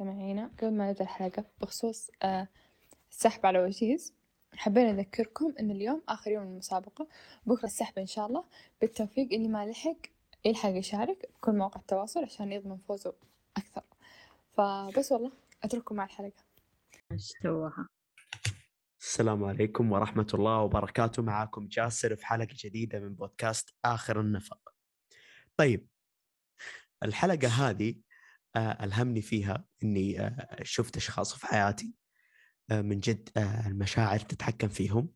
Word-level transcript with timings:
مستمعينا 0.00 0.50
قبل 0.58 0.72
ما 0.72 0.90
نبدأ 0.90 1.04
الحلقة 1.04 1.44
بخصوص 1.60 2.10
آه، 2.22 2.48
السحب 3.10 3.46
على 3.46 3.58
وجيز 3.58 4.14
حبينا 4.54 4.92
نذكركم 4.92 5.54
إن 5.60 5.70
اليوم 5.70 6.02
آخر 6.08 6.30
يوم 6.30 6.42
المسابقة. 6.42 7.08
بكرة 7.46 7.66
السحب 7.66 7.98
إن 7.98 8.06
شاء 8.06 8.26
الله. 8.26 8.44
بالتوفيق 8.80 9.32
اللي 9.32 9.48
ما 9.48 9.66
لحق 9.66 9.96
يلحق 10.44 10.68
يشارك 10.70 11.30
بكل 11.34 11.52
مواقع 11.52 11.80
التواصل 11.80 12.24
عشان 12.24 12.52
يضمن 12.52 12.76
فوزه 12.76 13.14
أكثر. 13.56 13.82
فبس 14.52 15.12
والله 15.12 15.32
أترككم 15.62 15.94
مع 15.94 16.04
الحلقة. 16.04 16.44
توها 17.42 17.88
السلام 19.00 19.44
عليكم 19.44 19.92
ورحمة 19.92 20.26
الله 20.34 20.58
وبركاته. 20.58 21.22
معاكم 21.22 21.68
جاسر 21.68 22.16
في 22.16 22.26
حلقة 22.26 22.56
جديدة 22.64 23.00
من 23.00 23.14
بودكاست 23.14 23.74
آخر 23.84 24.20
النفق. 24.20 24.74
طيب 25.56 25.86
الحلقة 27.02 27.48
هذه 27.48 27.94
ألهمني 28.56 29.22
فيها 29.22 29.64
أني 29.84 30.20
آه، 30.20 30.56
شفت 30.62 30.96
أشخاص 30.96 31.34
في 31.34 31.46
حياتي 31.46 31.94
آه، 32.70 32.82
من 32.82 33.00
جد 33.00 33.28
المشاعر 33.66 34.18
تتحكم 34.18 34.68
فيهم 34.68 35.08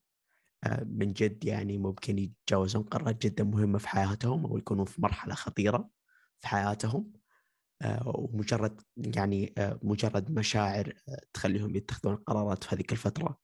من 0.86 1.12
جد 1.12 1.44
يعني 1.44 1.78
ممكن 1.78 2.18
يتجاوزون 2.18 2.82
قرارات 2.82 3.22
جدا 3.26 3.44
مهمة 3.44 3.78
في 3.78 3.88
حياتهم 3.88 4.46
أو 4.46 4.58
يكونوا 4.58 4.84
في 4.84 5.02
مرحلة 5.02 5.34
خطيرة 5.34 5.90
في 6.40 6.48
حياتهم 6.48 7.12
ومجرد 8.06 8.80
يعني 8.96 9.54
مجرد 9.82 10.30
مشاعر 10.30 10.94
تخليهم 11.32 11.76
يتخذون 11.76 12.16
قرارات 12.16 12.64
في 12.64 12.74
هذيك 12.74 12.92
الفترة. 12.92 13.38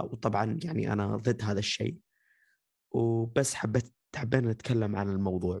وطبعا 0.00 0.58
يعني 0.64 0.92
أنا 0.92 1.16
ضد 1.16 1.42
هذا 1.42 1.58
الشيء. 1.58 1.98
وبس 2.90 3.54
حبيت 3.54 3.94
حبينا 4.16 4.52
نتكلم 4.52 4.96
عن 4.96 5.08
الموضوع. 5.08 5.60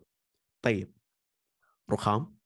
طيب 0.62 0.96
رخام؟ 1.90 2.20
آه، 2.20 2.43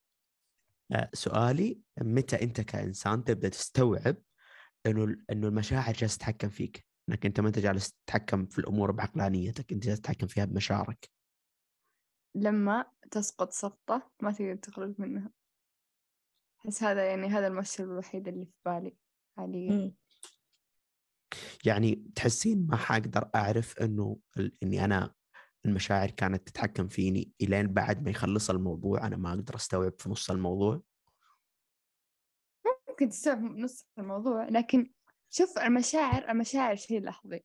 سؤالي 1.13 1.81
متى 2.01 2.43
أنت 2.43 2.61
كإنسان 2.61 3.25
تبدأ 3.25 3.49
تستوعب 3.49 4.17
إنه 4.87 5.17
إنه 5.31 5.49
المشاعر 5.49 5.93
جالسة 5.93 6.17
تتحكم 6.17 6.49
فيك؟ 6.49 6.87
إنك 7.09 7.27
أنت 7.27 7.41
ما 7.41 7.49
أنت 7.49 7.59
جالس 7.59 7.93
تتحكم 7.93 8.47
في 8.47 8.59
الأمور 8.59 8.91
بعقلانيتك 8.91 9.73
أنت 9.73 9.85
جالس 9.85 10.01
تتحكم 10.01 10.27
فيها 10.27 10.45
بمشاعرك. 10.45 11.11
لما 12.35 12.85
تسقط 13.11 13.53
سقطة 13.53 14.11
ما 14.23 14.33
تقدر 14.33 14.55
تخرج 14.55 14.95
منها. 14.99 15.31
أحس 16.61 16.83
هذا 16.83 17.09
يعني 17.09 17.27
هذا 17.27 17.47
المؤشر 17.47 17.85
الوحيد 17.85 18.29
اللي 18.29 18.47
في 18.47 18.53
بالي 18.65 18.97
حاليا. 19.37 19.95
يعني 21.65 21.95
تحسين 22.15 22.67
ما 22.67 22.77
حقدر 22.77 23.31
أعرف 23.35 23.79
إنه 23.79 24.19
إني 24.63 24.85
أنا 24.85 25.15
المشاعر 25.67 26.11
كانت 26.11 26.49
تتحكم 26.49 26.89
فيني 26.89 27.33
إلين 27.41 27.67
بعد 27.67 28.05
ما 28.05 28.11
يخلص 28.11 28.51
الموضوع 28.51 29.07
أنا 29.07 29.17
ما 29.17 29.31
أقدر 29.31 29.55
أستوعب 29.55 29.93
في 29.99 30.11
نص 30.11 30.31
الموضوع؟ 30.31 30.83
ممكن 32.89 33.09
تستوعب 33.09 33.43
نص 33.43 33.87
الموضوع 33.99 34.49
لكن 34.49 34.91
شوف 35.31 35.59
المشاعر 35.59 36.31
المشاعر 36.31 36.77
شيء 36.77 37.03
لحظي 37.03 37.45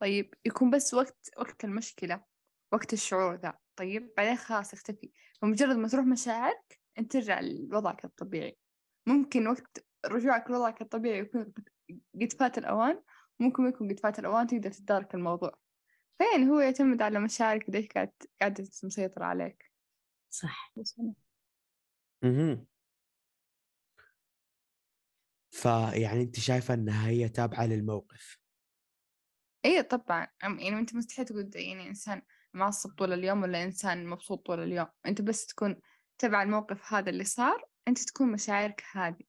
طيب 0.00 0.34
يكون 0.44 0.70
بس 0.70 0.94
وقت 0.94 1.30
وقت 1.38 1.64
المشكلة 1.64 2.24
وقت 2.72 2.92
الشعور 2.92 3.34
ذا. 3.34 3.58
طيب 3.76 4.12
بعدين 4.16 4.36
خلاص 4.36 4.72
اختفي. 4.72 5.12
فمجرد 5.42 5.76
ما 5.76 5.88
تروح 5.88 6.04
مشاعرك 6.04 6.80
أنت 6.98 7.12
ترجع 7.12 7.40
لوضعك 7.40 8.04
الطبيعي. 8.04 8.58
ممكن 9.06 9.46
وقت 9.46 9.86
رجوعك 10.06 10.50
لوضعك 10.50 10.82
الطبيعي 10.82 11.18
يكون 11.18 11.52
قد 12.22 12.32
فات 12.32 12.58
الأوان. 12.58 13.02
ممكن 13.40 13.68
يكون 13.68 13.88
قد 13.88 14.00
فات 14.00 14.18
الأوان 14.18 14.46
تقدر 14.46 14.72
تدارك 14.72 15.14
الموضوع. 15.14 15.54
فين 16.20 16.48
هو 16.48 16.60
يعتمد 16.60 17.02
على 17.02 17.20
مشاعرك 17.20 17.66
قديش 17.66 17.86
قاعد 17.86 18.12
قاعدة 18.40 18.64
مسيطرة 18.84 19.24
عليك؟ 19.24 19.72
صح. 20.30 20.72
أها 22.24 22.66
فيعني 25.50 26.22
أنت 26.22 26.40
شايفة 26.40 26.74
إنها 26.74 27.08
هي 27.08 27.28
تابعة 27.28 27.66
للموقف. 27.66 28.38
اي 29.64 29.82
طبعا. 29.82 30.28
يعني 30.42 30.68
أنت 30.68 30.94
مستحيل 30.94 31.24
تقول 31.24 31.50
يعني 31.54 31.88
إنسان 31.88 32.22
معصب 32.54 32.90
طول 32.90 33.12
اليوم 33.12 33.42
ولا 33.42 33.64
إنسان 33.64 34.06
مبسوط 34.06 34.46
طول 34.46 34.60
اليوم. 34.62 34.86
أنت 35.06 35.22
بس 35.22 35.46
تكون 35.46 35.80
تبع 36.18 36.42
الموقف 36.42 36.92
هذا 36.92 37.10
اللي 37.10 37.24
صار 37.24 37.64
أنت 37.88 37.98
تكون 37.98 38.32
مشاعرك 38.32 38.84
هذه 38.92 39.24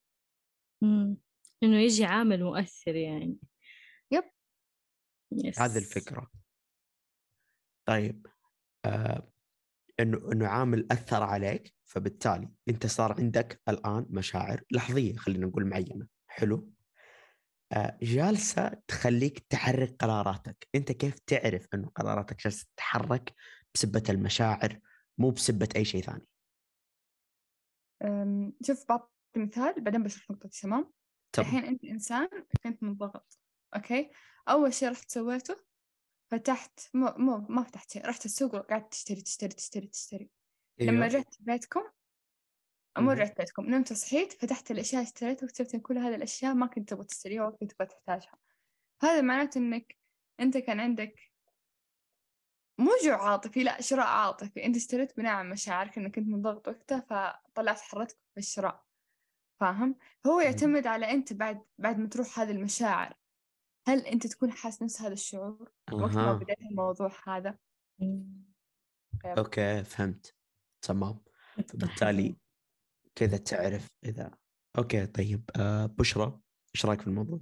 امم 0.84 1.18
إنه 1.64 1.78
يجي 1.78 2.06
عامل 2.06 2.44
مؤثر 2.44 2.96
يعني. 2.96 3.38
يب. 4.12 4.24
هذه 5.60 5.78
الفكرة. 5.78 6.41
طيب 7.92 8.28
آه 8.86 9.32
إنه 10.00 10.32
إنه 10.32 10.48
عامل 10.48 10.88
أثر 10.92 11.24
عليك 11.24 11.74
فبالتالي 11.86 12.50
أنت 12.70 12.86
صار 12.86 13.14
عندك 13.14 13.62
الآن 13.70 14.06
مشاعر 14.10 14.64
لحظية 14.72 15.16
خلينا 15.16 15.46
نقول 15.46 15.66
معينة. 15.66 16.08
حلو؟ 16.28 16.72
آه 17.72 17.98
جالسة 18.02 18.82
تخليك 18.88 19.40
تحرك 19.40 19.96
قراراتك. 20.00 20.68
أنت 20.76 20.92
كيف 20.92 21.20
تعرف 21.20 21.68
إنه 21.74 21.90
قراراتك 21.96 22.44
جالسة 22.44 22.68
تتحرك؟ 22.76 23.34
بسبة 23.76 24.04
المشاعر 24.10 24.80
مو 25.18 25.30
بسبة 25.30 25.70
أي 25.76 25.86
شيء 25.86 26.02
ثاني. 26.02 26.28
شوف 28.64 28.86
بعطي 28.90 29.10
مثال 29.36 29.84
بعدين 29.84 30.04
بشرح 30.04 30.32
نقطتي 30.32 30.62
تمام؟ 30.62 30.92
الحين 31.40 31.64
أنت 31.64 31.84
إنسان 31.84 32.30
كنت 32.64 32.84
منضغط 32.84 33.40
أوكي؟ 33.76 34.12
أول 34.50 34.74
شيء 34.74 34.92
رحت 34.92 35.12
سويته 35.12 35.71
فتحت 36.32 36.80
مو 36.94 37.14
مو 37.18 37.38
ما 37.38 37.64
فتحت 37.64 37.92
شيء 37.92 38.06
رحت 38.06 38.26
السوق 38.26 38.56
وقعدت 38.56 38.92
تشتري 38.92 39.22
تشتري 39.22 39.50
تشتري 39.50 39.88
تشتري. 39.88 40.30
أيوة. 40.82 40.92
لما 40.92 41.06
رجعت 41.06 41.36
بيتكم 41.40 41.84
مو 42.98 43.12
رجعت 43.12 43.38
بيتكم 43.38 43.66
نمت 43.66 43.94
صحيت 43.94 44.34
فتحت 44.34 44.72
الأشياء 44.72 45.04
اشتريتها 45.04 45.46
واكتشفت 45.46 45.74
إن 45.76 45.80
كل 45.80 45.98
هذه 45.98 46.16
الأشياء 46.16 46.54
ما 46.54 46.68
كنت 46.68 46.90
تبغى 46.90 47.06
تشتريها 47.06 47.46
ولا 47.46 47.56
كنت 47.56 47.72
تبغى 47.72 47.88
تحتاجها. 47.88 48.38
هذا 49.02 49.22
معناته 49.22 49.58
إنك 49.58 49.98
أنت 50.40 50.58
كان 50.58 50.80
عندك 50.80 51.20
مو 52.78 52.92
جوع 53.04 53.30
عاطفي 53.30 53.64
لا 53.64 53.82
شراء 53.82 54.08
عاطفي. 54.08 54.66
أنت 54.66 54.76
اشتريت 54.76 55.18
بناء 55.18 55.34
على 55.34 55.50
مشاعرك 55.50 55.98
إنك 55.98 56.16
كنت 56.16 56.28
منضغط 56.28 56.68
وقتها 56.68 57.00
فطلعت 57.00 57.82
حرتك 57.82 58.18
في 58.34 58.40
الشراء. 58.40 58.84
فاهم؟ 59.60 59.96
هو 60.28 60.40
يعتمد 60.40 60.88
على 60.88 61.12
أنت 61.12 61.34
بعد 61.34 61.66
بعد 61.78 62.00
ما 62.00 62.08
تروح 62.08 62.40
هذه 62.40 62.52
المشاعر. 62.52 63.21
هل 63.88 64.00
أنت 64.00 64.28
تكون 64.28 64.52
حاس 64.52 64.82
نفس 64.82 65.02
هذا 65.02 65.14
الشعور 65.14 65.72
وقت 65.92 66.16
ما 66.16 66.34
بديت 66.34 66.62
الموضوع 66.62 67.12
هذا؟ 67.28 67.58
أوكي 69.26 69.84
فهمت. 69.84 70.36
تمام. 70.82 71.20
فبالتالي 71.68 72.36
كذا 73.16 73.38
تعرف 73.38 73.88
إذا. 74.06 74.32
أوكي 74.78 75.06
طيب 75.06 75.50
آه 75.60 75.86
بشرى 75.86 76.40
إيش 76.76 76.86
رأيك 76.86 77.02
في 77.02 77.08
الموضوع؟ 77.08 77.40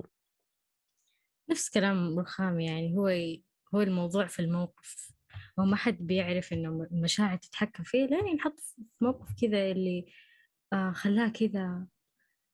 نفس 1.49 1.69
كلام 1.69 2.19
رخام 2.19 2.59
يعني 2.59 2.97
هو 2.97 3.07
هو 3.75 3.81
الموضوع 3.81 4.27
في 4.27 4.39
الموقف. 4.39 5.13
هو 5.59 5.63
ما 5.65 5.75
حد 5.75 5.97
بيعرف 5.97 6.53
إنه 6.53 6.87
المشاعر 6.91 7.37
تتحكم 7.37 7.83
فيه 7.83 8.05
لين 8.05 8.27
ينحط 8.27 8.59
في 8.59 8.81
موقف 9.01 9.41
كذا 9.41 9.71
اللي 9.71 10.13
آه 10.73 10.91
خلاه 10.91 11.29
كذا 11.29 11.87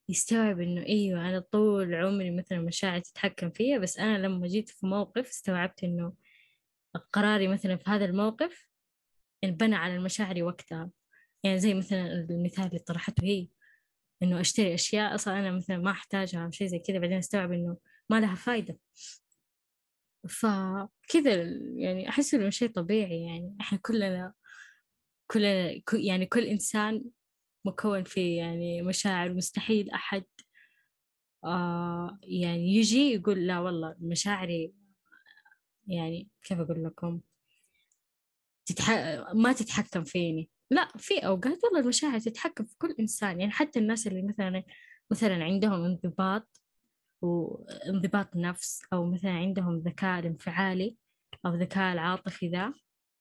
يستوعب 0.10 0.62
إنه 0.62 0.86
أيوة 0.86 1.30
أنا 1.30 1.40
طول 1.40 1.96
عمري 1.96 2.32
مثلا 2.32 2.60
مشاعر 2.60 3.00
تتحكم 3.00 3.50
فيا 3.50 3.78
بس 3.78 4.00
أنا 4.00 4.18
لما 4.18 4.48
جيت 4.48 4.70
في 4.70 4.86
موقف 4.86 5.30
استوعبت 5.30 5.84
إنه 5.84 6.14
قراري 7.14 7.48
مثلا 7.48 7.78
في 7.78 7.90
هذا 7.90 8.06
الموقف 8.06 8.68
انبنى 9.44 9.76
على 9.76 9.96
المشاعر 9.96 10.44
وقتها. 10.44 10.90
يعني 11.44 11.60
زي 11.60 11.74
مثلا 11.74 12.12
المثال 12.12 12.66
اللي 12.66 12.80
طرحته 12.80 13.24
هي 13.24 13.48
إنه 14.24 14.42
أشتري 14.42 14.74
أشياء 14.74 15.16
أصلا 15.16 15.40
أنا 15.40 15.52
مثلا 15.52 15.78
ما 15.78 15.92
أحتاجها 15.92 16.46
أو 16.46 16.52
شيء 16.52 16.68
زي 16.68 16.80
كذا 16.80 17.00
بعدين 17.00 17.18
أستوعب 17.18 17.52
إنه 17.52 17.78
ما 18.10 18.20
لها 18.20 18.36
فايدة. 18.36 18.78
فكذا 20.30 21.34
يعني 21.76 22.10
أحس 22.10 22.34
إنه 22.34 22.50
شيء 22.50 22.70
طبيعي 22.70 23.24
يعني. 23.26 23.56
إحنا 23.62 23.80
كلنا 23.82 24.34
كلنا 25.28 25.82
يعني 25.94 26.26
كل 26.26 26.44
إنسان 26.44 27.04
مكون 27.66 28.04
فيه 28.04 28.38
يعني 28.38 28.82
مشاعر 28.82 29.34
مستحيل 29.34 29.90
أحد 29.90 30.24
آه 31.44 32.20
يعني 32.24 32.76
يجي 32.76 33.14
يقول 33.14 33.48
لا 33.48 33.60
والله 33.60 33.96
مشاعري 34.00 34.74
يعني 35.88 36.30
كيف 36.44 36.60
أقول 36.60 36.84
لكم؟ 36.84 37.22
تتح... 38.66 38.90
ما 39.34 39.54
تتحكم 39.54 40.04
فيني. 40.04 40.50
لا 40.72 40.88
في 40.98 41.20
أوقات 41.20 41.64
والله 41.64 41.80
المشاعر 41.80 42.20
تتحكم 42.20 42.66
في 42.66 42.76
كل 42.78 42.96
إنسان. 43.00 43.40
يعني 43.40 43.52
حتى 43.52 43.80
الناس 43.80 44.08
اللي 44.08 44.22
مثلا 44.22 44.64
مثلا 45.12 45.44
عندهم 45.44 45.86
انضباط 45.86 46.62
وانضباط 47.22 48.36
نفس 48.36 48.82
أو 48.94 49.06
مثلا 49.06 49.32
عندهم 49.32 49.78
ذكاء 49.78 50.28
انفعالي 50.28 50.98
أو 51.46 51.56
ذكاء 51.56 51.94
العاطفي 51.94 52.50
ذا 52.50 52.74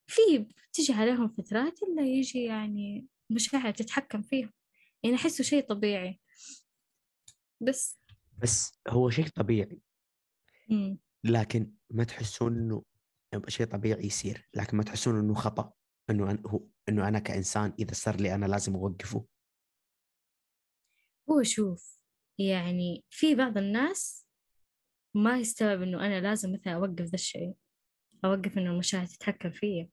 في 0.06 0.46
تجي 0.72 0.92
عليهم 0.92 1.28
فترات 1.28 1.82
إلا 1.82 2.02
يجي 2.02 2.44
يعني 2.44 3.06
مشاعر 3.30 3.72
تتحكم 3.72 4.22
فيهم. 4.22 4.52
يعني 5.02 5.16
أحسه 5.16 5.44
شيء 5.44 5.68
طبيعي. 5.68 6.20
بس. 7.60 8.00
بس 8.38 8.80
هو 8.88 9.10
شيء 9.10 9.28
طبيعي. 9.28 9.80
مم. 10.70 10.98
لكن 11.24 11.72
ما 11.90 12.04
تحسون 12.04 12.56
إنه 12.58 12.84
شيء 13.48 13.66
طبيعي 13.66 14.06
يصير. 14.06 14.48
لكن 14.54 14.76
ما 14.76 14.82
تحسون 14.82 15.18
إنه 15.18 15.34
خطأ. 15.34 15.72
إنه 16.10 16.30
أنا 16.30 16.42
هو 16.46 16.66
إنه 16.88 17.08
أنا 17.08 17.18
كإنسان 17.18 17.74
إذا 17.78 17.94
صار 17.94 18.16
لي 18.16 18.34
أنا 18.34 18.46
لازم 18.46 18.74
أوقفه. 18.76 19.26
هو 21.30 21.42
شوف 21.42 21.98
يعني 22.38 23.04
في 23.10 23.34
بعض 23.34 23.58
الناس 23.58 24.26
ما 25.14 25.38
يستوعب 25.38 25.82
إنه 25.82 26.06
أنا 26.06 26.20
لازم 26.20 26.52
مثلا 26.52 26.74
أوقف 26.74 27.00
ذا 27.00 27.14
الشيء. 27.14 27.54
أوقف 28.24 28.58
إنه 28.58 28.70
المشاعر 28.70 29.06
تتحكم 29.06 29.50
فيا. 29.50 29.88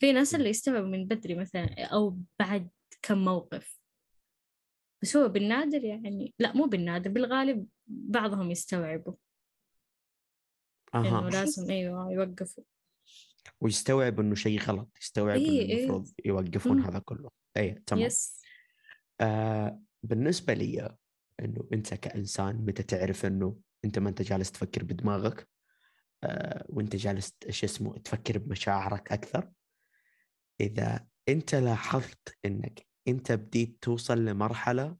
في 0.00 0.12
ناس 0.12 0.34
اللي 0.34 0.48
يستوعب 0.48 0.84
من 0.84 1.06
بدري 1.06 1.34
مثلا 1.34 1.84
أو 1.84 2.18
بعد 2.38 2.68
كم 3.02 3.24
موقف. 3.24 3.80
بس 5.02 5.16
هو 5.16 5.28
بالنادر 5.28 5.84
يعني 5.84 6.34
لا 6.38 6.56
مو 6.56 6.66
بالنادر 6.66 7.10
بالغالب 7.10 7.66
بعضهم 7.86 8.50
يستوعبوا. 8.50 9.14
أها. 10.94 11.00
إنه 11.00 11.28
لازم 11.28 11.70
أيوة 11.70 12.12
يوقفوا. 12.12 12.64
ويستوعب 13.60 14.20
إنه 14.20 14.34
شيء 14.34 14.60
غلط 14.60 14.88
يستوعب 15.00 15.38
إيه 15.38 15.64
إنه 15.64 15.80
المفروض 15.80 16.08
إيه. 16.18 16.28
يوقفون 16.28 16.80
هذا 16.80 16.98
كله. 16.98 17.30
أي 17.56 17.82
تمام. 17.86 18.04
يس. 18.04 18.40
آه 19.20 19.82
بالنسبة 20.02 20.54
لي 20.54 20.96
إنه 21.40 21.68
أنت 21.72 21.94
كإنسان 21.94 22.56
متى 22.56 22.82
تعرف 22.82 23.26
إنه 23.26 23.56
أنت 23.84 23.98
ما 23.98 24.08
أنت 24.08 24.22
جالس 24.22 24.52
تفكر 24.52 24.84
بدماغك؟ 24.84 25.48
آه 26.24 26.66
وأنت 26.68 26.96
جالس 26.96 27.34
شو 27.48 27.66
اسمه 27.66 27.98
تفكر 27.98 28.38
بمشاعرك 28.38 29.12
أكثر؟ 29.12 29.50
إذا 30.60 31.06
أنت 31.28 31.54
لاحظت 31.54 32.36
إنك 32.44 32.86
أنت 33.08 33.32
بديت 33.32 33.78
توصل 33.82 34.24
لمرحلة 34.24 34.96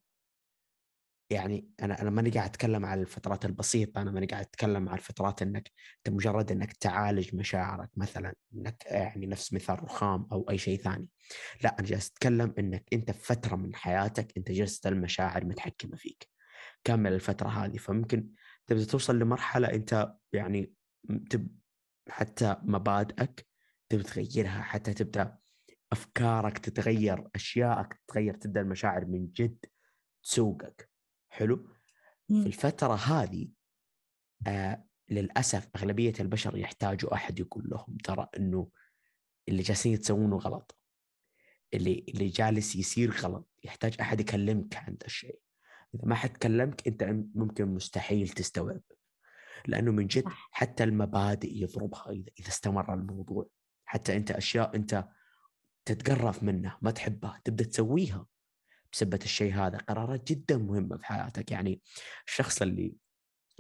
يعني 1.30 1.70
أنا 1.82 2.02
أنا 2.02 2.10
ماني 2.10 2.30
قاعد 2.30 2.48
أتكلم 2.48 2.86
على 2.86 3.00
الفترات 3.00 3.44
البسيطة 3.44 4.02
أنا 4.02 4.10
ماني 4.10 4.26
قاعد 4.26 4.44
أتكلم 4.44 4.88
على 4.88 4.98
الفترات 4.98 5.42
إنك 5.42 5.70
أنت 5.96 6.14
مجرد 6.14 6.52
إنك 6.52 6.72
تعالج 6.72 7.34
مشاعرك 7.34 7.90
مثلا 7.96 8.34
إنك 8.54 8.84
يعني 8.86 9.26
نفس 9.26 9.52
مثال 9.52 9.84
رخام 9.84 10.26
أو 10.32 10.50
أي 10.50 10.58
شيء 10.58 10.78
ثاني. 10.78 11.08
لا 11.62 11.78
أنا 11.78 11.86
جالس 11.86 12.10
أتكلم 12.10 12.54
إنك 12.58 12.84
أنت 12.92 13.10
في 13.10 13.24
فترة 13.24 13.56
من 13.56 13.74
حياتك 13.74 14.32
أنت 14.36 14.50
جالس 14.50 14.86
المشاعر 14.86 15.44
متحكمة 15.44 15.96
فيك. 15.96 16.28
كمل 16.84 17.12
الفترة 17.12 17.48
هذه. 17.48 17.76
فممكن 17.76 18.28
تبدأ 18.66 18.84
توصل 18.84 19.18
لمرحلة 19.18 19.74
أنت 19.74 20.14
يعني 20.32 20.72
تب 21.30 21.48
حتى 22.08 22.56
مبادئك 22.62 23.46
تبي 23.88 24.02
تغيرها 24.02 24.62
حتى 24.62 24.94
تبدأ 24.94 25.39
أفكارك 25.92 26.58
تتغير 26.58 27.28
اشيائك 27.34 27.94
تتغير 28.06 28.34
تبدأ 28.34 28.60
المشاعر 28.60 29.04
من 29.04 29.30
جد 29.32 29.58
تسوقك. 30.22 30.90
حلو؟ 31.28 31.74
في 32.28 32.46
الفترة 32.46 32.94
هذه 32.94 33.48
آه 34.46 34.84
للأسف 35.08 35.68
أغلبية 35.76 36.12
البشر 36.20 36.56
يحتاجوا 36.56 37.14
أحد 37.14 37.40
يقول 37.40 37.68
لهم 37.70 37.96
ترى 38.04 38.28
إنه 38.36 38.70
اللي 39.48 39.62
جالسين 39.62 40.00
تسوونه 40.00 40.36
غلط 40.36 40.76
اللي 41.74 42.04
اللي 42.08 42.28
جالس 42.28 42.76
يصير 42.76 43.10
غلط 43.10 43.48
يحتاج 43.64 43.96
أحد 44.00 44.20
يكلمك 44.20 44.76
عن 44.76 44.92
ذا 44.92 45.06
الشيء. 45.06 45.40
إذا 45.94 46.04
ما 46.04 46.14
حد 46.14 46.36
كلمك 46.36 46.88
أنت 46.88 47.04
ممكن 47.34 47.74
مستحيل 47.74 48.28
تستوعب 48.28 48.80
لأنه 49.66 49.92
من 49.92 50.06
جد 50.06 50.24
حتى 50.50 50.84
المبادئ 50.84 51.62
يضربها 51.62 52.10
إذا 52.10 52.48
استمر 52.48 52.94
الموضوع. 52.94 53.48
حتى 53.84 54.16
أنت 54.16 54.30
أشياء 54.30 54.76
أنت 54.76 55.08
تتقرف 55.84 56.42
منها 56.42 56.78
ما 56.82 56.90
تحبها 56.90 57.40
تبدأ 57.44 57.64
تسويها. 57.64 58.26
بسبة 58.92 59.18
الشيء 59.22 59.54
هذا 59.54 59.78
قرارات 59.78 60.32
جدا 60.32 60.56
مهمة 60.56 60.96
في 60.96 61.06
حياتك. 61.06 61.50
يعني 61.50 61.80
الشخص 62.26 62.62
اللي 62.62 62.94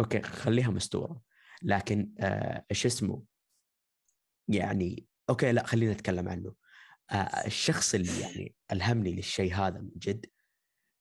okay 0.00 0.22
خليها 0.22 0.70
مستورة. 0.70 1.22
لكن 1.62 2.14
آه 2.18 2.64
إيش 2.70 2.86
اسمه؟ 2.86 3.24
يعني 4.48 5.06
okay 5.30 5.52
لا 5.52 5.66
خلينا 5.66 5.92
نتكلم 5.92 6.28
عنه. 6.28 6.54
آه 7.10 7.46
الشخص 7.46 7.94
اللي 7.94 8.20
يعني 8.20 8.54
ألهمني 8.72 9.12
للشيء 9.12 9.54
هذا 9.54 9.80
من 9.80 9.90
جد 9.96 10.26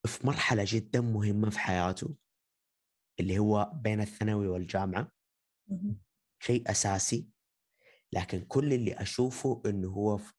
في 0.05 0.27
مرحلة 0.27 0.65
جدا 0.67 1.01
مهمة 1.01 1.49
في 1.49 1.59
حياته 1.59 2.15
اللي 3.19 3.39
هو 3.39 3.71
بين 3.73 4.01
الثانوي 4.01 4.47
والجامعة. 4.47 5.11
شيء 6.39 6.71
أساسي. 6.71 7.27
لكن 8.13 8.45
كل 8.45 8.73
اللي 8.73 8.93
أشوفه 8.93 9.61
إنه 9.65 9.89
هو 9.89 10.17
في 10.17 10.33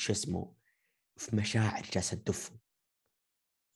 شو 0.00 0.12
اسمه 0.12 0.54
في 1.16 1.36
مشاعر 1.36 1.82
جالسة 1.82 2.16
تدفه 2.16 2.58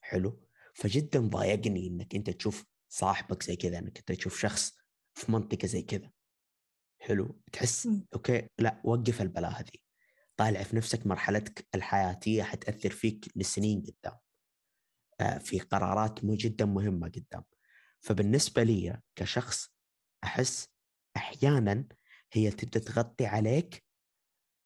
حلو؟ 0.00 0.48
فجدا 0.74 1.20
ضايقني 1.20 1.86
إنك 1.86 2.14
أنت 2.14 2.30
تشوف 2.30 2.64
صاحبك 2.88 3.42
زي 3.42 3.56
كذا 3.56 3.78
إنك 3.78 3.98
أنت 3.98 4.12
تشوف 4.12 4.40
شخص 4.40 4.76
في 5.14 5.32
منطقة 5.32 5.66
زي 5.66 5.82
كذا. 5.82 6.10
حلو؟ 7.00 7.40
تحس. 7.52 7.88
أوكي 8.14 8.48
لا 8.58 8.82
وقف 8.84 9.22
البلاء 9.22 9.50
هذه. 9.50 9.78
طالع 10.36 10.62
في 10.62 10.76
نفسك 10.76 11.06
مرحلتك 11.06 11.68
الحياتية 11.74 12.42
حتأثر 12.42 12.90
فيك 12.90 13.32
لسنين 13.36 13.82
قدام. 13.82 14.18
آه 15.20 15.38
في 15.38 15.60
قرارات 15.60 16.24
مو 16.24 16.34
جدا 16.34 16.64
مهمة 16.64 17.08
قدام. 17.08 17.44
فبالنسبة 18.00 18.62
لي 18.62 19.00
كشخص 19.16 19.74
أحس 20.24 20.68
أحيانا 21.16 21.88
هي 22.32 22.50
تبدأ 22.50 22.80
تغطي 22.80 23.26
عليك 23.26 23.84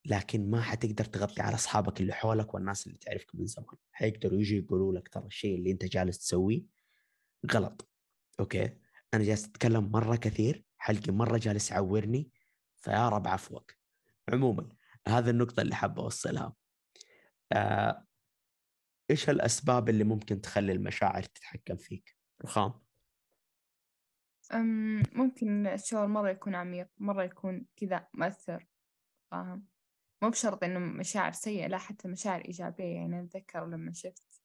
لكن 0.09 0.51
ما 0.51 0.63
حتقدر 0.63 1.05
تغطي 1.05 1.43
على 1.43 1.55
أصحابك 1.55 2.01
اللي 2.01 2.13
حولك 2.13 2.55
والناس 2.55 2.87
اللي 2.87 2.99
تعرفك 2.99 3.35
من 3.35 3.47
زمان. 3.47 3.77
حيقدروا 3.93 4.39
يجي 4.39 4.59
يقولوا 4.59 4.93
لك 4.93 5.09
ترى 5.09 5.27
الشيء 5.27 5.59
اللي 5.59 5.71
أنت 5.71 5.85
جالس 5.85 6.19
تسويه 6.19 6.63
غلط. 7.53 7.89
أوكي؟ 8.41 8.79
أنا 9.15 9.25
جالس 9.25 9.45
أتكلم 9.45 9.91
مرة 9.93 10.17
كثير 10.17 10.65
حلقي 10.79 11.13
مرة 11.13 11.39
جالس 11.39 11.71
يعورني 11.71 12.31
فيا 12.77 13.09
رب 13.09 13.29
عفوك. 13.29 13.73
عموما 14.33 14.69
هذه 15.09 15.31
النقطة 15.31 15.61
اللي 15.61 15.75
حابه 15.75 16.03
أوصلها. 16.03 16.55
آه، 17.53 18.07
إيش 19.11 19.31
الأسباب 19.31 19.89
اللي 19.89 20.05
ممكن 20.05 20.41
تخلي 20.41 20.73
المشاعر 20.73 21.23
تتحكم 21.23 21.77
فيك؟ 21.77 22.17
رخام. 22.45 22.73
ممكن 25.13 25.67
الشعور 25.67 26.07
مرة 26.07 26.31
يكون 26.31 26.55
عميق 26.55 26.89
مرة 26.99 27.23
يكون 27.23 27.67
كذا 27.77 28.09
مؤثر. 28.15 28.67
فاهم؟ 29.31 29.67
مو 30.23 30.31
بشرط 30.31 30.65
إنه 30.65 30.79
مشاعر 30.79 31.33
سيئة 31.33 31.67
لا 31.67 31.79
حتى 31.79 32.09
مشاعر 32.09 32.45
إيجابية 32.45 32.85
يعني 32.95 33.21
أتذكر 33.21 33.67
لما 33.67 33.93
شفت 33.93 34.43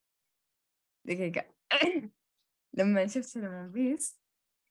دقيقة. 1.06 1.46
لما 2.78 3.08
شفت 3.08 3.30
فيلم 3.30 3.72
بيس 3.72 4.20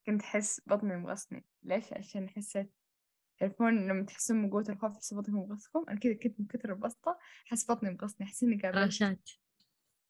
كنت 0.06 0.22
أحس 0.22 0.60
بطني 0.66 0.96
مغصني. 0.96 1.44
ليش؟ 1.62 1.92
عشان 1.92 2.28
حسيت 2.28 2.72
تعرفون 3.38 3.88
لما 3.88 4.04
تحسون 4.04 4.36
من 4.36 4.50
قوة 4.50 4.64
الخوف 4.68 4.92
تحسوا 4.92 5.20
بطني 5.20 5.34
مغصكم 5.34 5.84
أنا 5.88 5.98
كذا 5.98 6.14
كنت 6.14 6.40
من 6.40 6.46
كثر 6.46 6.72
البسطة 6.72 7.18
أحس 7.46 7.70
بطني 7.70 7.90
مغصني 7.90 8.26
أحس 8.26 8.42
إني 8.42 8.56
قابلت 8.62 8.78
راشات 8.78 9.30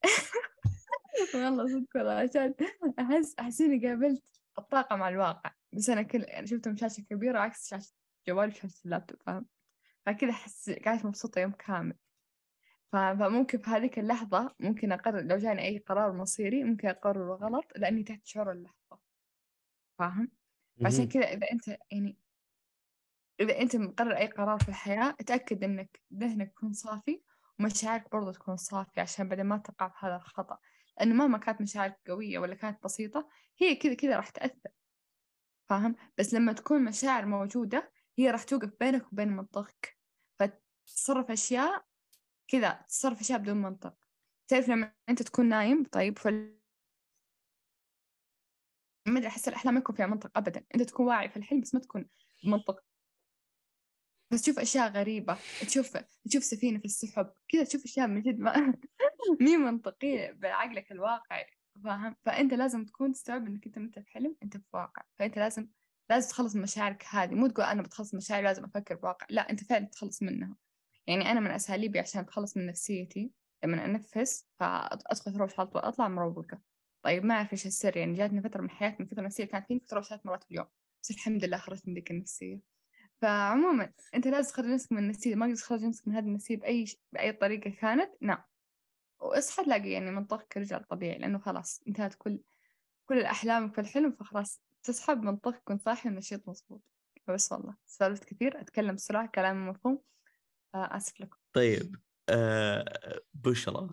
والله 1.34 1.66
صدق 1.66 1.96
راشات 1.96 2.56
أحس 2.98 3.34
أحس 3.38 3.60
إني 3.60 3.88
قابلت 3.88 4.22
الطاقة 4.58 4.96
مع 4.96 5.08
الواقع. 5.08 5.52
بس 5.72 5.90
أنا 5.90 6.02
كل 6.02 6.22
يعني 6.28 6.46
شفتهم 6.46 6.76
شاشة 6.76 7.00
كبيرة 7.10 7.38
عكس 7.38 7.68
شاشة 7.68 7.92
جوالي 8.28 8.52
وشاشة 8.52 8.84
اللابتوب 8.84 9.22
فاهم؟ 9.22 9.46
فكذا 10.06 10.30
أحس 10.30 10.70
قاعدة 10.70 11.08
مبسوطة 11.08 11.40
يوم 11.40 11.52
كامل. 11.52 11.96
فممكن 12.92 13.58
في 13.58 13.70
هذيك 13.70 13.98
اللحظة 13.98 14.54
ممكن 14.60 14.92
أقرر 14.92 15.20
لو 15.20 15.36
جاني 15.36 15.62
أي 15.62 15.78
قرار 15.78 16.12
مصيري 16.12 16.64
ممكن 16.64 16.88
أقرره 16.88 17.34
غلط 17.34 17.64
لأني 17.76 18.02
تحت 18.02 18.20
شعور 18.26 18.52
اللحظة. 18.52 18.98
فاهم؟ 19.98 20.28
فعشان 20.80 21.08
كذا 21.08 21.24
إذا 21.24 21.46
أنت 21.52 21.68
يعني 21.90 22.18
إذا 23.40 23.60
أنت 23.60 23.76
مقرر 23.76 24.16
أي 24.16 24.26
قرار 24.26 24.58
في 24.58 24.68
الحياة 24.68 25.14
اتأكد 25.20 25.64
إنك 25.64 26.00
ذهنك 26.14 26.48
يكون 26.48 26.72
صافي 26.72 27.22
ومشاعرك 27.60 28.12
برضو 28.12 28.30
تكون 28.30 28.56
صافية 28.56 29.02
عشان 29.02 29.28
بعدين 29.28 29.46
ما 29.46 29.56
تقع 29.58 29.88
في 29.88 30.06
هذا 30.06 30.16
الخطأ. 30.16 30.58
لأنه 30.98 31.14
مهما 31.14 31.38
كانت 31.38 31.60
مشاعرك 31.60 32.00
قوية 32.06 32.38
ولا 32.38 32.54
كانت 32.54 32.84
بسيطة 32.84 33.28
هي 33.58 33.74
كذا 33.74 33.94
كذا 33.94 34.16
راح 34.16 34.30
تأثر. 34.30 34.70
فاهم؟ 35.68 35.94
بس 36.18 36.34
لما 36.34 36.52
تكون 36.52 36.84
مشاعر 36.84 37.26
موجودة 37.26 37.92
هي 38.18 38.30
راح 38.30 38.42
توقف 38.44 38.70
بينك 38.80 39.12
وبين 39.12 39.28
منطقك. 39.28 39.98
فتتصرف 40.38 41.30
أشياء 41.30 41.84
كذا 42.48 42.72
تتصرف 42.72 43.20
أشياء 43.20 43.38
بدون 43.38 43.56
منطق. 43.56 43.94
تعرف 44.48 44.68
لما 44.68 44.94
أنت 45.08 45.22
تكون 45.22 45.48
نايم 45.48 45.84
طيب 45.84 46.18
فل 46.18 46.58
ما 49.06 49.18
أدري 49.18 49.26
أحس 49.28 49.48
الأحلام 49.48 49.74
ما 49.74 49.80
يكون 49.80 49.96
فيها 49.96 50.06
منطق 50.06 50.30
أبدا. 50.38 50.64
أنت 50.74 50.82
تكون 50.82 51.06
واعي 51.06 51.28
في 51.28 51.36
الحلم 51.36 51.60
بس 51.60 51.74
ما 51.74 51.80
تكون 51.80 52.08
منطق. 52.44 52.84
بس 54.32 54.42
تشوف 54.42 54.58
أشياء 54.58 54.90
غريبة 54.90 55.38
تشوف 55.60 55.96
تشوف 56.24 56.44
سفينة 56.44 56.78
في 56.78 56.84
السحب 56.84 57.32
كذا 57.48 57.64
تشوف 57.64 57.84
أشياء 57.84 58.06
من 58.06 58.22
جد 58.22 58.38
ما 58.38 58.52
مي 59.40 59.56
منطقية 59.56 60.32
بعقلك 60.32 60.92
الواقعي 60.92 61.46
فاهم؟ 61.84 62.16
فأنت 62.24 62.54
لازم 62.54 62.84
تكون 62.84 63.12
تستوعب 63.12 63.46
إنك 63.46 63.66
أنت 63.66 63.78
متى 63.78 64.02
في 64.02 64.10
حلم 64.10 64.36
أنت 64.42 64.56
في 64.56 64.64
واقع. 64.72 65.02
فأنت 65.18 65.36
لازم 65.38 65.68
لازم 66.12 66.28
تخلص 66.28 66.56
من 66.56 66.62
مشاعرك 66.62 67.04
هذه 67.10 67.34
مو 67.34 67.46
تقول 67.46 67.66
أنا 67.66 67.82
بتخلص 67.82 68.14
من 68.14 68.18
مشاعري 68.18 68.44
لازم 68.44 68.64
أفكر 68.64 68.94
بواقع 68.94 69.26
لا 69.30 69.50
أنت 69.50 69.64
فعلا 69.64 69.86
تخلص 69.86 70.22
منها. 70.22 70.56
يعني 71.06 71.30
أنا 71.30 71.40
من 71.40 71.50
أساليبي 71.50 71.98
عشان 71.98 72.20
أتخلص 72.20 72.56
من 72.56 72.66
نفسيتي 72.66 73.30
لما 73.64 73.84
أنفس 73.84 74.46
فأدخل 74.60 75.34
أروح 75.34 75.60
على 75.60 75.68
طول 75.68 75.82
أطلع 75.82 76.08
مروقة. 76.08 76.60
طيب 77.02 77.24
ما 77.24 77.34
أعرف 77.34 77.52
إيش 77.52 77.66
السر 77.66 77.96
يعني 77.96 78.14
جاتني 78.14 78.42
فترة 78.42 78.62
من 78.62 78.70
حياتي 78.70 78.96
من 79.00 79.06
فترة 79.08 79.22
نفسية 79.22 79.44
كانت 79.44 79.66
فيني 79.66 79.80
فترة 79.80 80.00
ثلاث 80.00 80.26
مرات 80.26 80.44
في 80.44 80.50
اليوم. 80.50 80.66
بس 81.02 81.10
الحمد 81.10 81.44
لله 81.44 81.56
خرجت 81.56 81.88
من 81.88 81.94
ذيك 81.94 82.10
النفسية. 82.10 82.60
فعموما 83.20 83.92
أنت 84.14 84.26
لازم 84.26 84.50
تخرج 84.50 84.66
نفسك 84.66 84.92
من 84.92 84.98
النفسية 84.98 85.34
ما 85.34 85.46
تقدر 85.46 85.58
تخرج 85.58 85.84
نفسك 85.84 86.08
من 86.08 86.14
هذه 86.14 86.24
النفسية 86.24 86.56
بأي 86.56 86.86
ش... 86.86 86.96
بأي 87.12 87.32
طريقة 87.32 87.70
كانت 87.70 88.10
نعم. 88.20 88.42
واصحى 89.20 89.64
تلاقي 89.64 89.90
يعني 89.90 90.10
منطقك 90.10 90.56
رجع 90.56 90.78
طبيعي 90.78 91.18
لأنه 91.18 91.38
خلاص 91.38 91.82
انتهت 91.88 92.14
كل 92.14 92.40
كل 93.06 93.18
الأحلام 93.18 93.70
في 93.70 93.80
الحلم 93.80 94.12
فخلاص 94.12 94.62
تصحى 94.82 95.14
بمنطقك 95.14 95.58
تكون 95.58 95.78
صاحي 95.78 96.08
ونشيط 96.08 96.48
مظبوط. 96.48 96.82
بس 97.28 97.52
والله 97.52 97.76
سولفت 97.86 98.24
كثير 98.24 98.60
أتكلم 98.60 98.94
بسرعة 98.94 99.26
كلام 99.34 99.68
مفهوم. 99.68 100.02
آه 100.74 100.96
آسف 100.96 101.20
لكم. 101.20 101.36
طيب 101.52 101.96
آه 102.28 103.20
بشرى 103.34 103.90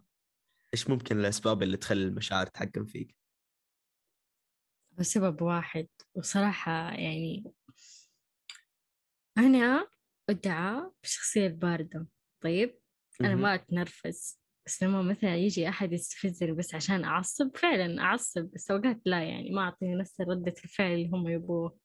إيش 0.73 0.89
ممكن 0.89 1.19
الأسباب 1.19 1.63
اللي 1.63 1.77
تخلي 1.77 2.03
المشاعر 2.03 2.45
تتحكم 2.45 2.85
فيك؟ 2.85 3.15
سبب 5.01 5.41
واحد. 5.41 5.87
وصراحة 6.15 6.91
يعني 6.91 7.53
أنا 9.37 9.87
أدعى 10.29 10.91
بالشخصية 11.01 11.47
الباردة 11.47 12.07
طيب 12.41 12.79
أنا 13.21 13.35
ما 13.35 13.55
أتنرفز. 13.55 14.38
بس 14.69 14.83
لما 14.83 15.01
مثلا 15.01 15.35
يجي 15.35 15.69
أحد 15.69 15.93
يستفزني 15.93 16.51
بس 16.51 16.75
عشان 16.75 17.03
أعصب؟ 17.03 17.57
فعلا 17.57 18.01
أعصب 18.01 18.49
بس 18.53 18.71
أوقات 18.71 19.01
لا 19.05 19.23
يعني 19.23 19.51
ما 19.51 19.61
أعطي 19.61 19.95
نفس 19.95 20.21
ردة 20.21 20.53
الفعل 20.63 20.91
اللي 20.91 21.09
هم 21.09 21.27
يبغوه 21.27 21.77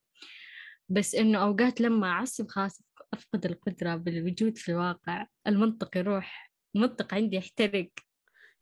بس 0.89 1.15
إنه 1.15 1.39
أوقات 1.39 1.81
لما 1.81 2.07
أعصب 2.07 2.49
خلاص 2.49 2.83
أفقد 3.13 3.47
القدرة 3.47 3.97
بالوجود 3.97 4.59
في 4.59 4.69
الواقع. 4.69 5.27
المنطق 5.47 5.97
يروح 5.97 6.53
المنطق 6.75 7.15
عندي 7.15 7.37
يحترق. 7.37 7.91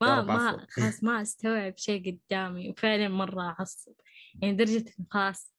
ما 0.01 0.23
ما 0.23 0.67
خلاص 0.71 1.05
ما 1.05 1.23
أستوعب 1.23 1.75
شيء 1.77 2.19
قدامي. 2.31 2.71
وفعلا 2.71 3.09
مرة 3.09 3.43
أعصب. 3.43 3.93
يعني 4.43 4.57
درجة 4.57 4.85
خلاص 5.11 5.55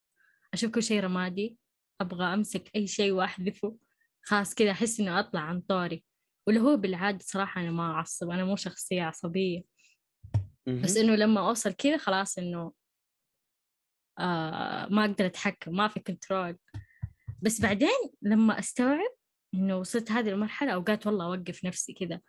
أشوف 0.54 0.72
كل 0.72 0.84
شيء 0.84 1.04
رمادي 1.04 1.58
أبغى 2.02 2.26
أمسك 2.34 2.72
أي 2.76 2.88
شيء 2.88 3.12
وأحذفه. 3.12 3.78
خلاص 4.22 4.56
كذا 4.56 4.72
أحس 4.72 5.00
إنه 5.00 5.20
أطلع 5.20 5.42
عن 5.42 5.62
طوري 5.62 6.04
واللي 6.48 6.62
هو 6.62 6.78
بالعادة 6.78 7.20
صراحة 7.22 7.62
أنا 7.62 7.72
ما 7.72 7.92
أعصب 7.92 8.30
أنا 8.30 8.46
مو 8.46 8.56
شخصية 8.56 9.04
عصبية. 9.04 9.64
بس 10.68 10.98
إنه 10.98 11.16
لما 11.16 11.48
أوصل 11.48 11.74
كذا 11.74 11.98
خلاص 11.98 12.38
إنه 12.38 12.74
آه 14.20 14.88
ما 14.92 15.06
أقدر 15.06 15.26
أتحكم 15.26 15.76
ما 15.76 15.88
في 15.88 16.00
control 16.00 16.58
بس 17.42 17.62
بعدين 17.62 17.90
لما 18.22 18.60
أستوعب 18.60 19.14
إنه 19.54 19.78
وصلت 19.78 20.12
هذه 20.12 20.30
المرحلة 20.30 20.72
أوقات 20.72 21.08
والله 21.08 21.26
أوقف 21.26 21.66
نفسي 21.66 21.94
كذا. 21.94 22.22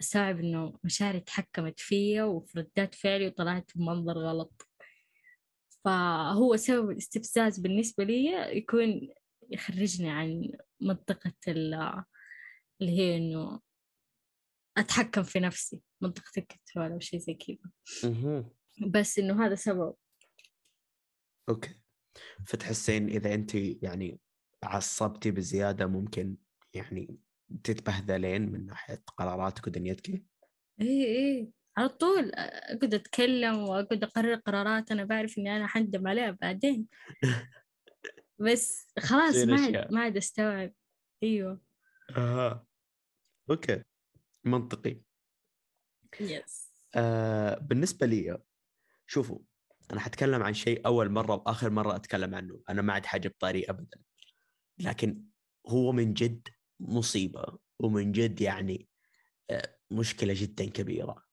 أستوعب 0.00 0.40
إنه 0.40 0.78
مشاعري 0.84 1.20
تحكمت 1.20 1.80
فيا 1.80 2.24
وفي 2.24 2.58
ردات 2.58 2.94
فعلي 2.94 3.26
وطلعت 3.26 3.70
بمنظر 3.74 4.18
غلط. 4.18 4.68
فهو 5.84 6.56
سبب 6.56 6.90
الاستفزاز 6.90 7.58
بالنسبة 7.58 8.04
لي 8.04 8.56
يكون 8.56 9.08
يخرجني 9.50 10.10
عن 10.10 10.52
منطقة 10.80 11.32
اللي 12.80 12.92
هي 12.98 13.16
إنه 13.16 13.60
أتحكم 14.78 15.22
في 15.22 15.40
نفسي 15.40 15.82
منطقة 16.00 16.32
ال 16.38 16.45
control 16.45 16.92
أو 16.92 16.98
شيء 16.98 17.20
زي 17.20 17.34
كذا. 17.34 17.70
بس 18.90 19.18
إنه 19.18 19.46
هذا 19.46 19.54
سبب. 19.54 19.94
Okay. 21.48 21.74
فتحسين 22.46 23.08
إذا 23.08 23.34
أنت 23.34 23.54
يعني 23.54 24.20
عصبتي 24.64 25.30
بزيادة 25.30 25.86
ممكن 25.86 26.36
يعني 26.74 27.18
تتبهذلين 27.64 28.52
من 28.52 28.66
ناحية 28.66 29.02
قراراتك 29.16 29.66
ودنيتك؟ 29.66 30.22
إيه 30.80 31.04
إيه 31.04 31.50
على 31.76 31.88
طول 31.88 32.30
أقعد 32.34 32.94
أتكلم 32.94 33.58
وأقعد 33.58 34.02
أقرر 34.02 34.34
قرارات 34.34 34.90
أنا 34.90 35.04
بعرف 35.04 35.38
إني 35.38 35.56
أنا 35.56 35.66
حندم 35.66 36.08
عليها 36.08 36.30
بعدين. 36.30 36.86
بس 38.46 38.86
خلاص 38.98 39.36
ما 39.36 39.60
عاد 39.60 39.92
ما 39.92 40.00
عاد 40.00 40.16
أستوعب. 40.16 40.72
أيوه. 41.22 41.60
آه. 42.16 42.67
Okay. 43.50 43.82
منطقي. 44.44 45.00
يس 46.20 46.72
آه 46.94 47.58
بالنسبة 47.58 48.06
لي 48.06 48.38
شوفوا 49.06 49.38
أنا 49.92 50.00
حتكلم 50.00 50.42
عن 50.42 50.54
شيء 50.54 50.86
أول 50.86 51.10
مرة 51.10 51.34
وآخر 51.34 51.70
مرة 51.70 51.96
أتكلم 51.96 52.34
عنه. 52.34 52.60
أنا 52.70 52.82
ما 52.82 52.92
عاد 52.92 53.06
حاجة 53.06 53.28
بطاري 53.28 53.64
أبدا. 53.64 54.00
لكن 54.78 55.22
هو 55.66 55.92
من 55.92 56.14
جد 56.14 56.48
مصيبة 56.80 57.58
ومن 57.78 58.12
جد 58.12 58.40
يعني 58.40 58.88
آه، 59.50 59.76
مشكلة 59.90 60.34
جدا 60.36 60.64
كبيرة. 60.64 61.24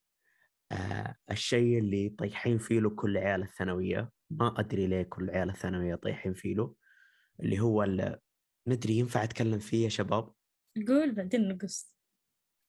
آه 0.71 1.15
الشيء 1.31 1.79
اللي 1.79 2.09
طيحين 2.09 2.57
فيه 2.57 2.79
له 2.79 2.89
كل 2.89 3.17
عيال 3.17 3.41
الثانوية 3.43 4.11
ما 4.29 4.59
أدري 4.59 4.87
ليه 4.87 5.03
كل 5.03 5.29
عيال 5.29 5.49
الثانوية 5.49 5.95
طيحين 5.95 6.33
فيه 6.33 6.55
له 6.55 6.75
اللي 7.39 7.59
هو 7.59 7.85
ندري 8.67 8.93
ينفع 8.93 9.23
أتكلم 9.23 9.59
فيه 9.59 9.83
يا 9.83 9.89
شباب؟ 9.89 10.33
قول 10.87 11.15
بعدين 11.15 11.47
نقص. 11.47 11.94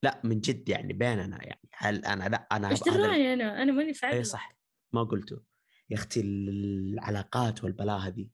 لا 0.02 0.20
من 0.24 0.40
جد 0.40 0.68
يعني 0.68 0.92
بيننا 0.92 1.44
يعني 1.44 1.68
هل 1.72 2.04
أنا 2.04 2.28
لا 2.28 2.48
أنا 2.52 2.70
إيش 2.70 2.82
دراني 2.82 3.32
أنا 3.32 3.62
أنا 3.62 3.72
ماني 3.72 3.94
فاهم 3.94 4.12
أي 4.12 4.24
صح 4.24 4.56
ما 4.92 5.04
قلته. 5.04 5.42
يا 5.90 5.96
أختي 5.96 6.20
العلاقات 6.20 7.64
والبلاء 7.64 7.98
هذه 7.98 8.28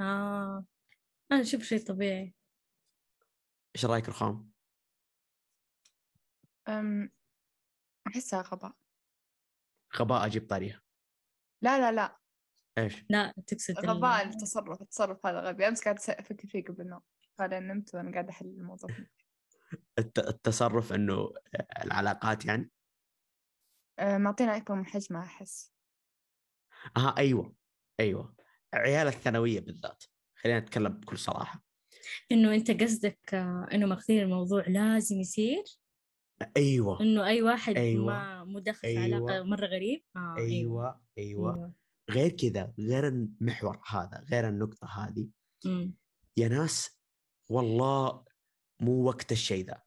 آه. 0.00 0.64
أنا 1.32 1.40
أشوف 1.40 1.62
شيء 1.62 1.86
طبيعي. 1.86 2.34
إيش 3.76 3.84
رأيك 3.84 4.08
رخام؟ 4.08 4.50
أم 6.68 7.10
أحسها 8.06 8.42
غباء 8.42 8.72
غباء 9.96 10.26
أجيب 10.26 10.48
طاريها. 10.48 10.82
لا 11.62 11.78
لا 11.78 11.92
لا. 11.92 12.18
إيش؟ 12.78 13.04
لا 13.10 13.34
تقصد 13.46 13.86
غباء 13.86 14.26
التصرف 14.26 14.82
التصرف 14.82 15.26
هذا 15.26 15.40
غبي. 15.40 15.68
أمس 15.68 15.84
قاعد 15.84 15.98
أفكر 16.08 16.48
فيه 16.48 16.64
قبل 16.64 16.80
النوم. 16.80 17.00
قال 17.38 17.50
نمت 17.50 17.94
وأنا 17.94 18.12
قاعد 18.12 18.28
أحل 18.28 18.46
الموضوع. 18.46 18.90
التصرف 19.98 20.92
إنه 20.92 21.32
العلاقات 21.84 22.46
يعني؟ 22.46 22.70
أه 23.98 24.18
معطينا 24.18 24.56
أكبر 24.56 24.74
من 24.74 24.86
حجمها 24.86 25.22
أحس 25.22 25.72
آه 26.96 27.14
أيوه 27.18 27.54
أيوه 28.00 28.34
عيال 28.74 29.06
الثانوية 29.06 29.60
بالذات 29.60 30.04
خلينا 30.36 30.60
نتكلم 30.60 30.92
بكل 30.92 31.18
صراحة 31.18 31.64
إنه 32.32 32.54
أنت 32.54 32.70
قصدك 32.82 33.34
آه، 33.34 33.66
إنه 33.72 33.86
ماخذين 33.86 34.22
الموضوع 34.22 34.64
لازم 34.68 35.16
يصير 35.20 35.64
أيوه 36.56 37.00
إنه 37.00 37.26
أي 37.26 37.42
واحد 37.42 37.76
أيوة. 37.76 38.06
ما 38.06 38.44
مدخل 38.44 38.88
أيوة. 38.88 39.08
في 39.08 39.14
علاقة 39.14 39.42
مرة 39.42 39.66
غريب 39.66 40.04
آه 40.16 40.34
أيوة. 40.38 40.46
أيوة. 40.48 41.00
أيوة. 41.18 41.54
أيوة. 41.54 41.72
غير 42.10 42.30
كذا 42.30 42.74
غير 42.78 43.08
المحور 43.08 43.80
هذا 43.86 44.24
غير 44.32 44.48
النقطة 44.48 44.86
هذه 44.86 45.28
م. 45.64 45.90
يا 46.36 46.48
ناس 46.48 47.00
والله 47.50 48.24
مو 48.80 49.04
وقت 49.04 49.32
الشيء 49.32 49.66
ذا. 49.66 49.82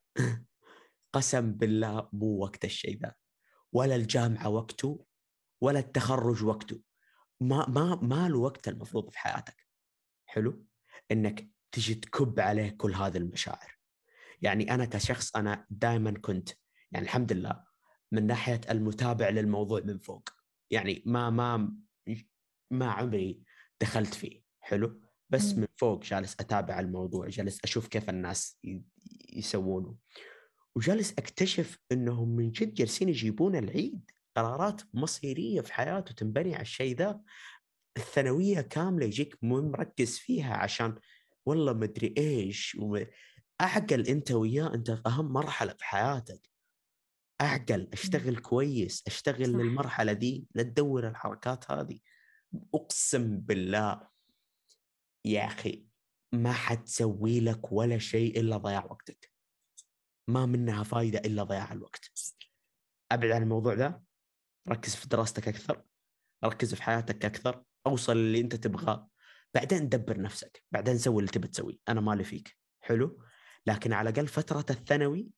قسم 1.14 1.52
بالله 1.52 2.08
مو 2.12 2.38
وقت 2.38 2.64
الشيء 2.64 3.00
ذا. 3.00 3.14
ولا 3.72 3.96
الجامعة 3.96 4.48
وقته 4.48 5.06
ولا 5.60 5.78
التخرج 5.78 6.44
وقته. 6.44 6.80
ما 7.40 7.68
ما 7.68 7.94
ما 7.94 8.28
له 8.28 8.38
وقت 8.38 8.68
المفروض 8.68 9.10
في 9.10 9.18
حياتك. 9.18 9.66
حلو؟ 10.26 10.66
إنك 11.10 11.50
تجي 11.72 11.94
تكب 11.94 12.40
عليه 12.40 12.70
كل 12.70 12.94
هذه 12.94 13.16
المشاعر. 13.16 13.78
يعني 14.42 14.74
أنا 14.74 14.84
كشخص 14.84 15.36
أنا 15.36 15.66
دائما 15.70 16.10
كنت 16.10 16.48
يعني 16.92 17.04
الحمد 17.04 17.32
لله 17.32 17.64
من 18.12 18.26
ناحية 18.26 18.60
المتابع 18.70 19.28
للموضوع 19.28 19.80
من 19.80 19.98
فوق. 19.98 20.28
يعني 20.70 21.02
ما 21.06 21.30
ما 21.30 21.76
ما 22.70 22.90
عمري 22.90 23.42
دخلت 23.80 24.14
فيه. 24.14 24.42
حلو؟ 24.60 25.03
بس 25.30 25.54
من 25.54 25.66
فوق 25.76 26.04
جالس 26.04 26.36
أتابع 26.40 26.80
الموضوع 26.80 27.28
جالس 27.28 27.58
أشوف 27.64 27.88
كيف 27.88 28.10
الناس 28.10 28.58
يسوونه. 29.32 29.96
وجالس 30.76 31.12
أكتشف 31.12 31.78
إنهم 31.92 32.36
من 32.36 32.50
جد 32.50 32.74
جالسين 32.74 33.08
يجيبون 33.08 33.56
العيد 33.56 34.10
قرارات 34.36 34.82
مصيرية 34.94 35.60
في 35.60 35.72
حياته 35.72 36.14
تنبني 36.14 36.54
على 36.54 36.62
الشيء 36.62 36.96
ذا. 36.96 37.20
الثانوية 37.96 38.60
كاملة 38.60 39.06
يجيك 39.06 39.38
مركز 39.42 40.18
فيها 40.18 40.54
عشان 40.54 40.94
والله 41.46 41.72
مدري 41.72 42.14
إيش 42.18 42.76
أعقل 43.60 44.06
أنت 44.06 44.30
وياه 44.30 44.74
أنت 44.74 44.90
في 44.90 45.02
أهم 45.06 45.32
مرحلة 45.32 45.72
في 45.78 45.84
حياتك. 45.84 46.50
أعقل 47.40 47.88
أشتغل 47.92 48.36
كويس 48.36 49.02
أشتغل 49.06 49.46
صح. 49.52 49.58
للمرحلة 49.58 50.12
دي 50.12 50.46
لا 50.54 50.62
تدور 50.62 51.08
الحركات 51.08 51.70
هذه. 51.70 51.98
أقسم 52.74 53.38
بالله 53.38 54.13
يا 55.24 55.46
أخي 55.46 55.86
ما 56.32 56.52
حتسوي 56.52 57.40
لك 57.40 57.72
ولا 57.72 57.98
شيء 57.98 58.40
إلا 58.40 58.56
ضياع 58.56 58.84
وقتك. 58.84 59.32
ما 60.28 60.46
منها 60.46 60.82
فايدة 60.82 61.18
إلا 61.18 61.42
ضياع 61.42 61.72
الوقت. 61.72 62.10
أبعد 63.12 63.30
عن 63.30 63.42
الموضوع 63.42 63.74
ذا. 63.74 64.02
ركز 64.68 64.94
في 64.94 65.08
دراستك 65.08 65.48
أكثر. 65.48 65.84
ركز 66.44 66.74
في 66.74 66.82
حياتك 66.82 67.24
أكثر. 67.24 67.64
أوصل 67.86 68.12
اللي 68.12 68.40
أنت 68.40 68.54
تبغاه. 68.54 69.10
بعدين 69.54 69.88
دبر 69.88 70.20
نفسك. 70.20 70.64
بعدين 70.72 70.98
سوي 70.98 71.18
اللي 71.18 71.30
تبي 71.30 71.48
تسويه 71.48 71.76
أنا 71.88 72.00
مالي 72.00 72.24
فيك. 72.24 72.56
حلو؟ 72.80 73.24
لكن 73.66 73.92
على 73.92 74.10
الأقل 74.10 74.28
فترة 74.28 74.66
الثانوي 74.70 75.28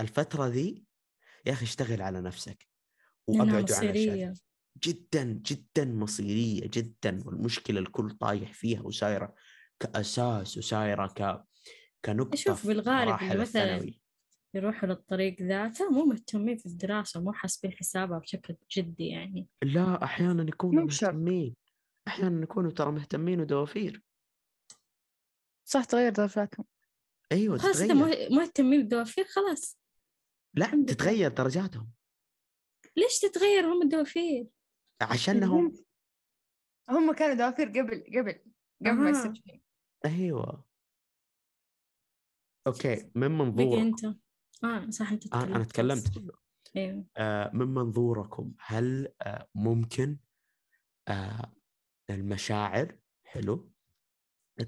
الفترة 0.00 0.46
ذي 0.46 0.84
يا 1.46 1.52
أخي 1.52 1.64
اشتغل 1.64 2.02
على 2.02 2.20
نفسك. 2.20 2.66
وأبعد 3.26 3.72
عن 3.72 3.84
الاشياء 3.84 4.34
جدا 4.84 5.24
جدا 5.24 5.84
مصيرية 5.84 6.70
جدا 6.72 7.20
والمشكلة 7.26 7.80
الكل 7.80 8.10
طايح 8.10 8.52
فيها 8.52 8.82
وسايرة 8.82 9.34
كأساس 9.80 10.58
وسايرة 10.58 11.06
ك 11.06 11.44
كنقطة 12.04 12.36
شوف 12.36 12.66
بالغالب 12.66 13.40
مثلا 13.40 13.90
يروحوا 14.54 14.88
للطريق 14.88 15.42
ذاته 15.42 15.90
مو 15.90 16.04
مهتمين 16.04 16.56
في 16.56 16.66
الدراسة 16.66 17.20
مو 17.20 17.32
حاسبين 17.32 17.72
حسابها 17.72 18.18
بشكل 18.18 18.56
جدي 18.76 19.06
يعني. 19.06 19.48
لا 19.62 20.04
أحيانا 20.04 20.42
يكونوا. 20.48 20.82
مهتمين. 20.84 21.56
أحيانا 22.08 22.42
يكونوا 22.42 22.70
ترى 22.70 22.92
مهتمين 22.92 23.40
ودوافير. 23.40 24.02
صح 25.64 25.84
تغير 25.84 26.12
درجاتهم 26.12 26.66
أيوة 27.32 27.58
خلاص 27.58 27.80
مه- 27.80 28.28
مهتمين 28.30 28.80
بالدوافير 28.80 29.24
خلاص. 29.24 29.78
لا. 30.54 30.84
تتغير 30.88 31.30
درجاتهم. 31.30 31.90
ليش 32.96 33.18
تتغير 33.18 33.66
هم 33.72 33.82
الدوافير؟ 33.82 34.46
عشانهم 35.02 35.72
هم 36.90 37.12
كانوا 37.12 37.34
دوافير 37.34 37.68
قبل 37.68 38.04
قبل 38.18 38.40
قبل 38.86 38.92
ما 39.02 39.10
أها. 39.10 39.10
يصير 39.10 39.32
أيوة. 40.06 40.64
Okay 42.66 43.10
من 43.14 43.28
بقي 43.56 43.64
منظور 43.64 43.82
أنت. 43.82 44.04
آه 44.64 44.90
صح 44.90 45.12
أنت 45.12 45.24
أنا 45.34 45.56
أنا 45.56 45.64
تكلمت 45.64 46.08
أيوه. 46.76 47.06
آه، 47.16 47.50
من 47.54 47.66
منظوركم 47.74 48.54
هل 48.60 49.14
آه، 49.22 49.48
ممكن 49.54 50.18
آه، 51.08 51.52
المشاعر 52.10 52.98
حلو 53.24 53.72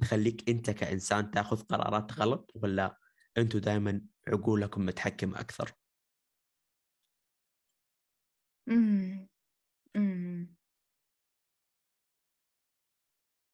تخليك 0.03 0.51
أنت 0.51 0.71
كإنسان 0.71 1.31
تأخذ 1.31 1.63
قرارات 1.63 2.13
غلط 2.21 2.53
ولا 2.57 3.01
أنتم 3.39 3.59
دائما 3.59 4.03
عقولكم 4.29 4.87
متحكمة 4.87 5.41
أكثر؟ 5.41 5.73
أمم. 8.69 9.29
أمم. 9.97 10.57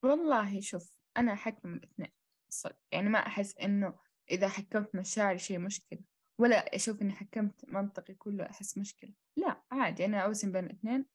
والله 0.02 0.60
شوف 0.60 0.92
أنا 1.16 1.32
أحكم 1.32 1.74
الاثنين 1.74 2.12
صدق 2.48 2.78
يعني 2.92 3.08
ما 3.08 3.18
أحس 3.18 3.56
إنه 3.56 3.94
إذا 4.30 4.48
حكمت 4.48 4.94
مشاعري 4.94 5.38
شيء 5.38 5.58
مشكلة 5.58 6.00
ولا 6.38 6.76
أشوف 6.76 7.02
إني 7.02 7.12
حكمت 7.12 7.64
منطقي 7.68 8.14
كله 8.14 8.50
أحس 8.50 8.78
مشكلة 8.78 9.12
لا 9.36 9.62
عادي 9.70 10.04
أنا 10.04 10.18
أوزن 10.18 10.52
بين 10.52 10.64
الإثنين 10.64 11.06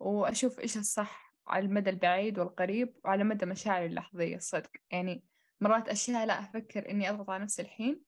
وأشوف 0.00 0.60
إيش 0.60 0.76
الصح 0.76 1.34
على 1.46 1.66
المدى 1.66 1.90
البعيد 1.90 2.38
والقريب 2.38 2.94
وعلى 3.04 3.24
مدى 3.24 3.46
مشاعري 3.46 3.86
اللحظية 3.86 4.36
الصدق 4.36 4.70
يعني 4.90 5.24
مرات 5.60 5.88
أشياء 5.88 6.26
لا 6.26 6.40
أفكر 6.40 6.90
إني 6.90 7.10
أضغط 7.10 7.30
على 7.30 7.44
نفسي 7.44 7.62
الحين 7.62 8.02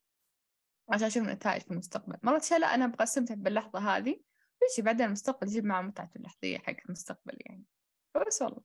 عشان 0.88 1.06
أشوف 1.06 1.22
النتائج 1.22 1.62
في 1.62 1.70
المستقبل 1.70 2.16
مرات 2.22 2.42
أشياء 2.42 2.60
لا 2.60 2.74
أنا 2.74 2.84
أبغى 2.84 3.02
أستمتع 3.04 3.34
باللحظة 3.34 3.80
هذه 4.62 4.68
ويجي 4.70 4.82
بعدين 4.82 5.06
المستقبل 5.06 5.48
يجيب 5.48 5.64
معه 5.64 5.82
متعته 5.82 6.16
اللحظية 6.16 6.58
حق 6.58 6.76
المستقبل 6.86 7.38
يعني. 7.40 7.64
بس 8.26 8.42
والله. 8.42 8.62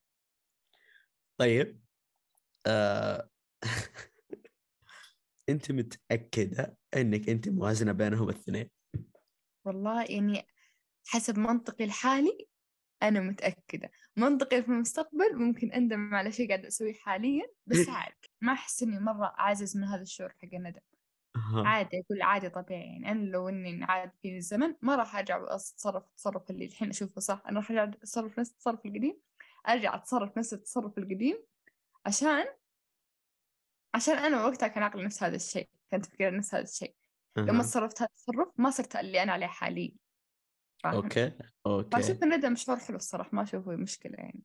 طيب. 1.37 1.81
آه... 2.67 3.29
أنت 5.49 5.71
متأكدة 5.71 6.77
إنك 6.95 7.29
أنت 7.29 7.49
موازنة 7.49 7.91
بينهم 7.91 8.29
الاثنين؟ 8.29 8.69
والله 9.65 10.03
يعني 10.03 10.47
حسب 11.07 11.39
منطقي 11.39 11.83
الحالي 11.83 12.47
أنا 13.03 13.19
متأكدة. 13.19 13.91
منطقي 14.17 14.63
في 14.63 14.67
المستقبل 14.69 15.35
ممكن 15.35 15.71
أندم 15.71 16.15
على 16.15 16.31
شيء 16.31 16.47
قاعد 16.47 16.65
أسويه 16.65 16.93
حاليا 16.93 17.47
بس 17.65 17.77
عادي. 17.89 18.15
ما 18.41 18.53
أحس 18.53 18.83
إني 18.83 18.99
مرة 18.99 19.35
أعزز 19.39 19.77
من 19.77 19.83
هذا 19.83 20.01
الشعور 20.01 20.29
حق 20.29 20.49
الندم. 20.53 20.81
أها. 21.35 21.67
عادي 21.67 21.99
أقول 21.99 22.21
عادي 22.21 22.49
طبيعي 22.49 22.81
يعني 22.81 23.11
أنا 23.11 23.29
لو 23.29 23.49
إني 23.49 23.69
انعاد 23.69 24.11
فيني 24.21 24.37
الزمن 24.37 24.75
ما 24.81 24.95
راح 24.95 25.15
أرجع 25.15 25.37
وأتصرف 25.37 26.03
التصرف 26.03 26.51
اللي 26.51 26.65
الحين 26.65 26.89
أشوفه 26.89 27.21
صح 27.21 27.43
أنا 27.47 27.59
راح 27.59 27.71
أرجع 27.71 27.83
أتصرف 27.83 28.39
نفس 28.39 28.51
التصرف 28.51 28.85
القديم 28.85 29.21
أرجع 29.69 29.95
أتصرف 29.95 30.37
نفس 30.37 30.53
التصرف 30.53 30.97
القديم 30.97 31.43
عشان 32.05 32.45
عشان 33.93 34.17
أنا 34.17 34.45
وقتها 34.45 34.67
كان 34.67 34.83
عقلي 34.83 35.03
نفس 35.03 35.23
هذا 35.23 35.35
الشيء 35.35 35.69
كان 35.91 36.01
تفكيري 36.01 36.37
نفس 36.37 36.55
هذا 36.55 36.63
الشيء 36.63 36.95
لما. 37.37 37.63
تصرفت 37.63 38.01
هذا 38.01 38.09
التصرف 38.11 38.53
ما 38.57 38.69
صرت 38.69 38.95
اللي 38.95 39.23
أنا 39.23 39.31
عليه 39.31 39.47
حاليا؟ 39.47 39.91
Okay 40.85 41.33
okay 41.65 41.89
فأشوف 41.91 42.23
الندم 42.23 42.55
شعور 42.55 42.79
حلو 42.79 42.95
الصراحة 42.95 43.29
ما 43.33 43.43
أشوفه 43.43 43.75
مشكلة 43.75 44.15
يعني 44.17 44.43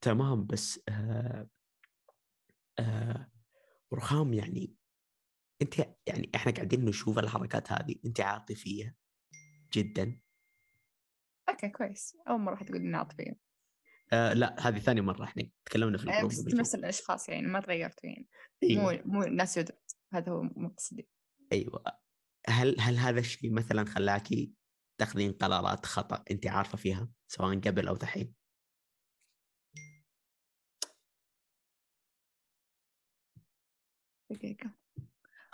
تمام 0.00 0.46
بس 0.46 0.80
آه... 0.88 1.48
آه... 2.78 3.30
رخام 3.92 4.34
يعني 4.34 4.74
انت 5.62 5.78
يعني 6.06 6.30
إحنا 6.34 6.52
قاعدين 6.52 6.84
نشوف 6.84 7.18
الحركات 7.18 7.72
هذه 7.72 7.94
انت 8.06 8.20
عاطفية 8.20 8.96
جدا؟ 9.72 10.20
Okay 11.48 11.68
كويس. 11.68 12.16
أول 12.28 12.40
مرة 12.40 12.64
تقول 12.64 12.76
إني 12.76 12.96
عاطفية. 12.96 13.38
آه 14.12 14.32
لا 14.32 14.68
هذه 14.68 14.78
ثاني 14.78 15.00
مرة. 15.00 15.24
إحنا 15.24 15.50
تكلمنا 15.64 15.98
في 15.98 16.10
آه، 16.10 16.22
ال 16.22 16.26
group 16.26 16.46
بس 16.46 16.54
نفس 16.54 16.72
شوي. 16.72 16.80
الأشخاص 16.80 17.28
يعني 17.28 17.46
ما 17.46 17.60
تغيرتوا 17.60 18.10
يعني. 18.10 18.28
أيوه 18.62 19.02
مو 19.04 19.20
مو 19.20 19.22
ناس 19.22 19.58
جدد 19.58 19.78
هذا 20.12 20.32
هو 20.32 20.42
مقصدي. 20.42 21.08
أيوه. 21.52 21.84
هل 22.48 22.80
هل 22.80 22.96
هذا 22.96 23.20
الشيء 23.20 23.52
مثلا 23.52 23.84
خلاكي 23.84 24.52
تاخذين 24.98 25.32
قرارات 25.32 25.86
خطأ 25.86 26.24
انت 26.30 26.46
عارفة 26.46 26.78
فيها 26.78 27.08
سواء 27.26 27.60
قبل 27.60 27.88
أو 27.88 27.96
دحين؟ 27.96 28.34
دقيقة. 34.30 34.81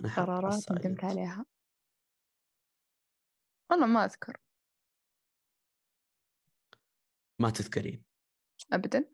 أنا 0.04 0.14
قرارات. 0.14 0.72
ندمت 0.72 1.04
عليها. 1.04 1.46
والله 3.70 3.86
ما 3.86 4.04
أذكر. 4.04 4.36
ما 7.38 7.50
تذكرين. 7.50 8.04
أبدا. 8.72 9.08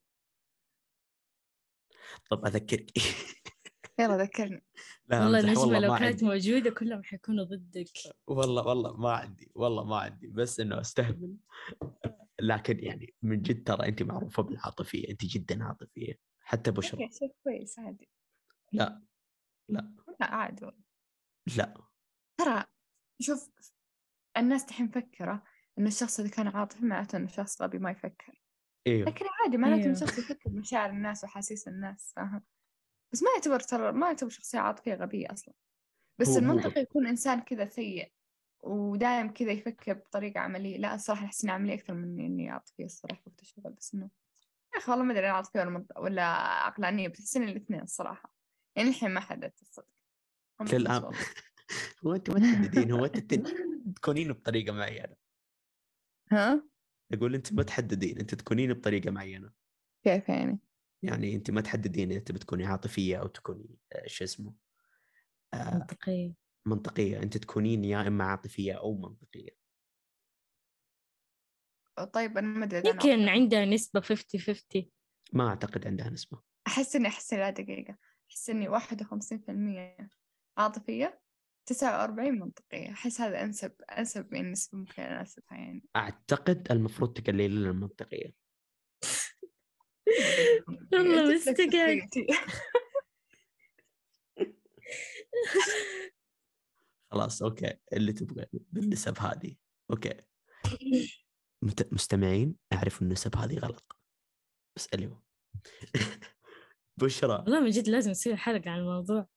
طب 2.31 2.47
اذكرك 2.47 2.91
يلا 4.01 4.17
ذكرني. 4.17 4.65
لا 5.09 5.25
والله 5.25 5.41
نجمة 5.41 5.79
لو 5.79 5.89
كانت 5.89 6.03
عندي. 6.03 6.25
موجودة 6.25 6.71
كلهم 6.71 7.03
حيكونوا 7.03 7.45
ضدك. 7.45 7.89
والله 8.27 8.67
والله 8.67 8.97
ما 8.97 9.13
عندي. 9.13 9.51
والله 9.55 9.85
ما 9.85 9.97
عندي. 9.97 10.27
بس 10.27 10.61
إنه 10.61 10.81
أستهبل. 10.81 11.37
لكن 12.41 12.85
يعني 12.85 13.15
من 13.23 13.43
جد 13.43 13.65
ترى 13.65 13.89
انت 13.89 14.03
معروفة 14.03 14.43
بالعاطفية. 14.43 15.09
انت 15.09 15.25
جدا 15.25 15.65
عاطفية. 15.65 16.19
حتى 16.41 16.71
بشرى 16.71 17.11
كويس 17.45 17.79
عادي. 17.79 18.09
لا 18.73 19.03
لا. 19.69 19.95
لا 20.21 20.35
عادي 20.35 20.65
والله. 20.65 20.85
لا. 21.57 21.75
ترى 22.41 22.65
شوف 23.21 23.51
الناس 24.37 24.65
دحين 24.65 24.87
مفكرة 24.87 25.45
إنه 25.79 25.89
الشخص 25.89 26.19
اللي 26.19 26.31
كان 26.31 26.49
عاطفي 26.49 26.85
معناته 26.85 27.17
إنه 27.17 27.27
شخص 27.27 27.63
غبي 27.63 27.79
ما 27.79 27.91
يفكر. 27.91 28.43
إيوه. 28.87 29.09
لكن 29.09 29.25
عادي 29.41 29.57
معناته 29.57 29.85
إنه 29.85 29.97
أيوه. 29.97 30.07
شخص 30.07 30.19
يفكر 30.19 30.51
بمشاعر 30.51 30.91
الناس 30.91 31.25
وأحاسيس 31.25 31.69
الناس 31.69 32.13
فاهم؟ 32.17 32.43
بس 33.13 33.23
ما 33.23 33.29
يعتبر 33.35 33.61
ترى 33.61 33.93
ما 33.93 34.07
يعتبر 34.07 34.31
شخصية 34.31 34.59
عاطفية 34.59 34.95
غبية 34.95 35.33
أصلا. 35.33 35.55
بس 36.19 36.29
هو 36.29 36.39
المنطقي 36.39 36.71
غبي. 36.71 36.81
يكون 36.81 37.07
إنسان 37.07 37.41
كذا 37.41 37.69
سيء 37.69 38.13
ودايم 38.61 39.33
كذا 39.33 39.53
يفكر 39.53 39.93
بطريقة 39.93 40.41
عملية. 40.41 40.79
لا 40.79 40.95
الصراحة 40.95 41.25
أحس 41.25 41.45
إني 41.45 41.53
عملية 41.53 41.75
أكثر 41.75 41.95
من 41.95 42.21
إني 42.21 42.51
عاطفية 42.51 42.85
الصراحة 42.85 43.23
وقت 43.27 43.43
الشغل 43.43 43.73
بس 43.73 43.95
إنه 43.95 44.11
يا 44.75 44.79
أخي 44.79 44.91
والله 44.91 45.05
ما 45.05 45.13
أدري 45.13 45.27
أنا 45.27 45.37
عاطفية 45.37 45.61
ولا 45.61 45.71
منط... 45.71 45.93
ولا 45.99 46.25
عقلانية 46.67 47.09
بس 47.09 47.37
الإثنين 47.37 47.81
الصراحة. 47.81 48.35
يعني 48.77 48.89
الحين 48.89 49.11
ما 49.11 49.21
حددت 49.21 49.63
الصدق. 49.63 49.94
والله. 50.61 51.11
هو 52.07 52.15
انت 52.15 52.31
ما 52.31 52.39
تحددين 52.39 52.93
هو 52.93 53.05
انت 53.05 53.35
تكونين 53.97 54.33
بطريقة 54.33 54.73
معينة. 54.73 55.17
ها؟ 56.33 56.69
أقول 57.13 57.35
انت 57.35 57.53
ما 57.53 57.63
تحددين 57.63 58.19
انت 58.19 58.35
تكونين 58.35 58.73
بطريقة 58.73 59.11
معينة. 59.11 59.51
كيف 60.05 60.29
يعني؟ 60.29 60.59
يعني 61.03 61.35
انت 61.35 61.51
ما 61.51 61.61
تحددين 61.61 62.13
انت 62.13 62.33
بتكوني 62.33 62.67
عاطفية 62.67 63.17
أو 63.17 63.27
تكوني 63.27 63.79
آه، 63.93 64.07
شو 64.07 64.25
اسمه 64.25 64.55
آه، 65.55 65.75
منطقية. 65.75 66.35
منطقية. 66.67 67.23
انت 67.23 67.37
تكونين 67.37 67.85
يا 67.85 68.09
إما 68.09 68.25
عاطفية 68.25 68.73
أو 68.73 68.95
منطقية. 68.95 69.57
طيب 72.13 72.39
أنا 72.39 72.47
ما 72.49 72.65
أنا 72.65 72.89
يمكن 72.89 73.29
عندها 73.29 73.65
نسبة 73.65 74.01
50-50 74.01 74.91
ما 75.33 75.49
أعتقد 75.49 75.87
عندها 75.87 76.11
نسبة. 76.11 76.41
أحس 76.67 76.97
إني 76.97 77.09
أحس 77.09 77.33
إني 77.33 77.43
لا 77.43 77.51
دقيقة. 77.51 77.97
أحس 78.31 78.51
إني 78.51 78.69
واحد 78.69 79.03
وخمسين 79.03 79.39
في 79.39 79.51
المية. 79.51 80.11
عاطفية؟ 80.59 81.21
تسعة 81.69 81.99
وأربعين 81.99 82.35
منطقية. 82.39 82.91
أحس 82.93 83.21
هذا 83.21 83.43
أنسب 83.43 83.73
أنسب 83.99 84.33
من 84.33 84.41
النسبة 84.41 84.79
ممكن 84.79 85.03
أناسبها 85.03 85.59
يعني. 85.59 85.85
أعتقد 85.97 86.73
المفروض 86.73 87.13
تقللين 87.13 87.51
المنطقية. 87.53 88.35
والله 90.93 91.35
مستقعد. 91.35 92.01
خلاص 97.13 97.43
أوكي. 97.43 97.75
اللي 97.93 98.13
تبغى 98.13 98.47
بالنسب 98.53 99.19
هذه. 99.19 99.57
أوكي. 99.91 100.15
مت- 101.65 101.93
مستمعين 101.93 102.57
أعرف 102.73 103.03
النسب 103.03 103.37
هذه 103.37 103.59
غلط. 103.59 103.97
بس 104.77 104.89
اليوم 104.95 105.23
بشرى. 107.01 107.33
والله 107.33 107.61
من 107.61 107.71
جد 107.71 107.89
لازم 107.89 108.11
نسوي 108.11 108.37
حلقة 108.37 108.71
عن 108.71 108.79
الموضوع. 108.79 109.29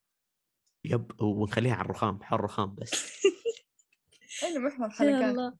يب 0.91 1.21
ونخليها 1.21 1.73
على 1.73 1.85
الرخام 1.85 2.23
حر 2.23 2.41
رخام 2.41 2.75
بس. 2.75 2.91
أنا 4.43 4.59
محور 4.59 4.87
يا 4.87 4.93
حلقات 4.93 5.23
الله. 5.31 5.57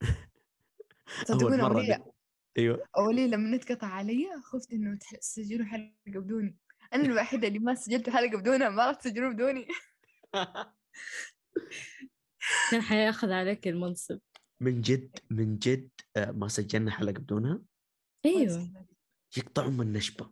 صدقوني 1.28 1.54
أول 1.54 1.62
مرة 1.62 1.74
أولية 1.78 1.94
ن- 1.96 2.12
أيوه. 2.58 2.86
أولية 2.96 3.26
لما 3.26 3.56
نتقطع 3.56 3.86
علي 3.86 4.28
خفت 4.42 4.72
إنه 4.72 4.98
تح- 4.98 5.16
تسجلوا 5.16 5.66
حلقة 5.66 5.92
بدوني. 6.06 6.56
أنا 6.92 7.02
الوحيدة 7.02 7.48
اللي 7.48 7.58
ما 7.58 7.74
سجلت 7.74 8.10
حلقة 8.10 8.38
بدونها 8.38 8.68
ما 8.68 8.86
راح 8.86 8.96
تسجلون 8.96 9.34
بدوني. 9.34 9.68
كان 12.70 12.82
حياخذ 12.82 13.30
عليك 13.30 13.68
المنصب. 13.68 14.20
من 14.60 14.80
جد 14.80 15.18
من 15.30 15.58
جد 15.58 15.90
آه، 16.16 16.30
ما 16.30 16.48
سجلنا 16.48 16.90
حلقة 16.90 17.12
بدونها؟ 17.12 17.60
أيوه. 18.26 18.86
يقطعون 19.36 19.76
من 19.76 19.92
نشبه 19.92 20.30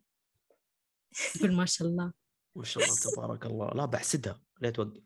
قول 1.40 1.57
ما 1.57 1.64
شاء 1.64 1.88
الله. 1.88 2.12
ما 2.57 2.65
شاء 2.65 2.85
الله 2.85 2.97
تبارك 3.15 3.47
الله. 3.47 3.69
لا 3.69 3.85
بحسدها. 3.85 4.43
لا 4.61 4.71
توقف. 4.71 5.03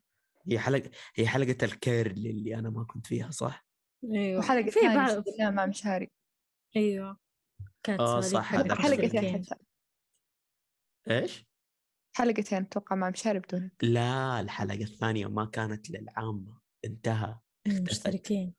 هي 0.48 0.58
حلقه 0.58 0.90
هي 1.14 1.28
حلقة 1.28 1.64
الكيرل 1.64 2.26
اللي 2.26 2.54
أنا 2.54 2.70
ما 2.70 2.84
كنت 2.84 3.06
فيها 3.06 3.30
صح؟ 3.30 3.66
أيوه. 4.14 4.38
وحلقة 4.38 4.70
في 4.70 4.80
بعض 4.80 5.24
مع 5.54 5.66
مشاري 5.66 6.10
أيوه. 6.76 7.18
كانت 7.82 8.00
آه، 8.00 8.18
هذه 8.18 8.22
صح، 8.24 8.42
حلقتين. 8.42 9.44
حتى. 9.44 9.54
إيش؟ 11.10 11.46
حلقتين 12.16 12.58
أتوقع 12.62 12.96
مع 12.96 13.10
مشاري 13.10 13.38
بدون 13.38 13.70
لا 13.82 14.40
الحلقة 14.40 14.82
الثانية 14.82 15.26
ما 15.26 15.44
كانت 15.44 15.90
للعامة. 15.90 16.60
انتهى. 16.84 17.38
مشتركين 17.68 18.54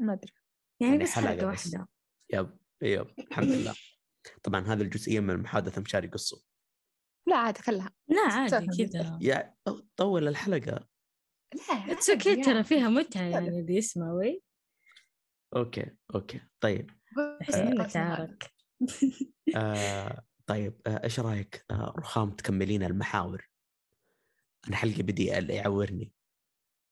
ما 0.00 0.12
أدري. 0.12 0.32
يعني 0.80 0.98
بس 0.98 1.10
حلقة 1.10 1.28
حلقة 1.28 1.52
بس. 1.52 1.66
واحدة. 1.66 1.88
Yep 2.32 2.58
yep. 2.82 3.06
الحمد 3.18 3.48
لله. 3.48 3.74
طبعا 4.42 4.60
هذه 4.60 4.82
الجزئية 4.82 5.20
من 5.20 5.30
المحادثة 5.30 5.80
مشاري 5.80 6.08
قصة. 6.08 6.42
لا 7.26 7.36
عاد 7.36 7.58
خلها. 7.58 7.90
لا 8.08 8.22
عادي. 8.32 8.86
كذا. 8.86 9.18
يا 9.20 9.54
طول 9.96 10.28
الحلقة. 10.28 10.88
لا 11.54 11.92
it's 11.92 12.10
okay 12.10 12.28
عادي 12.30 12.42
ترى 12.42 12.52
يعني. 12.52 12.64
فيها 12.64 12.88
متعة 12.88 13.22
يعني 13.22 13.48
اللي 13.60 13.76
يسمع 13.76 14.12
وي. 14.12 14.42
Okay 15.56 15.90
okay. 16.14 16.40
طيب. 16.60 16.90
قسم 17.48 17.80
هذا. 17.80 17.88
تعارك 17.88 18.52
آه 19.56 20.22
طيب 20.46 20.80
آه 20.86 21.04
إيش 21.04 21.20
رأيك 21.20 21.64
آه 21.70 21.94
رخام 21.98 22.30
تكملين 22.30 22.82
المحاور؟ 22.82 23.48
أنا 24.68 24.76
حلقي 24.76 25.02
بدي 25.02 25.26
يعورني. 25.26 26.12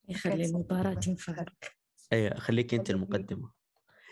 يخلي 0.09 0.45
المباراة. 0.45 0.95
تنفعك 0.95 1.77
إيه 2.13 2.35
خليك 2.35 2.75
أنت 2.75 2.91
والله 2.91 3.05
المقدمة. 3.05 3.53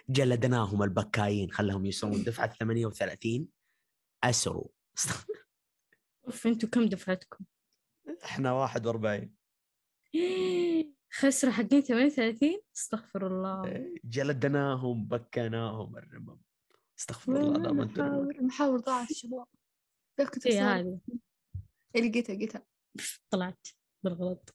جلدناهم 0.09 0.83
البكايين 0.83 1.51
خلاهم 1.51 1.87
يسوون 1.87 2.25
دفعة 2.25 2.55
38 2.55 3.49
أسروا. 4.25 4.69
اوف 6.29 6.47
أنتوا 6.47 6.69
كم 6.69 6.85
دفعتكم؟ 6.85 7.45
إحنا 8.25 8.53
41 8.53 9.35
خسروا 11.13 11.53
حقين 11.53 11.81
38 11.81 12.61
استغفر 12.77 13.27
الله. 13.27 13.65
إيه، 13.65 13.95
جلدناهم 14.05 15.05
بكيناهم 15.07 15.97
الرمم. 15.97 16.41
استغفر 16.99 17.37
الله 17.37 17.59
لا 17.59 17.73
ما 17.73 18.31
المحاور 18.31 18.81
ضاعت 18.81 19.11
الشباب 19.11 19.47
اي؟ 20.47 20.61
هذه 20.61 21.01
لقيتها 21.97 22.35
لقيتها. 22.35 22.67
طلعت 23.31 23.69
بالغلط. 24.05 24.55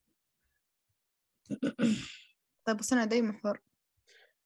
طيب 2.65 2.79
وصلنا 2.79 3.05
دايما 3.05 3.31
محور 3.31 3.61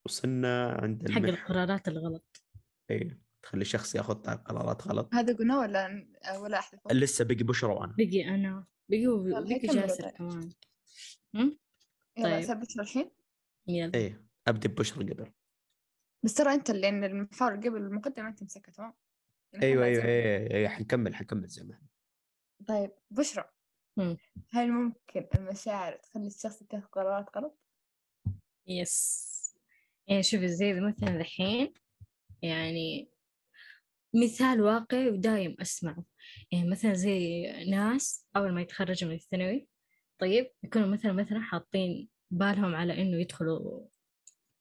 وصلنا 0.06 0.72
عند 0.82 1.12
حق 1.12 1.18
المح... 1.18 1.40
القرارات 1.40 1.88
الغلط. 1.88 2.44
إيه. 2.90 3.27
تخلي 3.48 3.66
شخص 3.66 3.96
ياخذ 3.96 4.14
قرارات 4.14 4.88
غلط 4.88 5.14
هذا 5.14 5.36
قلنا 5.36 5.60
ولا 5.60 6.08
ولا 6.40 6.60
أحذفه؟ 6.60 6.94
لسه 6.94 7.26
بقي 7.26 7.44
بشرى 7.44 7.74
وأنا 7.74 7.96
بقي 7.98 8.26
أنا 8.36 8.66
بقي 8.90 9.00
يلا، 9.00 9.40
بقي 9.40 9.60
جاسر 9.60 10.04
طيب. 10.04 10.12
كمان 10.12 10.50
هم؟ 11.36 11.60
يلا 12.18 12.30
طيب. 12.30 12.34
أثبت 12.34 12.80
الحين 12.80 13.12
يلا 13.68 13.94
إيه 13.96 14.28
أبدأ 14.48 14.70
ببشرى 14.70 15.14
قبل 15.14 15.32
بس 16.24 16.34
ترى 16.34 16.54
أنت 16.54 16.72
لأن 16.72 17.04
المحور 17.04 17.56
قبل 17.56 17.78
المقدمة 17.78 18.28
أنت 18.28 18.44
مسكها 18.44 18.72
تمام 18.72 18.94
أيوه 19.62 19.86
أيوه 19.86 20.04
أيوه, 20.04 20.52
أيوة. 20.52 20.70
حنكمل 20.70 21.16
حنكمل 21.16 21.48
زي 21.48 21.64
ما 21.64 21.74
إحنا 21.74 21.88
طيب 22.68 22.92
بشرى. 23.12 23.44
هل 24.50 24.72
ممكن 24.72 25.28
المشاعر 25.36 25.96
تخلي 25.96 26.28
الشخص 26.28 26.62
يتخذ 26.62 26.82
قرارات 26.82 27.38
غلط؟ 27.38 27.58
يس 28.68 29.28
يعني 30.08 30.24
شوفي 30.24 30.48
زي 30.48 30.74
مثلا 30.74 31.16
الحين 31.16 31.74
يعني 32.42 33.17
مثال 34.24 34.62
واقعي 34.62 35.10
ودايم 35.10 35.56
أسمعه. 35.62 36.04
يعني 36.52 36.70
مثلا 36.70 36.94
زي 36.94 37.48
ناس 37.70 38.26
أول 38.36 38.52
ما 38.52 38.62
يتخرجوا 38.62 39.10
من 39.10 39.16
الثانوي 39.16 39.68
طيب 40.20 40.52
يكونوا 40.64 40.88
مثلا 40.88 41.14
مثلا 41.14 41.40
حاطين 41.42 42.10
بالهم 42.32 42.76
على 42.76 43.02
إنه 43.02 43.18
يدخلوا 43.22 43.88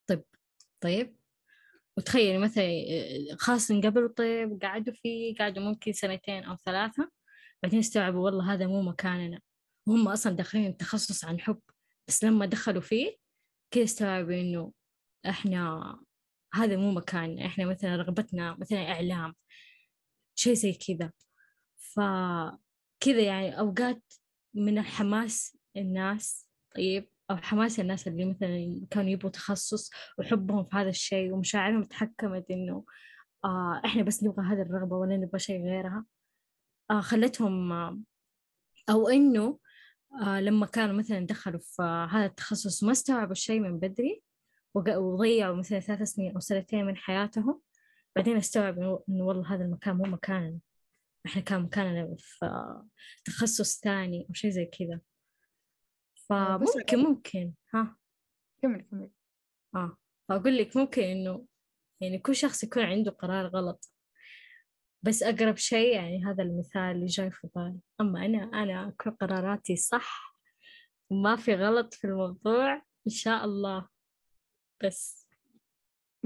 طب 0.07 0.23
طيب. 0.81 1.17
وتخيلي 1.97 2.39
مثلا 2.39 2.65
آه، 2.65 3.37
خاصة 3.39 3.81
قبل 3.81 4.09
طيب 4.09 4.59
قعدوا 4.63 4.95
فيه 4.95 5.35
قعدوا 5.37 5.63
ممكن 5.63 5.93
سنتين 5.93 6.45
أو 6.45 6.57
ثلاثة 6.57 7.11
بعدين 7.63 7.79
استوعبوا 7.79 8.25
والله 8.25 8.53
هذا 8.55 8.67
مو 8.67 8.83
مكاننا. 8.83 9.41
وهم 9.87 10.09
أصلا 10.09 10.33
داخلين 10.37 10.67
التخصص 10.67 11.25
عن 11.25 11.41
حب 11.41 11.61
بس 12.09 12.25
لما 12.25 12.47
دخلوا 12.47 12.83
فيه 12.83 13.17
كده 13.71 13.85
استوعبوا 13.85 14.35
إنه 14.35 14.73
إحنا 15.29 15.99
هذا 16.57 16.77
مو 16.77 16.93
مكاننا 16.93 17.47
إحنا 17.47 17.67
مثلا 17.67 17.97
رغبتنا 17.97 18.57
مثلا 18.61 18.79
إعلام 18.79 19.35
شيء 20.35 20.55
زي 20.55 20.73
كذا. 20.73 21.13
فكذا 21.77 23.21
يعني 23.23 23.59
أوقات 23.59 24.03
من 24.55 24.83
حماس 24.83 25.59
الناس 25.77 26.49
طيب 26.77 27.11
أو 27.31 27.37
حماس 27.37 27.81
الناس 27.81 28.09
اللي 28.09 28.25
مثلا 28.25 28.87
كانوا 28.91 29.11
يبغوا 29.11 29.31
تخصص 29.31 29.91
وحبهم 30.19 30.65
في 30.65 30.77
هذا 30.77 30.89
الشيء 30.89 31.33
ومشاعرهم 31.33 31.85
تحكمت 31.85 32.51
إنه 32.51 32.85
آه 33.45 33.83
إحنا 33.85 34.03
بس 34.03 34.25
نبغى 34.25 34.47
هذه 34.47 34.63
الرغبة 34.63 34.97
ولا 34.97 35.17
نبغى 35.17 35.39
شيء 35.39 35.63
غيرها. 35.65 36.07
آه 36.91 37.01
خلتهم 37.01 37.73
آه 37.73 38.01
أو 38.91 39.09
إنه 39.09 39.59
آه 40.23 40.41
لما 40.41 40.67
كانوا 40.67 40.97
مثلا 40.97 41.27
دخلوا 41.27 41.61
في 41.61 41.83
آه 41.83 42.07
هذا 42.07 42.27
التخصص 42.27 42.83
وما 42.83 42.93
استوعبوا 42.93 43.33
الشيء 43.33 43.61
من 43.61 43.79
بدري 43.79 44.23
وضيعوا 44.77 45.57
مثلا 45.57 45.81
ثلاث 45.81 46.03
سنين 46.03 46.35
أو 46.35 46.41
سنتين 46.41 46.87
من 46.87 46.97
حياتهم 46.97 47.61
بعدين 48.17 48.37
استوعبوا 48.37 48.99
إنه 49.09 49.25
والله 49.25 49.55
هذا 49.55 49.65
المكان 49.65 49.97
مو 49.97 50.05
مكاننا 50.05 50.59
إحنا 51.27 51.43
كان 51.43 51.63
مكاننا 51.63 52.15
في 52.19 52.47
تخصص 53.25 53.81
ثاني 53.81 54.27
أو 54.29 54.35
شيء 54.35 54.51
زي 54.51 54.65
كذا. 54.65 55.01
فممكن 56.29 56.99
ممكن. 56.99 57.53
ها؟ 57.75 57.97
كمل 58.63 58.83
كمل. 58.91 59.11
آه. 59.75 59.97
فأقول 60.29 60.57
لك 60.59 60.77
ممكن 60.77 61.03
إنه 61.03 61.47
يعني 62.01 62.19
كل 62.19 62.35
شخص 62.35 62.65
يكون 62.65 62.83
عنده 62.83 63.11
قرار 63.11 63.47
غلط. 63.47 63.93
بس 65.03 65.23
أقرب 65.23 65.57
شيء 65.57 65.95
يعني 65.95 66.25
هذا 66.25 66.43
المثال 66.43 66.83
اللي 66.83 67.07
جاي 67.07 67.31
في 67.31 67.49
بالي. 67.55 67.81
أما 68.01 68.27
أنا 68.27 68.63
أنا 68.63 68.95
كل 69.01 69.11
قراراتي 69.11 69.77
صح 69.77 70.37
وما 71.11 71.37
في 71.37 71.55
غلط 71.55 71.95
في 71.95 72.07
الموضوع 72.07 72.75
إن 72.77 73.11
شاء 73.13 73.45
الله. 73.45 73.89
بس 74.85 75.27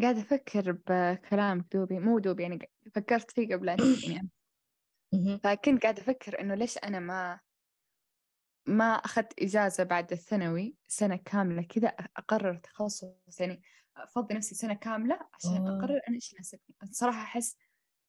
قاعدة 0.02 0.20
أفكر 0.20 0.72
بكلامك 0.72 1.66
دوبي 1.72 1.98
مو 1.98 2.18
دوبي 2.18 2.42
يعني 2.42 2.70
فكرت 2.94 3.30
فيه 3.30 3.54
قبل 3.54 3.68
أن. 3.68 3.78
مهم. 5.12 5.38
فكنت 5.38 5.82
قاعدة 5.82 6.02
أفكر 6.02 6.40
إنه 6.40 6.54
ليش 6.54 6.78
أنا 6.78 7.00
ما 7.00 7.40
ما 8.66 8.84
أخذت 8.84 9.42
إجازة 9.42 9.84
بعد 9.84 10.12
الثانوي 10.12 10.76
سنة 10.88 11.16
كاملة 11.16 11.62
كذا 11.62 11.88
أقرر 11.88 12.56
تخصص 12.56 13.40
يعني 13.40 13.62
أفضي 13.96 14.34
نفسي 14.34 14.54
سنة 14.54 14.74
كاملة 14.74 15.20
عشان 15.34 15.66
آه. 15.66 15.78
أقرر 15.78 16.00
أنا 16.08 16.16
إيش 16.16 16.32
يناسبني 16.32 16.76
صراحة 16.90 17.22
أحس 17.22 17.56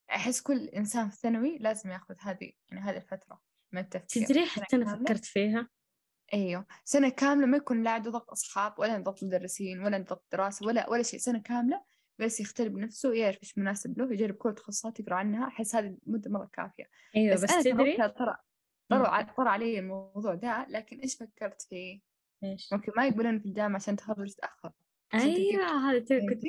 أحس 0.10 0.42
كل 0.42 0.68
إنسان 0.68 1.10
في 1.10 1.16
الثانوي 1.16 1.58
لازم 1.58 1.90
ياخذ 1.90 2.16
هذه 2.20 2.52
يعني 2.70 2.82
هذه 2.82 2.98
الفترة 2.98 3.42
من 3.72 3.82
التفكير 3.82 4.26
تدري 4.26 4.46
حتى 4.46 4.76
أنا. 4.76 4.96
فكرت 4.96 5.26
فيها 5.26 5.70
إيوه 6.34 6.66
سنة 6.86 7.10
كاملة 7.10 7.46
ما 7.48 7.58
يكون 7.58 7.84
لا 7.84 7.92
عنده 7.92 8.12
ضغط 8.12 8.30
أصحاب 8.32 8.80
ولا 8.80 8.98
ضغط 8.98 9.24
مدرسين 9.24 9.80
ولا 9.84 9.98
ضغط 9.98 10.26
دراسة 10.32 10.68
ولا 10.68 10.90
ولا 10.90 11.04
شيء 11.04 11.20
سنة 11.20 11.40
كاملة 11.42 11.84
بس 12.20 12.40
يختار 12.40 12.68
بنفسه 12.68 13.14
يعرف 13.14 13.44
إيش 13.44 13.58
مناسب 13.58 13.98
له 14.00 14.14
يجرب 14.14 14.36
كل 14.36 14.50
التخصصات 14.50 15.00
يقرأ 15.00 15.16
عنها 15.16 15.48
أحس 15.48 15.76
هذه 15.76 15.98
مدة 16.06 16.32
مرة 16.32 16.50
كافية. 16.54 16.90
أيوة 17.16 17.34
بس, 17.36 17.44
بس, 17.44 17.52
أنا 17.52 17.62
ترى 17.64 17.74
تدري 17.74 17.98
ترى 17.98 18.36
طرى 19.38 19.50
علي 19.50 19.80
الموضوع 19.80 20.36
ده 20.36 20.66
لكن 20.70 21.00
إيش 21.00 21.16
فكرت 21.16 21.62
فيه؟ 21.62 22.00
إيش؟ 22.44 22.74
ممكن 22.74 22.92
ما 22.98 23.08
يقبلون 23.08 23.40
في 23.40 23.46
الجامعة 23.46 23.76
عشان 23.76 23.96
تخرج 23.96 24.34
تجيب- 25.12 25.60
أيوة 25.60 25.92
هذا 25.92 26.00
كنت؟ 26.30 26.44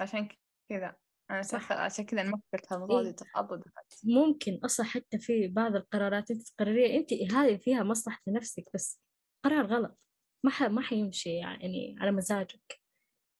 عشان 0.00 0.28
كذا. 0.68 0.96
أنا 1.30 1.42
صح. 1.42 1.72
عشان 1.72 2.04
كذا 2.04 2.20
أنا 2.20 2.30
ما 2.30 2.40
فكرت 2.48 2.66
في 2.66 2.74
الموضوع 2.74 3.00
إيه. 3.00 3.10
دخلت 3.10 4.00
ممكن 4.04 4.60
أصلا 4.64 4.86
حتى 4.86 5.18
في 5.18 5.48
بعض 5.48 5.76
القرارات 5.76 6.30
أنت 6.30 6.42
تقرريها 6.48 6.96
أنت 6.96 7.12
هذه 7.32 7.56
فيها 7.56 7.82
مصلحة 7.82 8.22
نفسك 8.28 8.64
بس 8.74 9.00
قرار 9.44 9.66
غلط 9.66 9.98
ما 10.44 10.50
ح... 10.50 10.62
ما 10.62 10.82
حيمشي 10.82 11.30
يعني 11.30 11.96
على 12.00 12.12
مزاجك 12.12 12.80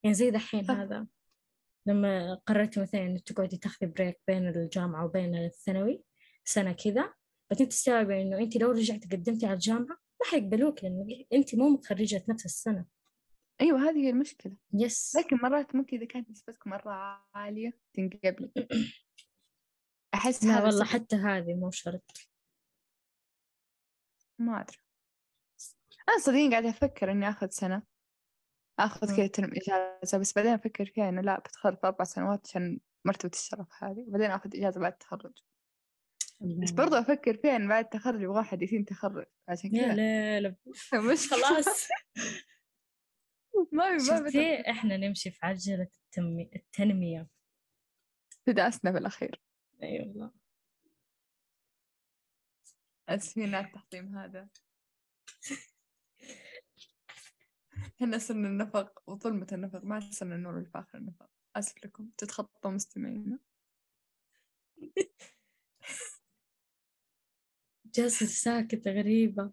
يعني 0.05 0.15
زي 0.15 0.31
دحين. 0.31 0.71
هذا 0.71 1.07
لما 1.87 2.35
قررتي 2.35 2.81
مثلا 2.81 3.03
إنك 3.03 3.23
تقعدي 3.23 3.57
تاخذي 3.57 3.87
بريك 3.87 4.21
بين 4.29 4.49
الجامعة 4.49 5.05
وبين 5.05 5.35
الثانوي 5.35 6.05
سنة 6.45 6.73
كذا 6.73 7.15
بعدين 7.51 7.69
تستوعبي 7.69 8.23
إنه 8.23 8.39
أنت 8.39 8.57
لو 8.57 8.71
رجعتي 8.71 9.09
قدمتي 9.09 9.47
على 9.47 9.55
الجامعة 9.55 9.97
ما 10.21 10.31
حيقبلوك 10.31 10.85
لأنه 10.85 11.07
أنت 11.33 11.55
مو 11.55 11.69
متخرجة 11.69 12.25
نفس 12.29 12.45
السنة 12.45 12.85
أيوة 13.61 13.91
هذه 13.91 13.99
هي 13.99 14.11
المشكلة. 14.11 14.57
يس 14.75 15.17
لكن 15.17 15.37
مرات 15.37 15.75
ممكن 15.75 15.97
إذا 15.97 16.07
كانت 16.07 16.31
نسبتك 16.31 16.67
مرة 16.67 17.25
عالية 17.35 17.79
تنقبلي 17.95 18.53
أحس 20.15 20.45
لا 20.45 20.63
والله. 20.65 20.85
حتى 20.85 21.17
هذه 21.17 21.55
مو 21.55 21.71
شرط. 21.71 22.29
ما 24.39 24.61
أدري. 24.61 24.79
أنا 26.09 26.19
صدقني 26.19 26.51
قاعدة 26.51 26.69
أفكر 26.69 27.11
إني 27.11 27.29
آخذ 27.29 27.49
سنة. 27.49 27.83
آخذ 28.79 29.17
كذا 29.17 29.27
ترم 29.27 29.51
إجازة 29.57 30.19
بس 30.19 30.33
بعدين 30.37 30.53
أفكر 30.53 30.87
فيها 30.87 31.09
إنه 31.09 31.21
لا 31.21 31.39
بتخرج 31.39 31.79
في 31.79 31.87
أربع 31.87 32.05
سنوات 32.05 32.41
عشان 32.45 32.81
مرتبة 33.05 33.33
الشرف 33.35 33.69
هذه 33.83 34.05
وبعدين 34.09 34.31
آخذ 34.31 34.57
إجازة 34.57 34.81
بعد 34.81 34.93
التخرج. 34.93 35.33
بس 36.41 36.71
برضو 36.71 36.97
أفكر 36.97 37.37
فيها 37.37 37.57
إن 37.57 37.69
بعد 37.69 37.85
التخرج 37.85 38.23
يبغى 38.23 38.37
واحد 38.37 38.63
يتم 38.63 38.85
تخرج 38.85 39.27
عشان 39.49 39.71
كذا. 39.71 39.95
لا 39.95 40.41
لا 40.41 40.57
مش 41.13 41.29
خلاص. 41.31 41.89
ما 43.73 43.99
شفتي؟ 43.99 44.71
إحنا 44.71 44.97
نمشي 44.97 45.31
في 45.31 45.47
عجلة 45.47 45.89
التنمية 46.05 46.51
التنمية. 46.57 47.29
تدعسنا 48.47 48.93
في 48.93 48.99
الأخير 48.99 49.41
أي 49.83 49.89
أيوة 49.89 50.09
والله 50.09 50.31
أسفين 53.09 53.55
على 53.55 53.67
التحطيم 53.67 54.19
هذا. 54.19 54.49
إحنا 57.97 58.19
صرنا 58.19 58.49
النفق 58.49 59.03
وظلمة 59.07 59.47
النفق 59.53 59.85
ما 59.85 60.01
صرنا 60.01 60.35
النور 60.35 60.59
اللي 60.59 60.69
في 60.71 60.79
آخر 60.79 60.99
النفق. 60.99 61.31
آسف 61.57 61.85
لكم. 61.85 62.11
تتخطوا 62.19 62.71
مستمعينا. 62.71 63.39
جاسر 67.95 68.27
ساكتة 68.27 68.91
غريبة. 68.91 69.53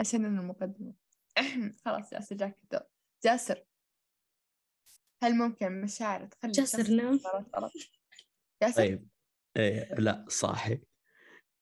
عشان 0.00 0.24
أنا 0.24 0.40
المقدمة. 0.40 0.94
خلاص 1.84 2.10
جاسر 2.10 2.36
جاك 2.36 2.58
الدور 2.62 2.97
جاسر. 3.24 3.64
هل 5.22 5.34
ممكن 5.34 5.80
مشاعر 5.80 6.26
تخلي 6.26 6.52
جاسر 6.52 6.90
نام 6.90 7.20
جاسر؟ 8.62 8.76
طيب. 8.76 9.08
إيه 9.56 9.94
لا 9.94 10.24
صاحي. 10.28 10.82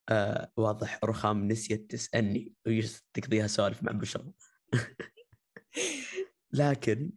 آه 0.08 0.52
واضح 0.56 1.00
رخام 1.04 1.48
نسيت 1.48 1.90
تسألني. 1.90 2.54
تقضيها 3.14 3.46
سوالف 3.46 3.82
مع 3.82 3.92
بشرى 3.92 4.32
لكن 6.52 7.12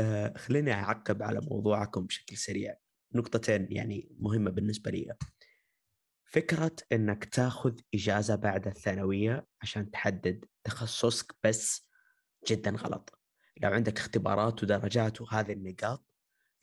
آه 0.00 0.38
خليني 0.38 0.72
أعقب 0.72 1.22
على 1.22 1.40
موضوعكم 1.40 2.06
بشكل 2.06 2.36
سريع. 2.36 2.76
نقطتين 3.14 3.66
يعني 3.70 4.16
مهمة 4.18 4.50
بالنسبة 4.50 4.90
لي. 4.90 5.16
فكرة 6.24 6.76
إنك 6.92 7.24
تاخذ 7.24 7.80
إجازة 7.94 8.34
بعد 8.36 8.66
الثانوية 8.66 9.46
عشان 9.62 9.90
تحدد 9.90 10.44
تخصصك 10.64 11.36
بس 11.44 11.88
جدا 12.48 12.70
غلط. 12.70 13.19
لو 13.56 13.70
عندك 13.70 13.98
اختبارات 13.98 14.62
ودرجات 14.62 15.20
وهذه 15.20 15.52
النقاط 15.52 16.14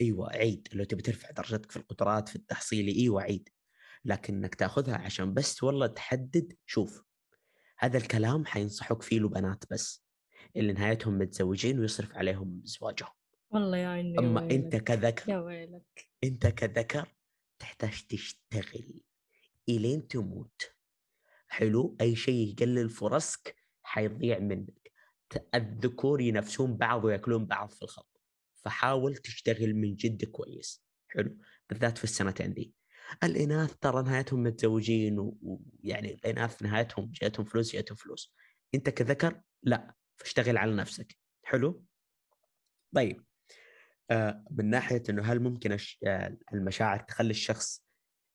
إيوه 0.01 0.29
عيد. 0.31 0.67
لو 0.73 0.83
تبي 0.83 1.01
ترفع 1.01 1.31
درجتك 1.31 1.71
في 1.71 1.77
القدرات 1.77 2.29
في 2.29 2.35
التحصيلي 2.35 2.99
إيوه 2.99 3.21
عيد. 3.21 3.49
لكن 4.05 4.35
إنك 4.35 4.55
تأخذها 4.55 4.95
عشان 4.97 5.33
بس 5.33 5.63
والله 5.63 5.87
تحدد 5.87 6.57
شوف 6.65 7.03
هذا 7.79 7.97
الكلام 7.97 8.45
حينصحوك 8.45 9.01
فيه 9.01 9.17
البنات 9.17 9.63
بس 9.71 10.05
اللي 10.55 10.73
نهايتهم 10.73 11.17
متزوجين 11.17 11.79
ويصرف 11.79 12.15
عليهم 12.15 12.61
زواجهم. 12.63 13.09
والله 13.49 13.77
يا 13.77 13.87
عيني 13.87 14.19
أما 14.19 14.41
ويلك. 14.41 14.53
أنت 14.53 14.75
كذكر 14.75 15.31
يا 15.31 15.39
ويلك. 15.39 16.09
أنت 16.23 16.47
كذكر 16.47 17.15
تحتاج 17.59 18.03
تشتغل 18.09 19.01
إلين 19.69 20.07
تموت. 20.07 20.61
حلو؟ 21.47 21.97
أي 22.01 22.15
شيء 22.15 22.47
يقلل 22.53 22.89
فرصك 22.89 23.55
حيضيع 23.83 24.39
منك. 24.39 24.91
الذكور 25.55 26.21
ينافسون 26.21 26.77
بعض 26.77 27.05
ويأكلون 27.05 27.45
بعض 27.45 27.69
في 27.69 27.81
الخط. 27.81 28.21
فحاول 28.55 29.15
تشتغل 29.15 29.75
من 29.75 29.95
جد 29.95 30.25
كويس. 30.25 30.83
حلو. 31.07 31.37
بالذات 31.69 31.97
في 31.97 32.03
السنتين 32.03 32.53
دي 32.53 32.73
الإناث 33.23 33.75
ترى 33.75 34.03
نهايتهم 34.03 34.43
متزوجين 34.43 35.15
ويعني 35.19 36.13
الإناث 36.13 36.61
نهايتهم 36.61 37.11
جاتهم 37.11 37.45
فلوس 37.45 37.73
جاتهم 37.73 37.95
فلوس. 37.95 38.35
أنت 38.75 38.89
كذكر؟ 38.89 39.41
لا. 39.63 39.95
فاشتغل 40.17 40.57
على 40.57 40.75
نفسك. 40.75 41.17
حلو؟ 41.43 41.83
طيب. 42.95 43.25
آه 44.11 44.43
من 44.51 44.69
ناحية 44.69 45.03
إنه 45.09 45.23
هل 45.23 45.39
ممكن. 45.39 45.77
آه 46.07 46.37
المشاعر 46.53 46.99
تخلي 46.99 47.31
الشخص 47.31 47.83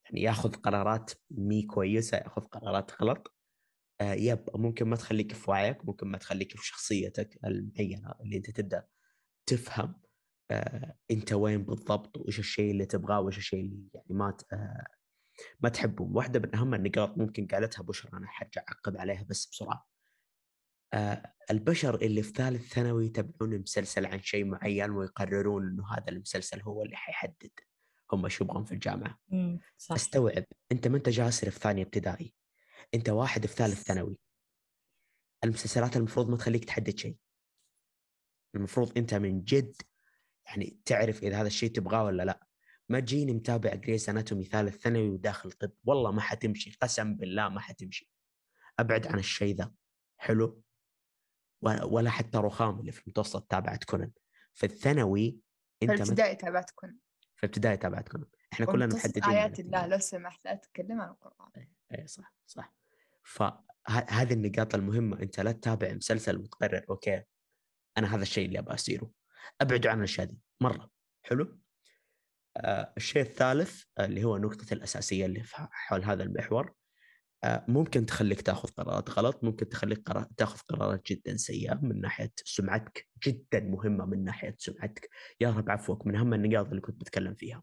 يعني 0.04 0.22
ياخذ 0.22 0.54
قرارات 0.54 1.10
مي 1.30 1.62
كويسة 1.62 2.16
ياخذ 2.16 2.42
قرارات 2.42 3.02
غلط؟ 3.02 3.34
يب 4.02 4.44
ممكن 4.54 4.88
ما 4.88 4.96
تخليك 4.96 5.32
في 5.32 5.50
وعيك 5.50 5.84
ممكن 5.84 6.06
ما 6.06 6.18
تخليك 6.18 6.56
في 6.56 6.66
شخصيتك 6.66 7.38
المعينة 7.44 8.14
اللي 8.20 8.36
أنت 8.36 8.50
تبدأ 8.50 8.86
تفهم 9.46 10.00
آه 10.50 10.96
أنت 11.10 11.32
وين 11.32 11.64
بالضبط 11.64 12.16
وإيش 12.18 12.38
الشيء 12.38 12.70
اللي 12.70 12.86
تبغاه 12.86 13.20
وإيش 13.20 13.38
الشيء 13.38 13.60
اللي 13.60 13.88
يعني 13.94 14.06
ما 14.10 14.36
آه 14.52 14.86
ما 15.60 15.68
تحبه. 15.68 16.04
واحدة 16.04 16.40
من 16.40 16.56
أهم 16.56 16.74
النقاط 16.74 17.18
ممكن 17.18 17.46
قالتها 17.46 17.82
بشرى 17.82 18.10
أنا 18.14 18.26
حرجع 18.26 18.62
اعقب 18.68 18.96
عليها 18.96 19.22
بس 19.22 19.46
بسرعة. 19.46 19.86
آه 20.94 21.34
البشر 21.50 21.94
اللي 21.94 22.22
في 22.22 22.32
ثالث 22.32 22.72
ثانوي 22.72 23.06
يتابعون 23.06 23.58
مسلسل 23.58 24.06
عن 24.06 24.20
شيء 24.20 24.44
معين 24.44 24.90
ويقررون 24.90 25.68
إنه 25.68 25.92
هذا 25.92 26.08
المسلسل 26.08 26.62
هو 26.62 26.82
اللي 26.82 26.96
حيحدد 26.96 27.50
هم 28.12 28.28
شو 28.28 28.44
يبغون 28.44 28.64
في 28.64 28.72
الجامعة. 28.72 29.18
صح. 29.76 29.94
استوعب 29.94 30.44
أنت 30.72 30.88
ما 30.88 30.96
أنت 30.96 31.08
جاسر 31.08 31.50
في 31.50 31.58
ثانية 31.58 31.82
ابتدائي؟ 31.82 32.34
أنت 32.94 33.08
واحد 33.08 33.46
في 33.46 33.54
ثالث 33.54 33.82
ثانوي. 33.82 34.18
المسلسلات 35.44 35.96
المفروض 35.96 36.28
ما 36.28 36.36
تخليك 36.36 36.64
تحدد 36.64 36.98
شيء. 36.98 37.16
المفروض 38.54 38.98
أنت 38.98 39.14
من 39.14 39.44
جد 39.44 39.82
يعني 40.46 40.80
تعرف 40.84 41.22
إذا 41.22 41.40
هذا 41.40 41.46
الشيء 41.46 41.70
تبغاه 41.70 42.04
ولا 42.04 42.22
لا. 42.22 42.46
ما 42.88 43.00
تجيني 43.00 43.32
متابع 43.32 43.74
Grey's 43.74 44.08
Anatomy 44.08 44.44
ثالث 44.44 44.76
ثانوي 44.76 45.10
وداخل 45.10 45.52
طب. 45.52 45.72
والله 45.84 46.10
ما 46.10 46.20
حتمشي. 46.20 46.76
قسم 46.80 47.16
بالله 47.16 47.48
ما 47.48 47.60
حتمشي. 47.60 48.10
أبعد 48.78 49.06
عن 49.06 49.18
الشيء 49.18 49.54
ذا. 49.54 49.72
حلو؟ 50.16 50.62
ولا 51.62 52.10
حتى 52.10 52.38
رخام 52.38 52.80
اللي 52.80 52.92
في 52.92 53.02
المتوسط 53.02 53.42
تابعت 53.42 53.84
كونن 53.84 54.10
في 54.52 54.66
الثانوي 54.66 55.38
أنت 55.82 55.90
في 55.90 55.96
الابتدائي 55.96 56.36
تابعت 56.36 56.70
كونن 56.70 56.98
في 57.36 57.44
الابتدائي 57.44 57.76
تابعت 57.76 58.08
كونن 58.08 58.24
إحنا 58.52 58.66
كلنا 58.66 58.86
محددين 58.86 59.24
آيات 59.24 59.60
الله 59.60 59.86
لو 59.86 59.98
سمحت 59.98 60.44
لا 60.44 60.54
تتكلم 60.54 61.00
عن 61.00 61.08
القرآن. 61.08 61.66
اي 61.94 62.06
صح 62.06 62.34
صح. 62.46 62.74
فهذه 63.24 64.32
النقاط 64.32 64.74
المهمة 64.74 65.22
أنت 65.22 65.40
لا 65.40 65.52
تتابع 65.52 65.92
مسلسل 65.92 66.36
وتقرر 66.36 66.84
okay؟ 66.90 67.22
أنا 67.98 68.14
هذا 68.14 68.22
الشيء 68.22 68.46
اللي 68.46 68.58
أبغى 68.58 68.74
اصيره 68.74 69.10
ابعدوا 69.60 69.90
عن 69.90 69.98
الأشياء 69.98 70.26
دي. 70.26 70.38
مرة. 70.60 70.90
حلو؟ 71.22 71.58
آه 72.56 72.92
الشيء 72.96 73.22
الثالث 73.22 73.82
اللي 74.00 74.24
هو 74.24 74.36
النقطة 74.36 74.74
الأساسية 74.74 75.26
اللي 75.26 75.42
حول 75.70 76.04
هذا 76.04 76.22
المحور 76.22 76.74
آه 77.44 77.64
ممكن 77.68 78.06
تخليك 78.06 78.40
تأخذ 78.42 78.68
قرارات 78.68 79.10
غلط 79.10 79.44
ممكن 79.44 79.68
تخليك 79.68 80.02
قرار 80.08 80.26
تأخذ 80.36 80.58
قرارات 80.68 81.06
جدا 81.06 81.36
سيئة 81.36 81.74
من 81.82 82.00
ناحية 82.00 82.32
سمعتك 82.44 83.08
جدا 83.26 83.60
مهمة 83.60 84.04
من 84.06 84.24
ناحية 84.24 84.54
سمعتك. 84.58 85.08
يا 85.40 85.50
رب 85.50 85.70
عفوك 85.70 86.06
من 86.06 86.16
أهم 86.16 86.34
النقاط 86.34 86.68
اللي 86.68 86.80
كنت 86.80 87.00
بتكلم 87.00 87.34
فيها. 87.34 87.62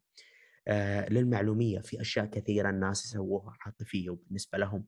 آه 0.70 1.10
للمعلومية 1.10 1.80
في 1.80 2.02
أشياء 2.02 2.26
كثيرة 2.26 2.70
الناس 2.70 3.06
يسووها 3.06 3.58
عاطفية 3.62 4.10
وبالنسبة 4.10 4.58
لهم. 4.58 4.86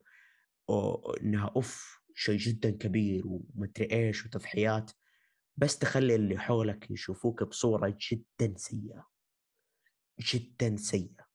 إنها 1.22 1.52
أوف 1.56 2.02
شيء 2.16 2.38
جدا 2.38 2.70
كبير 2.72 3.24
ومدري 3.28 3.92
إيش 3.92 4.26
وتضحيات. 4.26 4.92
بس 5.58 5.78
تخلي 5.78 6.16
اللي 6.16 6.38
حولك 6.38 6.92
يشوفوك 6.92 7.44
بصورة 7.44 7.98
جدا 8.12 8.58
سيئة. 8.58 9.08
جدا 10.20 10.76
سيئة. 10.78 11.32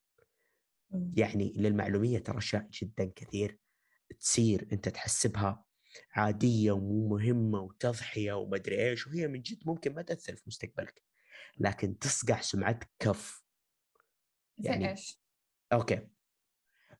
يعني 1.17 1.53
للمعلومية 1.57 2.19
ترى 2.19 2.39
أشياء 2.39 2.69
جدا 2.83 3.13
كثير 3.17 3.59
تصير 4.21 4.69
أنت 4.73 4.89
تحسبها 4.89 5.65
عادية 6.13 6.73
ومو 6.73 7.09
مهمة 7.09 7.61
وتضحية 7.61 8.33
ومدري 8.33 8.89
إيش 8.91 9.07
وهي 9.07 9.29
من 9.29 9.43
جد 9.43 9.59
ممكن 9.67 9.95
ما 9.95 10.03
تأثر 10.03 10.37
في 10.37 10.43
مستقبلك. 10.47 11.03
لكن 11.59 11.99
تصقع 11.99 12.41
سمعتك 12.41 12.91
كف 12.99 13.46
يعني 14.59 14.91
إيش؟ 14.91 15.21
Okay. 15.73 16.09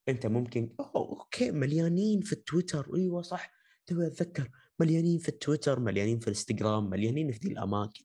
أنت 0.09 0.27
ممكن 0.27 0.75
أوه 0.81 1.21
okay 1.21 1.51
مليانين 1.51 2.21
في 2.21 2.33
التويتر. 2.33 2.95
أيوة 2.97 3.23
صح. 3.23 3.53
توي 3.87 4.07
أتذكر. 4.07 4.51
مليانين 4.81 5.19
في 5.19 5.29
التويتر 5.29 5.81
مليانين 5.81 6.19
في 6.19 6.27
الإنستغرام 6.27 6.91
مليانين 6.91 7.33
في 7.33 7.39
ذي 7.39 7.53
الأماكن. 7.53 8.05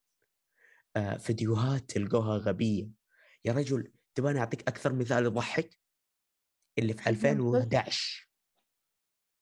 آه 0.96 1.18
فيديوهات 1.18 1.90
تلقوها 1.92 2.38
غبية. 2.38 2.90
يا 3.46 3.54
رجل 3.54 3.92
تبغاني 4.16 4.40
أعطيك 4.40 4.68
أكثر 4.68 4.94
مثال 4.94 5.26
يضحك؟ 5.26 5.78
اللي 6.80 6.94
في 6.94 7.10
2011 7.10 8.30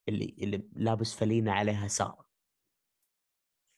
اللي 0.10 0.36
اللي 0.39 0.69
لابس 0.74 1.13
فلينة 1.13 1.52
عليها 1.52 1.88
سارة. 1.88 2.30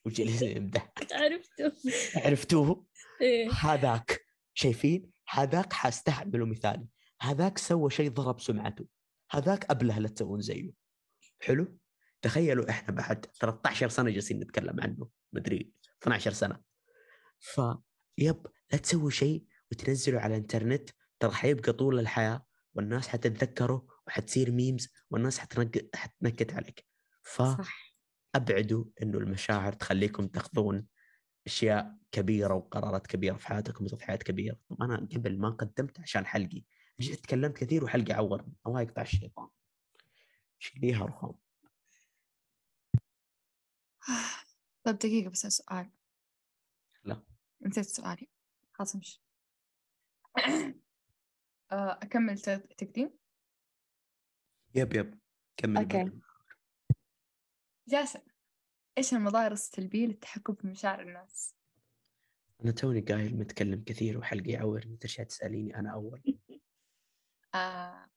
وجلس 0.06 0.42
يمدح 0.58 0.94
عرفته. 1.12 1.72
عرفتوه؟ 2.16 2.86
إيه. 3.22 3.52
هذاك. 3.52 4.26
شايفين؟ 4.54 5.12
هذاك 5.32 5.74
حاستعمله 5.74 6.46
مثالي. 6.46 6.88
هذاك 7.22 7.58
سوى 7.58 7.90
شيء 7.90 8.10
ضرب 8.10 8.40
سمعته. 8.40 8.86
هذاك 9.32 9.72
أبله 9.72 10.00
لا 10.00 10.08
تسوون 10.08 10.42
زيه. 10.42 10.72
حلو؟ 11.42 11.78
تخيلوا 12.22 12.70
إحنا 12.70 12.96
بعد 12.96 13.26
13 13.40 13.90
سنة 13.90 14.12
جالسين 14.12 14.40
نتكلم 14.40 14.82
عنه. 14.82 15.10
مدري 15.34 15.74
12 16.04 16.32
سنة. 16.32 16.62
ف 17.40 17.62
يب 18.18 18.48
لا 18.72 18.78
تسوي 18.78 19.12
شيء 19.12 19.46
وتنزله 19.72 20.20
على 20.20 20.36
الإنترنت. 20.36 20.90
ترى 21.20 21.32
حيبقى 21.32 21.74
طول 21.74 22.00
الحياة 22.00 22.46
والناس 22.74 23.08
حتتذكره 23.08 23.88
وحتصير 24.08 24.52
ميمز 24.52 24.90
والناس 25.10 25.40
حتنك... 25.40 25.96
حتنكت 25.96 26.54
عليك. 26.54 26.86
ف 27.24 27.42
صح. 27.42 27.96
أبعدوا 28.36 28.86
إنه 29.02 29.18
المشاعر 29.18 29.74
تخليكم 29.74 30.28
تاخذون 30.28 30.88
أشياء 31.48 31.98
كبيرة 32.12 32.54
وقرارات 32.54 33.08
كبيرة 33.08 33.38
في 33.38 33.48
حياتكم 33.48 33.86
وتضحيات 33.86 34.24
كبيرة. 34.24 34.58
طب 34.70 34.82
أنا 34.82 35.08
قبل 35.16 35.40
ما 35.40 35.50
قدمت 35.50 36.00
عشان 36.00 36.26
حلقي 36.26 36.64
جيت 37.00 37.20
تكلمت 37.20 37.58
كثير 37.58 37.84
وحلقي 37.84 38.14
عورني. 38.14 38.54
الله 38.68 38.82
يقطع 38.82 39.02
الشيطان. 39.02 39.48
شيليها 40.60 41.06
رخام. 41.06 41.34
طيب 44.84 44.96
دقيقة 44.96 45.30
بس 45.30 45.48
سؤال. 45.48 45.92
لا. 47.04 47.24
نسيت 47.62 47.86
سؤالي. 47.86 48.30
خلاص 48.74 48.96
امشي. 48.96 49.24
آه، 51.72 52.00
أكمل 52.02 52.40
تقديم؟ 52.78 53.12
Yep 54.76 54.94
yep. 54.94 55.20
كمل 55.58 55.78
okay. 55.78 56.12
جاسم. 57.88 58.20
إيش 58.98 59.14
المظاهر 59.14 59.52
السلبية 59.52 60.06
للتحكم 60.06 60.54
في 60.54 60.68
مشاعر 60.68 61.02
الناس؟ 61.02 61.56
أنا 62.64 62.72
توني 62.72 63.02
قايل 63.02 63.38
متكلم 63.38 63.84
كثير 63.86 64.18
وحلقي 64.18 64.52
يعورني 64.52 64.98
ترجع 64.98 65.24
تسأليني 65.24 65.76
أنا 65.76 65.94
أول. 65.94 66.22
آه 67.56 68.08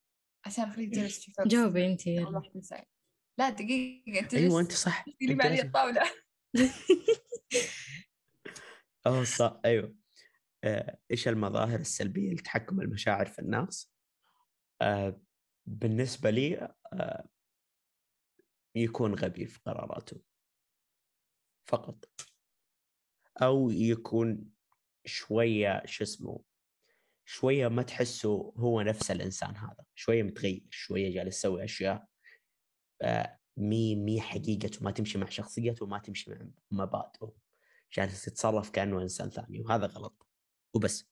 عشان 0.46 0.64
أخليك 0.64 0.88
جالس 0.88 1.20
تشوف 1.20 1.40
جاوبي 1.46 1.86
أنت 1.86 2.08
لا 3.38 3.50
دقيقة 3.50 4.20
أنت 4.20 4.34
أيوة 4.34 4.60
أنت 4.60 4.72
صح. 4.72 5.04
تقلبي 5.20 5.42
علي 5.42 5.62
الطاولة. 5.62 6.02
أوه 9.06 9.24
صح. 9.24 9.60
أيوة. 9.64 9.94
آه، 10.64 10.98
إيش 11.10 11.28
المظاهر 11.28 11.80
السلبية 11.80 12.32
لتحكم 12.32 12.80
المشاعر 12.80 13.26
في 13.26 13.38
الناس؟ 13.38 13.92
آه، 14.82 15.20
بالنسبة 15.66 16.30
لي 16.30 16.74
آه، 16.92 17.28
يكون 18.74 19.14
غبي 19.14 19.46
في 19.46 19.60
قراراته. 19.66 20.20
فقط. 21.66 22.10
أو 23.42 23.70
يكون 23.70 24.50
شوية 25.04 25.82
شو 25.86 26.04
اسمه 26.04 26.40
شوية 27.24 27.68
ما 27.68 27.82
تحسه 27.82 28.52
هو 28.56 28.80
نفس 28.82 29.10
الإنسان 29.10 29.56
هذا. 29.56 29.84
شوية 29.94 30.22
متغير 30.22 30.66
شوية 30.70 31.14
جالس 31.14 31.36
يسوي 31.38 31.64
أشياء 31.64 32.06
آه، 33.02 33.38
مي 33.56 33.96
مي 33.96 34.20
حقيقته 34.20 34.84
ما 34.84 34.90
تمشي 34.90 35.18
مع 35.18 35.28
شخصيته 35.28 35.84
وما 35.84 35.98
تمشي 35.98 36.30
مع 36.30 36.46
مبادئه. 36.70 37.32
جالس 37.92 38.28
يتصرف 38.28 38.70
كأنه 38.70 39.02
إنسان 39.02 39.30
ثاني 39.30 39.60
وهذا 39.60 39.86
غلط. 39.86 40.26
وبس. 40.74 41.08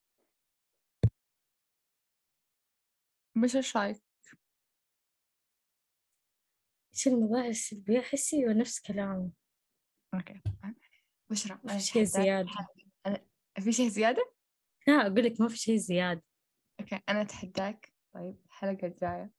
مش 3.35 3.55
إيش 3.55 3.77
رأيك؟ 3.77 4.03
إيش 6.93 7.07
المظاهر 7.07 7.49
السلبية 7.49 7.99
أحس 7.99 8.33
نفس 8.33 8.79
كلامي 8.79 9.31
okay 10.13 10.41
بشرى 11.31 11.59
في 11.67 11.79
شيء 11.79 12.03
زيادة. 12.03 12.49
في 13.59 13.71
شيء 13.71 13.87
زيادة؟ 13.87 14.33
لا 14.87 14.93
أقول 14.93 15.23
لك 15.23 15.41
ما 15.41 15.47
في 15.47 15.57
شيء 15.57 15.75
زيادة. 15.75 16.23
Okay 16.79 16.99
أنا 17.09 17.21
أتحداك. 17.21 17.93
طيب 18.15 18.37
الحلقة 18.45 18.87
الجاية 18.87 19.31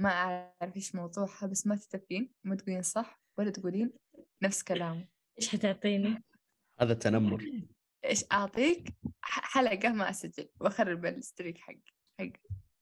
ما 0.00 0.10
أعرف 0.10 0.76
إيش 0.76 0.94
موضوعها 0.94 1.46
بس 1.46 1.66
ما 1.66 1.76
تتفقين. 1.76 2.32
ما 2.44 2.56
تقولين 2.56 2.82
صح 2.82 3.20
ولا 3.38 3.50
تقولين 3.50 3.92
نفس 4.42 4.62
كلامه. 4.62 5.08
إيش 5.38 5.48
حتعطيني؟ 5.48 6.24
هذا 6.80 6.94
تنمر 6.94 7.62
إيش 8.04 8.24
أعطيك؟ 8.32 8.94
حلقة 9.22 9.88
ما 9.88 10.10
أسجل. 10.10 10.48
وأخرب 10.60 11.06
الستريك 11.06 11.58
حق 11.58 11.74
حق. 12.20 12.32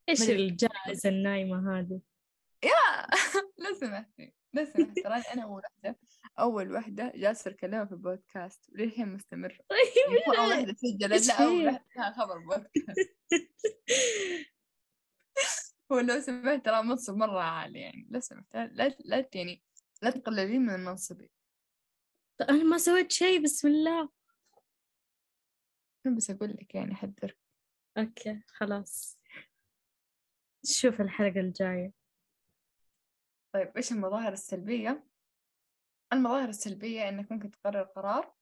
إيش 0.09 0.31
الجائزة 0.31 1.09
النايمة 1.09 1.79
هذه؟ 1.79 2.01
لو 3.59 3.75
سمحتي 3.75 4.35
لو 4.55 4.65
سمحتي 4.65 5.03
تراني 5.03 5.23
أنا 5.23 5.43
أول 5.43 5.63
واحدة 5.63 5.99
أول 6.39 6.73
واحدة 6.73 7.13
جالسة 7.15 7.51
أتكلم 7.51 7.87
في 7.87 7.93
البودكاست. 7.93 8.71
وللحين 8.73 9.09
مستمر 9.09 9.59
طيب 9.71 10.27
مو 10.27 10.33
أول 10.33 10.49
واحدة 10.51 10.75
سجلت 10.75 11.27
لا 11.27 11.45
أول 11.45 11.67
واحدة 11.67 12.13
خبر 12.13 12.39
بودكاست. 12.39 13.17
ولو 15.91 16.21
سمحت 16.21 16.65
ترى 16.65 16.83
منصب 16.83 17.17
مرة 17.17 17.41
عالي 17.41 17.81
يعني. 17.81 18.07
لو 18.11 18.21
سمحت 18.21 18.55
لا 18.55 18.97
لا 19.05 19.29
يعني 19.35 19.63
لا 20.03 20.11
تقللين 20.11 20.63
من 20.63 20.85
منصبي. 20.85 21.31
أنا 22.41 22.65
ما 22.65 22.79
سويت 22.79 23.13
شيء 23.13 23.43
بسم 23.43 23.69
الله. 23.69 24.09
بس 26.17 26.31
أقول 26.31 26.51
لك 26.51 26.75
يعني 26.75 26.95
حذر 26.95 27.37
أوكي 27.99 28.43
خلاص. 28.47 29.19
شوف 30.65 31.01
الحلقة 31.01 31.41
الجاية. 31.41 32.00
طيب 33.55 33.77
إيش 33.77 33.93
المظاهر 33.93 34.33
السلبية؟ 34.33 35.07
المظاهر 36.13 36.49
السلبية 36.49 37.09
إنك 37.09 37.33
ممكن 37.33 37.51
تقرر 37.51 37.83
قرار. 37.83 38.35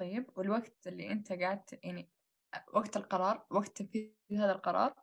طيب 0.00 0.38
والوقت 0.38 0.86
اللي 0.86 1.10
أنت 1.12 1.32
قاعد 1.32 1.62
يعني 1.82 2.10
وقت 2.72 2.96
القرار 2.96 3.46
وقت 3.50 3.76
تنفيذ 3.76 4.12
هذا 4.32 4.52
القرار. 4.52 4.94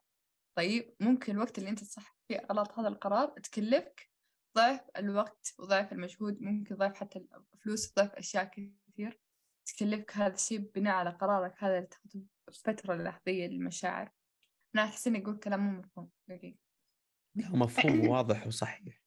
طيب 0.58 0.96
ممكن 1.00 1.34
الوقت 1.34 1.58
اللي 1.58 1.70
أنت 1.70 1.80
تصح 1.80 2.18
فيه 2.28 2.48
غلط 2.52 2.80
هذا 2.80 2.88
القرار 2.88 3.30
تكلفك 3.30 4.10
ضعف 4.58 4.82
الوقت 4.98 5.56
وضعف 5.60 5.94
المجهود 5.94 6.42
ممكن 6.42 6.76
ضعف 6.76 6.96
حتى 6.96 7.28
الفلوس 7.54 7.94
ضعف 7.94 8.12
أشياء 8.12 8.44
كثير 8.46 9.20
تكلفك 9.66 10.18
هذا 10.18 10.34
الشيء 10.34 10.60
بناء 10.60 10.94
على 10.94 11.10
قرارك 11.10 11.64
هذا 11.64 11.78
اللي 11.78 11.88
تاخذه 11.88 12.26
فترة 12.64 12.96
لحظية 12.96 13.48
للمشاعر. 13.48 14.12
أنا 14.76 14.84
أحس 14.84 15.08
إني 15.08 15.24
أقول 15.24 15.38
كلام 15.38 15.60
مو 15.60 15.80
مفهوم 15.80 16.12
دقيقة. 16.28 16.67
مفهوم 17.38 18.08
واضح 18.08 18.48
وصحيح. 18.48 19.02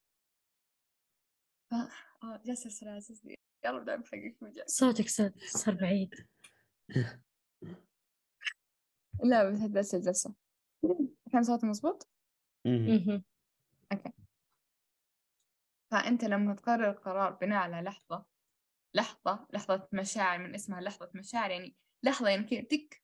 آه 1.72 1.88
آه 2.22 2.42
جالسة 2.44 2.90
عزيزي 2.90 3.34
يلا 3.64 3.84
دعم 3.84 4.04
حقك 4.04 4.36
صوتك 4.66 5.08
صار 5.08 5.74
بعيد. 5.74 6.14
لا 9.24 9.50
بس 9.50 9.60
بس 9.60 9.94
الجلسة. 9.94 10.34
كان 11.32 11.42
صوتي 11.42 11.66
مظبوط؟ 11.66 12.08
أوكي. 13.92 14.12
فأنت 15.90 16.24
لما 16.24 16.54
تقرر 16.54 16.90
قرار 16.92 17.32
بناء 17.32 17.58
على 17.58 17.80
لحظة 17.80 18.24
لحظة 18.94 19.46
لحظة 19.52 19.88
مشاعر 19.92 20.38
من 20.38 20.54
اسمها 20.54 20.80
لحظة 20.80 21.10
مشاعر 21.14 21.50
يعني 21.50 21.76
لحظة 22.02 22.28
يعني 22.28 22.44
كذا 22.44 22.60
تك 22.60 23.02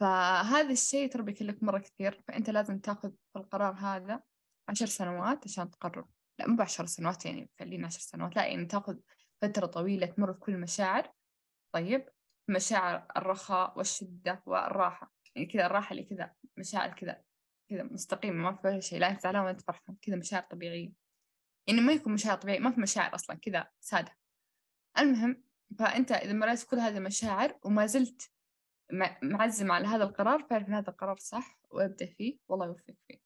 فهذا 0.00 0.72
الشيء 0.72 1.10
ترى 1.10 1.22
بيكلف 1.22 1.62
مرة 1.62 1.78
كثير 1.78 2.22
فأنت 2.28 2.50
لازم 2.50 2.78
تاخذ 2.78 3.12
القرار 3.36 3.74
هذا 3.74 4.22
عشر 4.68 4.86
سنوات 4.86 5.44
عشان 5.44 5.70
تقرر. 5.70 6.06
لا 6.38 6.48
مو 6.48 6.56
بعشر 6.56 6.86
سنوات 6.86 7.26
يعني 7.26 7.50
خلينا 7.60 7.86
عشر 7.86 8.00
سنوات. 8.00 8.36
لا 8.36 8.46
يعني 8.46 8.66
تاخذ 8.66 8.96
فترة 9.42 9.66
طويلة 9.66 10.06
تمر 10.06 10.32
في 10.32 10.40
كل 10.40 10.52
المشاعر 10.52 11.12
طيب 11.74 12.08
مشاعر 12.48 13.06
الرخاء 13.16 13.78
والشدة 13.78 14.42
والراحة. 14.46 15.12
يعني 15.34 15.46
كذا 15.46 15.66
الراحة 15.66 15.92
اللي 15.92 16.04
كذا 16.04 16.34
مشاعر 16.56 16.92
كذا 16.92 17.22
كذا 17.70 17.82
مستقيمة 17.82 18.50
ما 18.50 18.52
في 18.52 18.80
شيء 18.80 18.98
لا 18.98 19.10
أنت 19.10 19.20
زعلان 19.20 19.42
ولا 19.42 19.50
أنت 19.50 19.60
فرحان 19.60 19.96
كذا 20.02 20.16
مشاعر 20.16 20.42
طبيعية. 20.42 20.92
يعني 21.68 21.80
ما 21.80 21.92
يكون 21.92 22.12
مشاعر 22.12 22.36
طبيعية 22.36 22.58
ما 22.58 22.70
في 22.70 22.80
مشاعر 22.80 23.14
أصلا 23.14 23.36
كذا 23.36 23.68
سادة. 23.80 24.16
المهم 24.98 25.42
فأنت 25.78 26.12
إذا 26.12 26.32
مريت 26.32 26.64
كل 26.64 26.78
هذه 26.78 26.96
المشاعر 26.96 27.58
وما 27.64 27.86
زلت 27.86 28.30
معزم 29.22 29.72
على 29.72 29.86
هذا 29.86 30.04
القرار 30.04 30.46
فاعرف 30.50 30.68
إن 30.68 30.74
هذا 30.74 30.90
القرار 30.90 31.16
صح 31.18 31.58
وأبدأ 31.70 32.06
فيه 32.06 32.38
والله 32.48 32.66
يوفقك 32.66 32.96
فيه. 33.08 33.20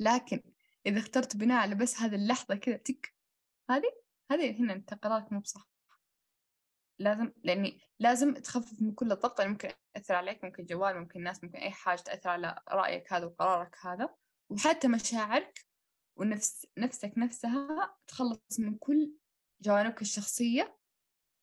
لكن 0.00 0.42
إذا 0.86 0.98
اخترت 0.98 1.36
بناء 1.36 1.62
على 1.62 1.74
بس 1.74 2.00
هذه 2.00 2.14
اللحظة 2.14 2.54
كذا 2.54 2.76
تك 2.76 3.14
هذه 3.70 3.92
هذه 4.30 4.60
هنا 4.60 4.72
أنت 4.72 4.94
قرارك 4.94 5.32
مو 5.32 5.40
بصح. 5.40 5.68
لازم 6.98 7.32
لأني 7.44 7.80
لازم 7.98 8.34
تخفف 8.34 8.82
من 8.82 8.92
كل 8.94 9.12
الضغط 9.12 9.40
اللي 9.40 9.52
ممكن 9.52 9.70
يأثر 9.96 10.14
عليك 10.14 10.44
ممكن 10.44 10.64
جوال 10.64 10.98
ممكن 11.00 11.22
ناس 11.22 11.44
ممكن 11.44 11.58
أي 11.58 11.70
حاجة 11.70 12.00
تأثر 12.00 12.30
على 12.30 12.62
رأيك 12.68 13.12
هذا 13.12 13.24
وقرارك 13.24 13.76
هذا. 13.82 14.14
وحتى 14.50 14.88
مشاعرك 14.88 15.64
ونفس 16.16 16.66
نفسك 16.78 17.12
نفسها 17.16 17.96
تخلص 18.06 18.60
من 18.60 18.74
كل 18.74 19.12
جوانبك 19.60 20.02
الشخصية 20.02 20.78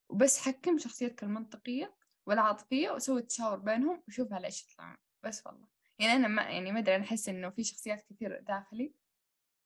وبس 0.10 0.40
حكم 0.40 0.78
شخصيتك 0.78 1.24
المنطقية 1.24 1.96
والعاطفية 2.28 2.92
وسوي 2.92 3.22
تشاور 3.22 3.60
بينهم 3.60 4.04
وشوف 4.08 4.34
على 4.34 4.48
إيش 4.48 4.64
يطلع 4.64 4.98
بس 5.24 5.46
والله. 5.46 5.68
يعني 6.00 6.14
أنا 6.14 6.28
ما 6.28 6.42
يعني 6.42 6.72
ما 6.72 6.80
أدري 6.80 6.96
أنا 6.96 7.04
أحس 7.04 7.30
إنه 7.30 7.50
في 7.50 7.64
شخصيات 7.64 8.06
كثير 8.10 8.40
داخلي. 8.40 8.94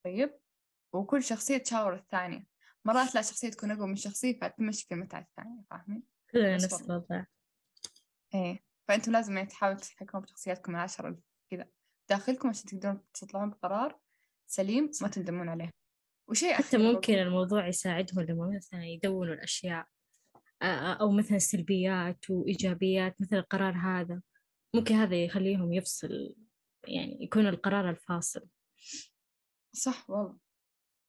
طيب. 0.05 0.39
وكل 0.93 1.23
شخصية 1.23 1.57
تشاور 1.57 1.93
الثانية. 1.93 2.45
مرات 2.85 3.15
لا 3.15 3.21
شخصية 3.21 3.49
تكون 3.49 3.71
أقوى 3.71 3.87
من 3.87 3.95
شخصية 3.95 4.39
فتمشي 4.39 4.87
في 4.87 4.95
متعة 4.95 5.19
الثانية 5.19 5.63
فاهمين؟ 5.69 6.03
كلنا 6.31 6.55
نفس 6.55 6.81
الوضع. 6.81 7.23
إيه. 8.33 8.63
فأنتم 8.87 9.11
لازم 9.11 9.37
يعني 9.37 9.49
تحاولوا 9.49 9.79
تتحكموا 9.79 10.23
بشخصياتكم 10.23 10.75
العشرة 10.75 11.19
كذا 11.51 11.67
داخلكم 12.09 12.49
عشان 12.49 12.65
تقدرون 12.65 13.01
تطلعون 13.13 13.49
بقرار 13.49 13.99
سليم 14.47 14.91
ما 15.01 15.07
تندمون 15.07 15.49
عليه. 15.49 15.71
وشيء 16.29 16.53
حتى 16.53 16.77
ممكن 16.77 17.13
الموضوع 17.13 17.67
يساعدهم 17.67 18.25
لما 18.25 18.55
مثلا 18.55 18.85
يدونوا 18.85 19.33
الأشياء. 19.33 19.87
أو 20.61 21.11
مثلا 21.11 21.37
سلبيات 21.37 22.29
وإيجابيات 22.29 23.21
مثل 23.21 23.35
القرار 23.35 23.73
هذا. 23.77 24.21
ممكن 24.75 24.95
هذا 24.95 25.23
يخليهم 25.23 25.73
يفصل 25.73 26.35
يعني 26.87 27.17
يكون 27.23 27.47
القرار 27.47 27.89
الفاصل. 27.89 28.47
صح 29.73 30.09
والله 30.09 30.37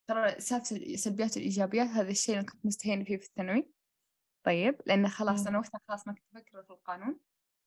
ترى 0.09 0.41
سالفة 0.41 0.77
السلبيات 0.77 1.37
والإيجابيات 1.37 1.87
هذا 1.87 2.11
الشيء 2.11 2.35
أنا 2.35 2.47
كنت 2.47 2.67
مستهينة 2.67 3.05
فيه 3.05 3.17
في 3.17 3.27
الثانوي. 3.27 3.71
طيب 4.47 4.77
لأن 4.87 5.09
خلاص 5.09 5.47
أنا 5.47 5.59
وقتها 5.59 5.81
خلاص 5.89 6.07
ما 6.07 6.13
كنت 6.13 6.25
أفكر 6.37 6.63
في 6.63 6.71
القانون. 6.71 7.21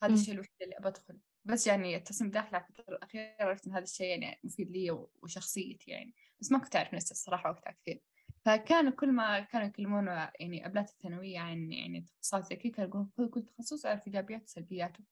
هذا 0.03 0.13
الشيء 0.13 0.34
الوحيد 0.34 0.51
اللي 0.61 0.77
أبى 0.77 0.88
أدخل. 0.88 1.19
بس 1.45 1.67
يعني 1.67 1.95
التصميم 1.95 2.32
داخل 2.32 2.55
على 2.55 2.65
الفترة 2.69 2.93
الأخيرة 2.95 3.36
عرفت 3.39 3.67
إن 3.67 3.73
هذا 3.73 3.84
الشيء 3.84 4.07
يعني 4.07 4.39
مفيد 4.43 4.71
لي 4.71 4.91
وشخصيتي 5.21 5.91
يعني. 5.91 6.15
بس 6.41 6.51
ما 6.51 6.59
كنت 6.59 6.75
أعرف 6.75 6.93
نفسي 6.93 7.11
الصراحة 7.11 7.49
وقتها 7.49 7.71
كثير. 7.71 8.01
فكان 8.50 8.89
كل 8.89 9.12
ما 9.12 9.39
كانوا 9.39 9.68
يكلمون 9.68 10.08
يعني 10.08 10.66
أبلات 10.66 10.89
الثانوية 10.89 11.39
عن 11.39 11.72
يعني 11.72 12.02
تخصصات 12.02 12.45
زي 12.45 12.56
كذا 12.56 12.72
كانوا 12.72 12.89
يقولون 12.89 13.32
كل 13.32 13.43
تخصص 13.43 13.86
يعرف 13.86 14.08
إيجابياته 14.08 14.43
وسلبياته 14.43 15.04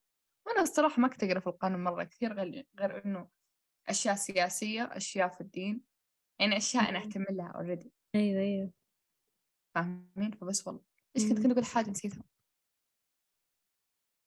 وأنا 0.46 0.62
الصراحة 0.62 1.02
ما 1.02 1.08
كنت 1.08 1.24
أقرأ 1.24 1.40
في 1.40 1.48
القانون 1.48 1.84
مرة 1.84 2.04
كثير 2.04 2.34
غير, 2.34 2.66
غير 2.80 3.06
إنه 3.06 3.30
أشياء 3.88 4.16
سياسية 4.16 4.84
أشياء 4.84 5.28
في 5.28 5.42
الدين. 5.42 5.82
يعني 6.40 6.58
أشياء 6.58 6.90
أنا 6.90 7.00
أهتم 7.00 7.26
لها 7.30 7.52
أوريدي 7.56 7.92
أيوه 8.16 8.42
أيوه. 8.42 8.72
فاهمين؟ 9.76 10.32
فبس 10.42 10.68
والله. 10.68 10.82
إيش 11.16 11.30
كنت 11.30 11.38
كنت 11.38 11.52
أقول 11.52 11.66
حاجة 11.66 11.90
نسيتها؟ 11.90 12.24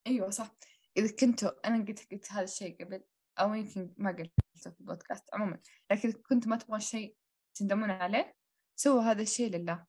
أيوه 0.07 0.31
صح. 0.31 0.55
إذا 0.97 1.17
كنتوا 1.17 1.69
أنا 1.69 1.85
قلت 1.85 2.13
قلت 2.13 2.33
هذا 2.33 2.45
الشيء 2.45 2.85
قبل 2.85 3.03
أو 3.39 3.55
يمكن 3.55 3.95
ما 3.97 4.11
قلته 4.11 4.33
في 4.71 4.81
البودكاست 4.81 5.35
عموما 5.35 5.59
لكن 5.91 6.13
كنت 6.13 6.49
ما 6.49 6.57
تبغون 6.57 6.81
شيء 6.81 7.17
تندمون 7.55 7.91
عليه 7.91 8.39
سووا 8.81 9.03
هذا 9.03 9.22
الشيء 9.22 9.57
لله. 9.57 9.87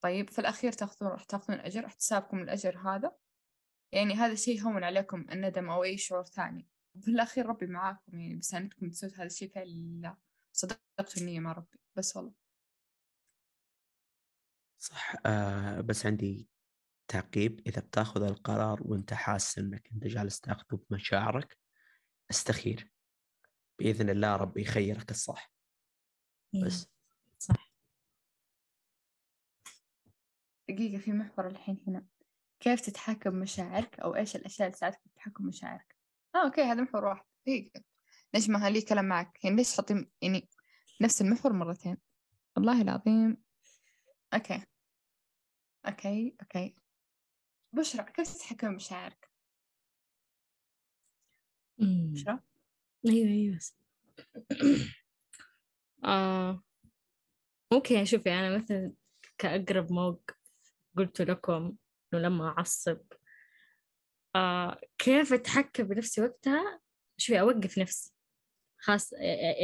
طيب 0.00 0.30
في 0.30 0.38
الأخير 0.38 0.72
تأخذون 0.72 1.10
راح 1.10 1.24
تأخذون 1.24 1.60
أجر 1.60 1.86
احتسابكم 1.86 2.42
الأجر 2.42 2.78
هذا. 2.78 3.16
يعني 3.92 4.14
هذا 4.14 4.32
الشيء 4.32 4.58
يهون 4.58 4.84
عليكم 4.84 5.20
الندم 5.20 5.70
أو 5.70 5.84
أي 5.84 5.98
شعور 5.98 6.24
ثاني. 6.24 6.68
في 7.00 7.08
الأخير 7.10 7.46
ربي 7.46 7.66
معاكم 7.66 8.20
يعني 8.20 8.36
بس 8.36 8.54
أنكم 8.54 8.90
تسووا 8.90 9.12
هذا 9.12 9.24
الشيء 9.24 9.52
فعلا 9.54 9.68
لله. 9.68 10.16
صدقتوا 10.52 11.22
النية 11.22 11.40
مع 11.40 11.52
ربي 11.52 11.78
بس 11.96 12.16
والله. 12.16 12.34
صح 14.78 15.14
آه 15.26 15.80
بس 15.80 16.06
عندي 16.06 16.48
تعقيب. 17.08 17.60
إذا 17.66 17.80
بتأخذ 17.80 18.22
القرار 18.22 18.82
وأنت 18.82 19.14
حاسس 19.14 19.58
أنك 19.58 19.90
أنت 19.92 20.06
جالس 20.06 20.40
تاخذه 20.40 20.80
بمشاعرك 20.90 21.58
أستخير. 22.30 22.92
بإذن 23.78 24.10
الله 24.10 24.36
ربي 24.36 24.62
يخيرك 24.62 25.10
الصح. 25.10 25.52
بس. 26.64 26.93
دقيقة 30.68 30.98
في 30.98 31.12
محور 31.12 31.46
الحين 31.46 31.80
هنا. 31.86 32.06
كيف 32.60 32.80
تتحكم 32.80 33.34
مشاعرك؟ 33.34 34.00
أو 34.00 34.16
إيش 34.16 34.36
الأشياء 34.36 34.68
اللي 34.68 34.76
تساعدك 34.76 35.00
في 35.02 35.08
تحكم 35.16 35.46
مشاعرك؟ 35.46 35.96
آه 36.34 36.44
okay 36.44 36.62
هذا 36.62 36.82
محور 36.82 37.04
واحد. 37.04 37.24
دقيقة. 37.46 37.82
نجمة 38.34 38.68
لي 38.68 38.82
كلام 38.82 39.04
معك. 39.04 39.44
يعني 39.44 39.56
ليش 39.56 39.76
حاطين 39.76 40.10
يعني 40.22 40.48
نفس 41.00 41.20
المحور 41.20 41.52
مرتين؟ 41.52 41.96
والله 42.56 42.82
العظيم. 42.82 43.36
okay. 44.34 44.62
okay 45.86 46.36
okay. 46.42 46.76
بشرى 47.72 48.04
كيف 48.04 48.34
تتحكم 48.34 48.68
بمشاعرك؟ 48.68 49.30
بشرى؟ 51.78 52.40
أيوه 53.06 53.28
أيوه 53.28 53.58
آه. 56.04 56.62
ممكن 57.72 58.04
شوفي 58.04 58.32
أنا 58.32 58.56
مثلا 58.56 58.92
كأقرب 59.38 59.92
موقف 59.92 60.43
قلت 60.96 61.22
لكم 61.22 61.76
إنه 62.14 62.22
لما 62.22 62.48
أعصب 62.48 63.00
آه 64.36 64.80
كيف 64.98 65.32
أتحكم 65.32 65.84
بنفسي 65.84 66.22
وقتها؟ 66.22 66.80
شوفي 67.16 67.40
أوقف 67.40 67.78
نفسي. 67.78 68.14
خاص 68.78 69.12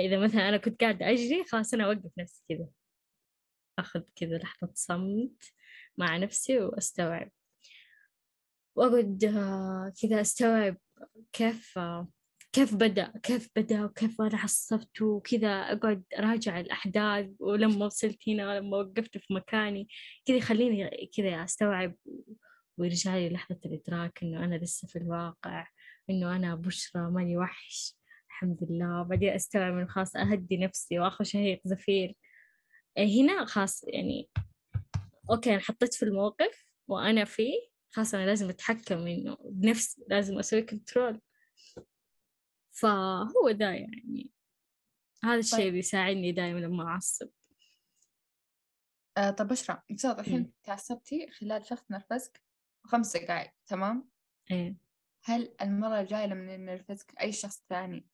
إذا 0.05 0.19
مثلا 0.19 0.49
أنا 0.49 0.57
كنت 0.57 0.81
قاعدة 0.81 1.11
أجري 1.11 1.45
خلاص 1.45 1.75
أنا 1.75 1.85
أوقف 1.85 2.11
نفسي 2.19 2.43
كذا. 2.49 2.69
أخذ 3.79 4.03
كذا 4.17 4.39
لحظة 4.39 4.71
صمت 4.75 5.45
مع 5.99 6.17
نفسي 6.17 6.61
وأستوعب. 6.61 7.31
وأقعد 8.77 9.25
آه، 9.25 9.93
كذا 10.03 10.21
أستوعب 10.21 10.77
كيف 11.33 11.79
كيف 12.53 12.75
بدأ؟ 12.75 13.13
كيف 13.23 13.49
بدأ؟ 13.57 13.85
وكيف 13.85 14.21
أنا 14.21 14.39
عصبت؟ 14.39 15.03
وكذا 15.03 15.49
أقعد 15.49 16.05
أراجع 16.19 16.61
الأحداث 16.61 17.31
ولما 17.39 17.87
وصلت 17.87 18.29
هنا 18.29 18.49
ولما 18.49 18.77
وقفت 18.77 19.19
في 19.19 19.35
مكاني 19.35 19.89
كذا 20.27 20.37
يخليني 20.37 21.11
كذا 21.17 21.45
أستوعب 21.45 21.95
ويرجع 22.79 23.17
لي 23.17 23.31
لحظة 23.31 23.61
الإدراك 23.67 24.19
إنه 24.23 24.45
أنا 24.45 24.55
لسه 24.55 24.89
في 24.89 24.97
الواقع 24.97 25.67
إنه 26.11 26.37
أنا 26.37 26.55
بشرى 26.55 27.11
ماني 27.11 27.37
وحش 27.37 27.97
الحمد 28.29 28.59
لله. 28.71 29.03
بعدين 29.03 29.33
أستوعب 29.33 29.73
إنه 29.73 29.87
خلاص 29.87 30.17
أهدي 30.17 30.57
نفسي 30.57 30.99
وآخذ 30.99 31.25
شهيق 31.25 31.61
زفير. 31.65 32.15
إيه، 32.99 33.23
هنا 33.23 33.45
خلاص 33.45 33.85
يعني 33.89 34.29
okay 35.31 35.51
أنا 35.51 35.61
حطيت 35.61 35.95
في 35.95 36.03
الموقف 36.03 36.65
وأنا 36.89 37.25
فيه 37.25 37.55
خلاص 37.91 38.15
أنا 38.15 38.27
لازم 38.27 38.49
أتحكم 38.49 39.07
إنه 39.07 39.37
بنفسي 39.45 40.03
لازم 40.09 40.39
أسوي 40.39 40.63
control 40.63 41.21
فهو 42.81 43.51
ده 43.51 43.71
يعني 43.71 44.31
هذا 45.25 45.39
الشيء 45.39 45.59
طيب. 45.59 45.69
اللي 45.69 45.79
يساعدني 45.79 46.33
دائما 46.33 46.59
لما 46.59 46.89
أعصب 46.89 47.29
آه 49.17 49.31
طب 49.31 49.49
بشرى 49.49 49.83
افترض 49.91 50.19
الحين 50.19 50.53
تعصبتي 50.65 51.31
خلال 51.31 51.67
شخص 51.67 51.91
نرفزك 51.91 52.43
خمس 52.85 53.17
دقائق 53.17 53.51
تمام؟ 53.67 54.09
إيه 54.51 54.77
هل 55.25 55.55
المرة 55.63 56.01
الجاية 56.01 56.27
لما 56.27 56.57
نرفزك 56.57 57.21
أي 57.21 57.33
شخص 57.33 57.65
ثاني 57.69 58.07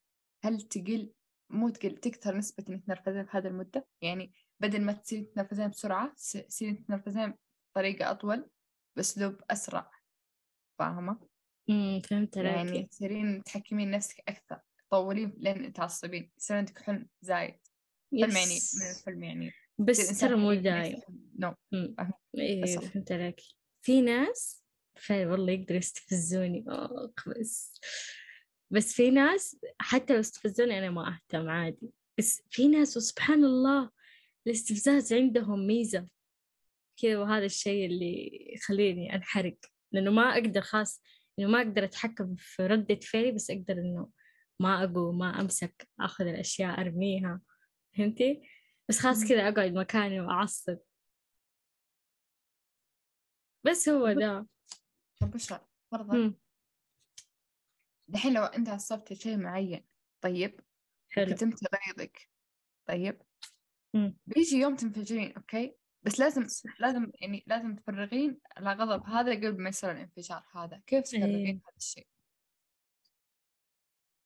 هل 0.44 0.60
تقل 0.62 1.12
مو 1.50 1.68
تقل 1.68 1.96
تكثر 1.96 2.36
نسبة 2.36 2.64
إنك 2.68 2.84
تنرفزين 2.84 3.26
في 3.26 3.36
هذه 3.36 3.46
المدة؟ 3.46 3.86
يعني 4.02 4.32
بدل 4.60 4.82
ما 4.82 4.92
تصير 4.92 5.24
تنرفزين 5.24 5.68
بسرعة 5.68 6.14
تصير 6.14 6.82
تنرفزين 6.88 7.34
بطريقة 7.70 8.10
أطول 8.10 8.50
بأسلوب 8.96 9.40
أسرع 9.50 9.90
فاهمة؟ 10.78 11.35
امم 11.70 12.00
فهمت 12.00 12.38
عليك 12.38 12.54
يعني 12.56 12.86
تصيرين 12.86 13.42
تحكمين 13.44 13.90
نفسك 13.90 14.22
أكثر 14.28 14.60
تطولين 14.88 15.34
لين 15.38 15.72
تعصبين 15.72 16.30
يصير 16.38 16.56
عندك 16.56 16.78
حلم 16.78 17.08
زايد. 17.22 17.54
حلم 18.12 18.36
يعني 18.36 18.58
من 18.80 18.90
الفيلم 18.90 19.24
يعني 19.24 19.52
بس 19.78 20.20
ترى 20.20 20.36
مو 20.36 20.54
دايم 20.54 21.00
نو 21.38 21.54
إيه 22.38 22.76
فهمت 22.76 23.12
عليك. 23.12 23.40
في 23.82 24.00
ناس 24.00 24.64
فعلا 24.96 25.30
والله 25.30 25.52
يقدروا 25.52 25.78
يستفزوني 25.78 26.64
بس 27.26 27.80
بس 28.70 28.92
في 28.92 29.10
ناس 29.10 29.56
حتى 29.78 30.14
لو 30.14 30.20
استفزوني 30.20 30.78
أنا 30.78 30.90
ما 30.90 31.14
أهتم 31.14 31.48
عادي 31.48 31.90
بس 32.18 32.42
في 32.50 32.68
ناس 32.68 32.96
وسبحان 32.96 33.44
الله 33.44 33.90
الاستفزاز 34.46 35.12
عندهم 35.12 35.66
ميزة. 35.66 36.08
كذا 37.02 37.18
وهذا 37.18 37.44
الشيء 37.44 37.86
اللي 37.86 38.44
يخليني 38.54 39.14
أنحرق 39.14 39.56
لأنه 39.92 40.10
ما 40.10 40.22
أقدر 40.22 40.60
خاص 40.60 41.02
إنه 41.38 41.48
ما 41.48 41.58
أقدر 41.58 41.84
أتحكم 41.84 42.34
في 42.38 42.66
ردة 42.66 42.94
فعلي 42.94 43.32
بس 43.32 43.50
أقدر 43.50 43.74
إنه 43.74 44.10
ما 44.60 44.84
أقوم 44.84 45.18
ما 45.18 45.40
أمسك 45.40 45.88
أخذ 46.00 46.26
الأشياء 46.26 46.80
أرميها. 46.80 47.40
فهمتي؟ 47.96 48.42
بس 48.88 48.98
خلاص 48.98 49.28
كذا 49.28 49.48
أقعد 49.48 49.72
مكاني 49.72 50.20
وأعصب. 50.20 50.78
بس 53.64 53.88
هو 53.88 54.12
ده. 54.12 54.46
طب 55.20 55.34
وش 55.34 55.52
فرضا 55.92 56.34
دحين 58.08 58.34
لو 58.34 58.42
أنت 58.44 58.68
عصبت 58.68 59.12
شيء 59.12 59.36
معين 59.36 59.86
طيب 60.20 60.60
حلو. 61.10 61.34
كتمت 61.34 61.60
غيظك 61.74 62.28
طيب 62.86 63.22
مم. 63.94 64.16
بيجي 64.26 64.56
يوم 64.56 64.76
تنفجرين 64.76 65.32
أوكي؟ 65.36 65.76
بس 66.06 66.20
لازم 66.20 66.46
لازم 66.80 67.12
يعني 67.20 67.44
لازم 67.46 67.76
تفرغين 67.76 68.40
الغضب 68.58 69.06
هذا 69.06 69.34
قبل 69.34 69.62
ما 69.62 69.68
يصير 69.68 69.90
الانفجار 69.90 70.44
هذا. 70.54 70.82
كيف 70.86 71.04
تفرغين 71.04 71.46
إيه. 71.46 71.52
هذا 71.52 71.76
الشيء؟ 71.76 72.06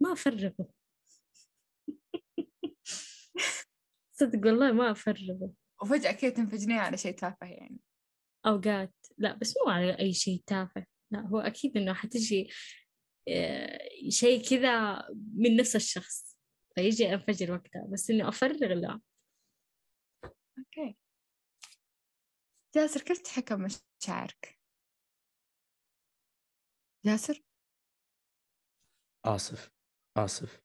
ما 0.01 0.13
أفرغه. 0.13 0.69
صدق 4.13 4.47
والله 4.47 4.73
ما 4.73 4.91
أفرغه. 4.91 5.53
وفجأة 5.83 6.13
كذا 6.13 6.31
تنفجرين 6.31 6.79
على 6.79 6.97
شيء 6.97 7.15
تافه 7.15 7.47
يعني. 7.47 7.79
أوقات 8.47 8.95
لا 9.19 9.35
بس 9.35 9.55
مو 9.57 9.73
على 9.73 9.99
أي 9.99 10.13
شيء 10.13 10.43
تافه. 10.47 10.87
لا 11.11 11.21
هو 11.21 11.41
أكيد 11.41 11.77
إنه 11.77 11.95
حتجي 11.95 12.51
آه، 13.29 13.89
شيء 14.09 14.49
كذا 14.49 15.03
من 15.35 15.57
نفس 15.57 15.77
الشخص. 15.77 16.37
فيجي 16.75 17.15
أنفجر 17.15 17.53
وقتها. 17.53 17.87
بس 17.93 18.11
إنه 18.11 18.29
أفرغ 18.29 18.57
لا. 18.57 19.01
أوكي. 20.59 21.00
جاسر 22.75 23.01
كيف 23.01 23.19
تتحكم 23.19 23.67
مشاعرك؟ 24.01 24.61
جاسر؟ 27.05 27.43
آسف 29.25 29.71
آسف. 30.17 30.63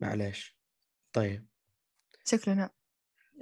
معليش. 0.00 0.58
طيب. 1.12 1.48
شكرا. 2.24 2.70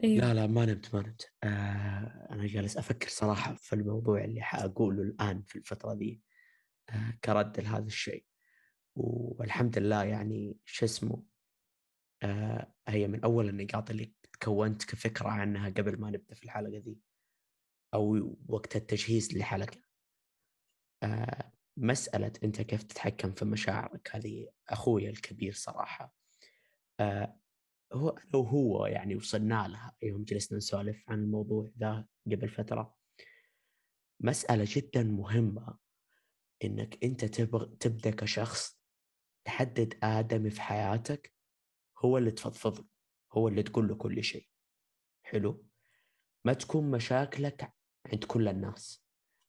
أيوه. 0.05 0.25
لا 0.25 0.35
لا 0.35 0.47
ما 0.47 0.65
نمت 0.67 0.95
ما 0.95 1.03
نمت. 1.03 1.33
آه 1.43 2.29
أنا 2.31 2.47
جالس 2.47 2.77
أفكر 2.77 3.09
صراحة 3.09 3.55
في 3.55 3.73
الموضوع 3.73 4.25
اللي 4.25 4.43
حأقوله 4.43 5.03
الآن 5.03 5.43
في 5.43 5.57
الفترة 5.57 5.93
ذي 5.93 6.23
آه 6.91 7.19
كرد 7.25 7.61
لهذا 7.61 7.87
الشيء. 7.87 8.27
والحمد 8.95 9.79
لله 9.79 10.05
يعني 10.05 10.59
شو 10.65 10.85
اسمه 10.85 11.23
آه 12.23 12.75
هي 12.89 13.09
من 13.09 13.25
أول 13.25 13.49
النقاط 13.49 13.91
اللي 13.91 14.15
تكونت 14.33 14.85
كفكرة 14.85 15.29
عنها 15.29 15.69
قبل 15.69 16.01
ما 16.01 16.11
نبدأ 16.11 16.35
في 16.35 16.45
الحلقة 16.45 16.79
ذي 16.79 16.99
أو 17.95 18.37
وقت 18.49 18.77
التجهيز 18.77 19.35
للحلقة. 19.35 19.81
آه 21.03 21.53
مسألة 21.77 22.33
أنت 22.45 22.61
كيف 22.61 22.83
تتحكم 22.83 23.33
في 23.33 23.45
مشاعرك؟ 23.45 24.11
هذه 24.13 24.49
أخوي 24.69 25.09
الكبير 25.09 25.53
صراحة. 25.53 26.15
آه 27.01 27.41
هو 27.93 28.09
أنا 28.09 28.37
وهو 28.37 28.87
يعني 28.87 29.17
وصلنا 29.17 29.69
لها 29.69 29.97
يوم 30.03 30.25
جلسنا 30.25 30.59
نسولف 30.59 31.11
عن 31.11 31.19
الموضوع 31.19 31.71
ذا 31.79 32.07
قبل 32.27 32.49
فترة. 32.49 32.97
مسألة 34.21 34.65
جدا 34.69 35.03
مهمة 35.03 35.79
إنك 36.65 37.05
أنت 37.05 37.25
تبغى 37.25 37.77
تبدأ 37.77 38.11
كشخص 38.11 38.81
تحدد 39.45 39.99
آدمي 40.03 40.51
في 40.51 40.61
حياتك 40.61 41.35
هو 41.99 42.19
اللي 42.19 42.31
تفضفض 42.31 42.79
له 42.79 42.85
هو 43.33 43.49
اللي 43.49 43.63
تقول 43.63 43.89
له 43.89 43.95
كل 43.95 44.25
شيء. 44.25 44.49
حلو؟ 45.23 45.67
ما 46.45 46.53
تكون 46.53 46.91
مشاكلك 46.91 47.76
عند 48.13 48.25
كل 48.25 48.49
الناس 48.49 49.05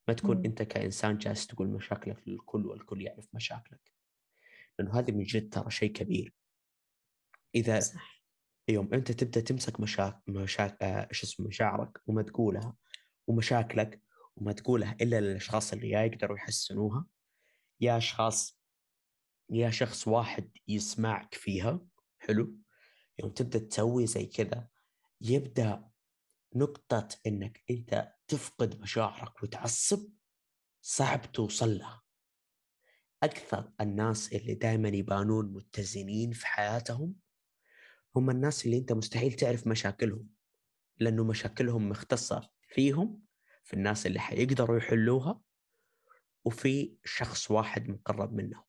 ما 0.07 0.13
تكون 0.13 0.37
م. 0.37 0.45
أنت 0.45 0.61
كإنسان 0.61 1.17
جالس 1.17 1.47
تقول 1.47 1.67
مشاكلك 1.67 2.27
للكل 2.27 2.65
والكل 2.65 3.01
يعرف 3.01 3.27
مشاكلك 3.33 3.93
لأنه 4.79 4.99
هذه 4.99 5.11
من 5.11 5.23
جد 5.23 5.49
ترى 5.53 5.71
شيء 5.71 5.91
كبير 5.91 6.33
إذا 7.55 7.79
صح. 7.79 8.23
يوم 8.67 8.93
أنت 8.93 9.11
تبدأ 9.11 9.41
تمسك 9.41 9.79
مشاك 9.79 10.21
مشاك 10.27 10.83
آه، 10.83 11.07
إيش 11.09 11.23
اسمه 11.23 11.47
مشاعرك 11.47 12.01
وما 12.07 12.21
تقولها 12.21 12.75
ومشاكلك 13.27 14.01
وما 14.35 14.53
تقولها 14.53 14.97
إلا 15.01 15.21
للأشخاص 15.21 15.73
اللي 15.73 15.89
يا 15.89 16.01
يقدروا 16.01 16.37
يحسنوها 16.37 17.05
يا 17.81 17.97
أشخاص 17.97 18.59
يا 19.49 19.69
شخص 19.69 20.07
واحد 20.07 20.51
يسمعك 20.67 21.35
فيها 21.35 21.81
حلو 22.19 22.55
يوم 23.19 23.31
تبدأ 23.31 23.59
تسوي 23.59 24.07
زي 24.07 24.25
كذا 24.25 24.67
يبدأ 25.21 25.89
نقطة 26.57 27.07
إنك 27.27 27.63
أنت 27.69 28.13
تفقد 28.27 28.79
مشاعرك 28.81 29.43
وتعصب 29.43 30.09
صعب 30.81 31.31
توصل 31.31 31.77
لها. 31.77 32.03
أكثر 33.23 33.71
الناس 33.81 34.33
اللي 34.33 34.53
دائما 34.53 34.89
يبانون 34.89 35.53
متزنين 35.53 36.31
في 36.31 36.47
حياتهم 36.47 37.15
هم 38.15 38.29
الناس 38.29 38.65
اللي 38.65 38.77
أنت 38.77 38.93
مستحيل 38.93 39.33
تعرف 39.33 39.67
مشاكلهم 39.67 40.29
لأنه 40.99 41.23
مشاكلهم 41.23 41.89
مختصة 41.89 42.49
فيهم 42.67 43.21
في 43.63 43.73
الناس 43.73 44.05
اللي 44.05 44.19
حيقدروا 44.19 44.77
يحلوها 44.77 45.41
وفي 46.45 46.97
شخص 47.05 47.51
واحد 47.51 47.89
مقرب 47.89 48.33
منهم. 48.33 48.63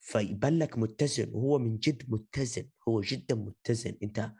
فيبان 0.00 0.58
لك 0.58 0.78
متزن 0.78 1.30
وهو 1.32 1.58
من 1.58 1.78
جد 1.78 2.10
متزن 2.10 2.70
هو 2.88 3.00
جدا 3.00 3.34
متزن. 3.34 3.98
أنت 4.02 4.32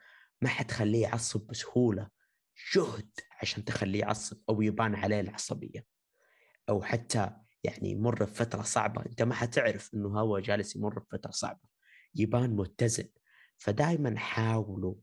ما 0.43 0.49
حتخليه 0.49 1.03
يعصب 1.03 1.47
بسهولة. 1.47 2.09
جهد 2.75 3.11
عشان 3.43 3.65
تخليه 3.65 4.01
يعصب 4.01 4.39
أو 4.49 4.63
يبان 4.63 4.95
عليه 4.95 5.21
العصبية. 5.21 5.87
أو 6.69 6.83
حتى 6.83 7.31
يعني 7.65 7.91
يمر 7.91 8.25
بفترة 8.25 8.63
صعبة. 8.63 9.07
أنت 9.07 9.23
ما 9.23 9.35
حتعرف 9.35 9.95
إنه 9.95 10.21
هو 10.21 10.39
جالس 10.39 10.77
يمر 10.77 10.99
بفترة 10.99 11.31
صعبة. 11.31 11.69
يبان 12.15 12.57
متزن. 12.57 13.09
فدائما 13.59 14.19
حاولوا 14.19 14.95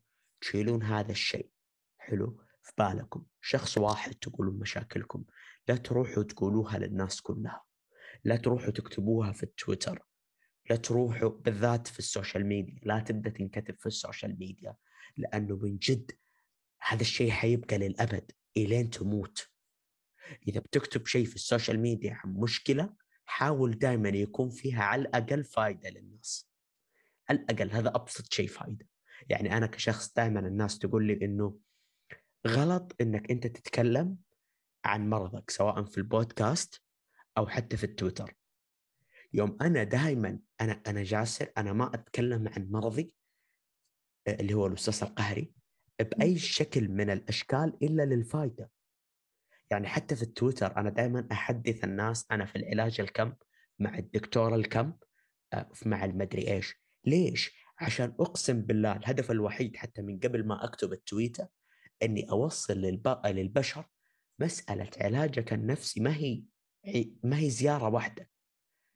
تشيلون 0.41 0.83
هذا 0.83 1.11
الشيء. 1.11 1.49
حلو؟ 1.97 2.41
في 2.61 2.73
بالكم. 2.77 3.25
شخص 3.41 3.77
واحد 3.77 4.13
تقولون 4.13 4.59
مشاكلكم. 4.59 5.23
لا 5.67 5.75
تروحوا 5.75 6.23
تقولوها 6.23 6.77
للناس 6.77 7.21
كلها. 7.21 7.63
لا 8.23 8.35
تروحوا 8.35 8.71
تكتبوها 8.71 9.31
في 9.31 9.43
التويتر. 9.43 10.05
لا 10.69 10.75
تروحوا 10.75 11.29
بالذات 11.29 11.87
في 11.87 11.99
ال 11.99 12.06
social 12.06 12.45
media. 12.45 12.79
لا 12.83 12.99
تبدأ 12.99 13.29
تنكتب 13.29 13.75
في 13.79 13.85
ال 13.85 13.93
social 13.93 14.39
media. 14.39 14.75
لأنه 15.17 15.55
من 15.55 15.77
جد 15.77 16.11
هذا 16.81 17.01
الشيء 17.01 17.31
حيبقى 17.31 17.77
للأبد. 17.77 18.31
إلين 18.57 18.89
تموت. 18.89 19.49
إذا 20.47 20.59
بتكتب 20.59 21.07
شيء 21.07 21.25
في 21.25 21.35
ال 21.35 21.41
social 21.41 21.79
media 21.79 22.13
عن 22.13 22.33
مشكلة 22.33 22.93
حاول 23.25 23.79
دائما 23.79 24.09
يكون 24.09 24.49
فيها 24.49 24.83
على 24.83 25.01
الأقل 25.01 25.43
فائده 25.43 25.89
للناس. 25.89 26.49
على 27.29 27.39
الأقل 27.39 27.71
هذا 27.71 27.95
أبسط 27.95 28.33
شيء 28.33 28.47
فائده 28.47 28.87
يعني 29.29 29.57
أنا 29.57 29.67
كشخص 29.67 30.13
دائما 30.13 30.39
الناس 30.39 30.79
تقول 30.79 31.07
لي 31.07 31.25
إنه 31.25 31.59
غلط 32.47 32.95
إنك 33.01 33.31
أنت 33.31 33.47
تتكلم 33.47 34.17
عن 34.85 35.09
مرضك 35.09 35.49
سواء 35.49 35.83
في 35.83 35.97
البودكاست 35.97 36.81
أو 37.37 37.47
حتى 37.47 37.77
في 37.77 37.83
التويتر. 37.83 38.35
يوم 39.33 39.57
أنا 39.61 39.83
دائما 39.83 40.39
أنا 40.61 40.81
أنا 40.87 41.03
جاسر 41.03 41.51
أنا 41.57 41.73
ما 41.73 41.93
أتكلم 41.93 42.47
عن 42.47 42.67
مرضي 42.71 43.13
آه، 44.27 44.35
اللي 44.39 44.53
هو 44.53 44.67
الوسواس 44.67 45.03
القهري. 45.03 45.53
بأي 45.99 46.37
شكل 46.37 46.89
من 46.89 47.09
الأشكال 47.09 47.77
إلا 47.83 48.05
للفائده 48.05 48.71
يعني 49.71 49.87
حتى 49.87 50.15
في 50.15 50.23
التويتر 50.23 50.77
أنا 50.77 50.89
دائما 50.89 51.27
أحدث 51.31 51.83
الناس 51.83 52.25
أنا 52.31 52.45
في 52.45 52.55
العلاج 52.55 53.01
الكم 53.01 53.33
مع 53.79 53.97
الدكتور 53.97 54.55
الكم 54.55 54.93
آه، 55.53 55.69
مع 55.85 56.05
المدري 56.05 56.51
إيش. 56.53 56.81
ليش؟ 57.05 57.57
عشان 57.79 58.15
أقسم 58.19 58.61
بالله 58.61 58.95
الهدف 58.95 59.31
الوحيد 59.31 59.75
حتى 59.75 60.01
من 60.01 60.19
قبل 60.19 60.47
ما 60.47 60.63
أكتب 60.63 60.93
التويتة 60.93 61.47
إني 62.03 62.29
أوصل 62.31 62.73
للب... 62.73 63.21
للبشر 63.25 63.85
مسألة 64.39 64.89
علاجك 65.01 65.53
النفسي. 65.53 65.99
ما 65.99 66.15
هي 66.15 66.43
ما 67.23 67.39
هي 67.39 67.49
زيارة 67.49 67.89
واحدة. 67.89 68.29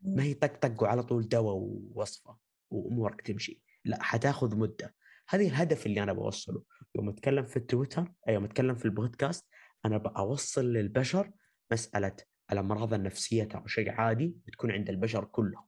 ما 0.01 0.23
هي 0.23 0.33
طق 0.33 0.59
طق 0.59 0.83
وعلى 0.83 1.03
طول 1.03 1.27
دواء 1.27 1.55
ووصفة 1.55 2.37
وأمورك 2.69 3.21
تمشي. 3.21 3.61
لا 3.85 4.03
حتاخذ 4.03 4.57
مدة. 4.57 4.95
هذه 5.31 5.47
الهدف 5.47 5.85
اللي 5.85 6.03
أنا 6.03 6.13
بوصله. 6.13 6.63
يوم 6.95 7.09
أتكلم 7.09 7.43
في 7.43 7.57
التويتر 7.57 8.11
يوم 8.27 8.43
أتكلم 8.43 8.75
في 8.75 8.85
البودكاست 8.85 9.47
أنا 9.85 9.97
بوصل 9.97 10.65
للبشر 10.65 11.31
مسألة 11.71 12.15
الأمراض 12.51 12.93
النفسية 12.93 13.43
ترى 13.43 13.63
شيء 13.67 13.89
عادي 13.89 14.35
بتكون 14.47 14.71
عند 14.71 14.89
البشر 14.89 15.25
كلهم. 15.25 15.67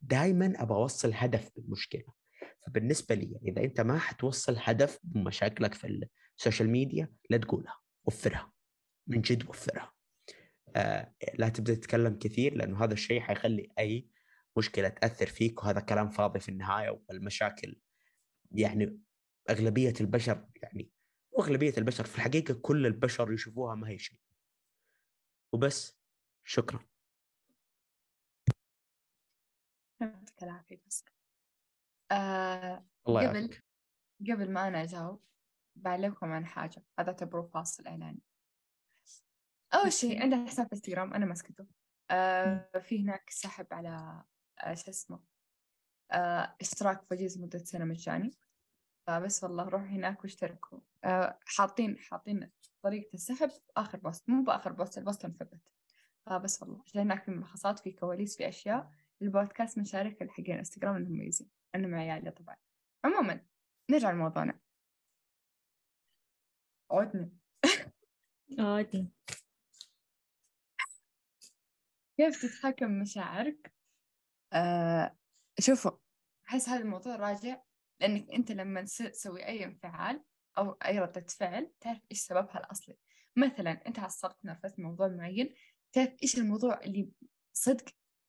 دائما 0.00 0.52
أبى 0.56 0.74
أوصل 0.74 1.10
هدف 1.14 1.50
بالمشكلة 1.56 2.04
فبالنسبة 2.66 3.14
لي 3.14 3.32
يعني 3.32 3.50
إذا 3.50 3.64
أنت 3.64 3.80
ما 3.80 3.98
حتوصل 3.98 4.56
هدف 4.58 4.98
بمشاكلك 5.02 5.74
في 5.74 6.08
ال 6.38 6.43
social 6.43 6.70
media 6.70 7.12
لا 7.30 7.36
تقولها 7.36 7.78
وفرها. 8.04 8.52
من 9.06 9.20
جد 9.20 9.48
وفرها. 9.48 9.92
آه 10.76 11.14
لا 11.34 11.48
تبدأ 11.48 11.74
تتكلم 11.74 12.18
كثير 12.18 12.54
لأنه 12.54 12.84
هذا 12.84 12.92
الشيء 12.92 13.20
حيخلي 13.20 13.68
أي 13.78 14.08
مشكلة 14.56 14.88
تأثر 14.88 15.26
فيك 15.26 15.62
وهذا 15.62 15.80
كلام 15.80 16.10
فاضي 16.10 16.40
في 16.40 16.48
النهاية 16.48 17.00
والمشاكل 17.08 17.76
يعني 18.50 19.00
أغلبية 19.50 19.94
البشر 20.00 20.48
يعني 20.62 20.90
وأغلبية 21.32 21.72
البشر 21.78 22.04
في 22.04 22.16
الحقيقة 22.16 22.54
كل 22.62 22.86
البشر 22.86 23.32
يشوفوها 23.32 23.74
ما 23.74 23.88
هي 23.88 23.98
شيء. 23.98 24.18
وبس 25.54 25.98
شكرا. 26.44 26.88
يعطيك 30.00 30.42
العافية 30.42 30.82
بس. 30.86 31.04
آه 32.12 32.86
الله 33.08 33.28
قبل. 33.28 33.62
قبل 34.30 34.52
ما 34.52 34.68
أنا 34.68 34.82
أجاوب 34.82 35.24
بعلمكم 35.76 36.32
عن 36.32 36.46
حاجة. 36.46 36.84
هذا 36.98 37.08
اعتبروه 37.08 37.46
فاصل 37.46 37.86
إعلاني. 37.86 38.22
أول 39.74 39.92
شيء 39.92 40.22
عنده 40.22 40.46
حساب 40.46 40.68
إنستغرام 40.72 41.14
أنا 41.14 41.26
ماسكته. 41.26 41.66
آه 42.10 42.70
في 42.80 43.02
هناك 43.02 43.30
سحب 43.30 43.66
على 43.72 44.24
آه 44.60 44.74
شو 44.74 44.90
اسمه 44.90 45.27
إشتراك 46.60 47.12
وجيز 47.12 47.38
مدة 47.38 47.58
سنة 47.58 47.84
مجاني 47.84 48.30
فبس 49.06 49.44
والله 49.44 49.64
روحوا 49.68 49.86
هناك 49.86 50.22
واشتركوا. 50.24 50.78
آه 51.04 51.38
حاطين 51.46 51.98
حاطين 51.98 52.50
طريقة 52.82 53.14
السحب 53.14 53.48
في 53.50 53.60
آخر 53.76 53.98
post 53.98 54.28
مو 54.30 54.42
بآخر 54.42 54.72
post 54.72 54.98
ال 54.98 55.03
post 55.03 55.24
المثبت 55.24 55.60
فبس 56.26 56.62
والله 56.62 56.82
عشان 56.86 57.00
هناك 57.00 57.24
في 57.24 57.30
ملخصات 57.30 57.78
في 57.78 57.92
كواليس 57.92 58.36
في 58.36 58.48
أشياء. 58.48 58.92
البودكاست 59.22 59.78
مشاركة 59.78 60.22
الحقين 60.22 60.56
إنستغرام 60.58 60.96
إنهم 60.96 61.12
مميزين 61.12 61.50
أنا 61.74 61.86
مع 61.86 61.98
عيالي 61.98 62.30
طبعا. 62.30 62.56
عموما 63.04 63.46
نرجع 63.90 64.10
لموضوعنا. 64.10 64.58
عودنا 66.90 67.30
عودنا 68.58 69.08
كيف 72.16 72.42
تتحكم 72.42 73.00
مشاعرك؟ 73.00 73.72
آه 74.52 75.17
شوفوا. 75.60 75.90
أحس 76.48 76.68
هذا 76.68 76.82
الموضوع 76.82 77.16
راجع 77.16 77.62
لأنك 78.00 78.30
أنت 78.30 78.52
لما 78.52 78.82
تسوي 78.82 79.46
أي 79.46 79.64
انفعال 79.64 80.24
أو 80.58 80.72
أي 80.72 80.98
ردة 80.98 81.26
فعل 81.28 81.70
تعرف 81.80 82.00
إيش 82.10 82.20
سببها 82.20 82.58
الأصلي. 82.58 82.96
مثلا 83.36 83.86
أنت 83.86 83.98
عصبت 83.98 84.36
نرفزت 84.44 84.80
موضوع 84.80 85.08
معين 85.08 85.54
تعرف 85.92 86.10
إيش 86.22 86.38
الموضوع 86.38 86.80
اللي 86.80 87.10
صدق 87.52 87.84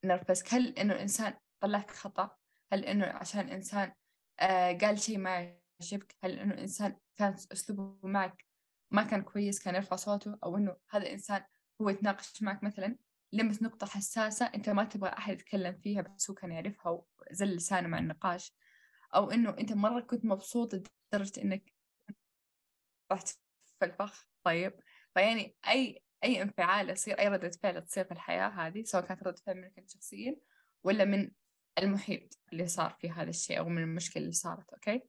نرفزك؟ 0.06 0.54
هل 0.54 0.78
إنه 0.78 0.94
الإنسان 0.94 1.34
طلعك 1.60 1.92
خطأ؟ 1.92 2.38
هل 2.74 2.86
إنه 2.86 3.06
عشان 3.06 3.50
إنسان 3.50 3.94
آه 4.40 4.74
قال 4.74 5.00
شيء 5.00 5.18
ما 5.18 5.58
يعجبك؟ 5.82 6.16
هل 6.24 6.40
إنه 6.40 6.58
إنسان 6.58 6.98
كان 7.16 7.36
أسلوبه 7.52 8.08
معك 8.08 8.46
ما 8.92 9.04
كان 9.04 9.22
كويس 9.22 9.64
كان 9.64 9.76
يرفع 9.76 9.96
صوته؟ 9.96 10.38
أو 10.44 10.58
إنه 10.58 10.76
هذا 10.90 11.04
الإنسان 11.04 11.44
هو 11.82 11.90
يتناقش 11.90 12.44
معك 12.44 12.64
مثلا؟ 12.64 12.98
لمس 13.34 13.64
نقطة 13.64 13.88
حساسة 13.88 14.46
أنت 14.46 14.70
ما 14.70 14.84
تبغى 14.84 15.10
أحد 15.10 15.34
يتكلم 15.34 15.78
فيها 15.78 16.02
بس 16.02 16.30
هو 16.30 16.36
كان 16.36 16.52
يعرفها 16.52 17.04
وزل 17.32 17.56
لسانه 17.56 17.88
مع 17.88 18.00
النقاش. 18.00 18.54
أو 19.16 19.32
إنه 19.32 19.50
أنت 19.50 19.74
مرة 19.74 20.02
كنت 20.02 20.26
مبسوط 20.26 20.74
لدرجة 20.76 21.42
إنك 21.42 21.74
رحت 23.12 23.28
في 23.80 23.86
الفخ. 23.86 24.30
طيب. 24.44 24.80
فيعني 25.14 25.56
أي 25.68 26.04
أي 26.24 26.42
انفعال 26.42 26.90
يصير 26.90 27.20
أي 27.20 27.28
ردة 27.28 27.50
فعل 27.50 27.86
تصير 27.86 28.04
في 28.06 28.12
الحياة 28.12 28.48
هذه 28.50 28.84
سواء 28.84 29.06
كانت 29.06 29.24
ردة 29.24 29.42
فعل 29.46 29.56
منك 29.56 29.78
أنت 29.78 29.90
شخصيا 29.90 30.36
ولا 30.84 31.06
من 31.06 31.32
المحيط 31.80 32.40
اللي 32.54 32.68
صار 32.68 32.98
في 33.02 33.10
هذا 33.10 33.30
الشيء 33.30 33.60
أو 33.60 33.70
من 33.70 33.84
المشكلة 33.84 34.24
اللي 34.24 34.34
صارت 34.34 34.70
okay؟ 34.74 35.02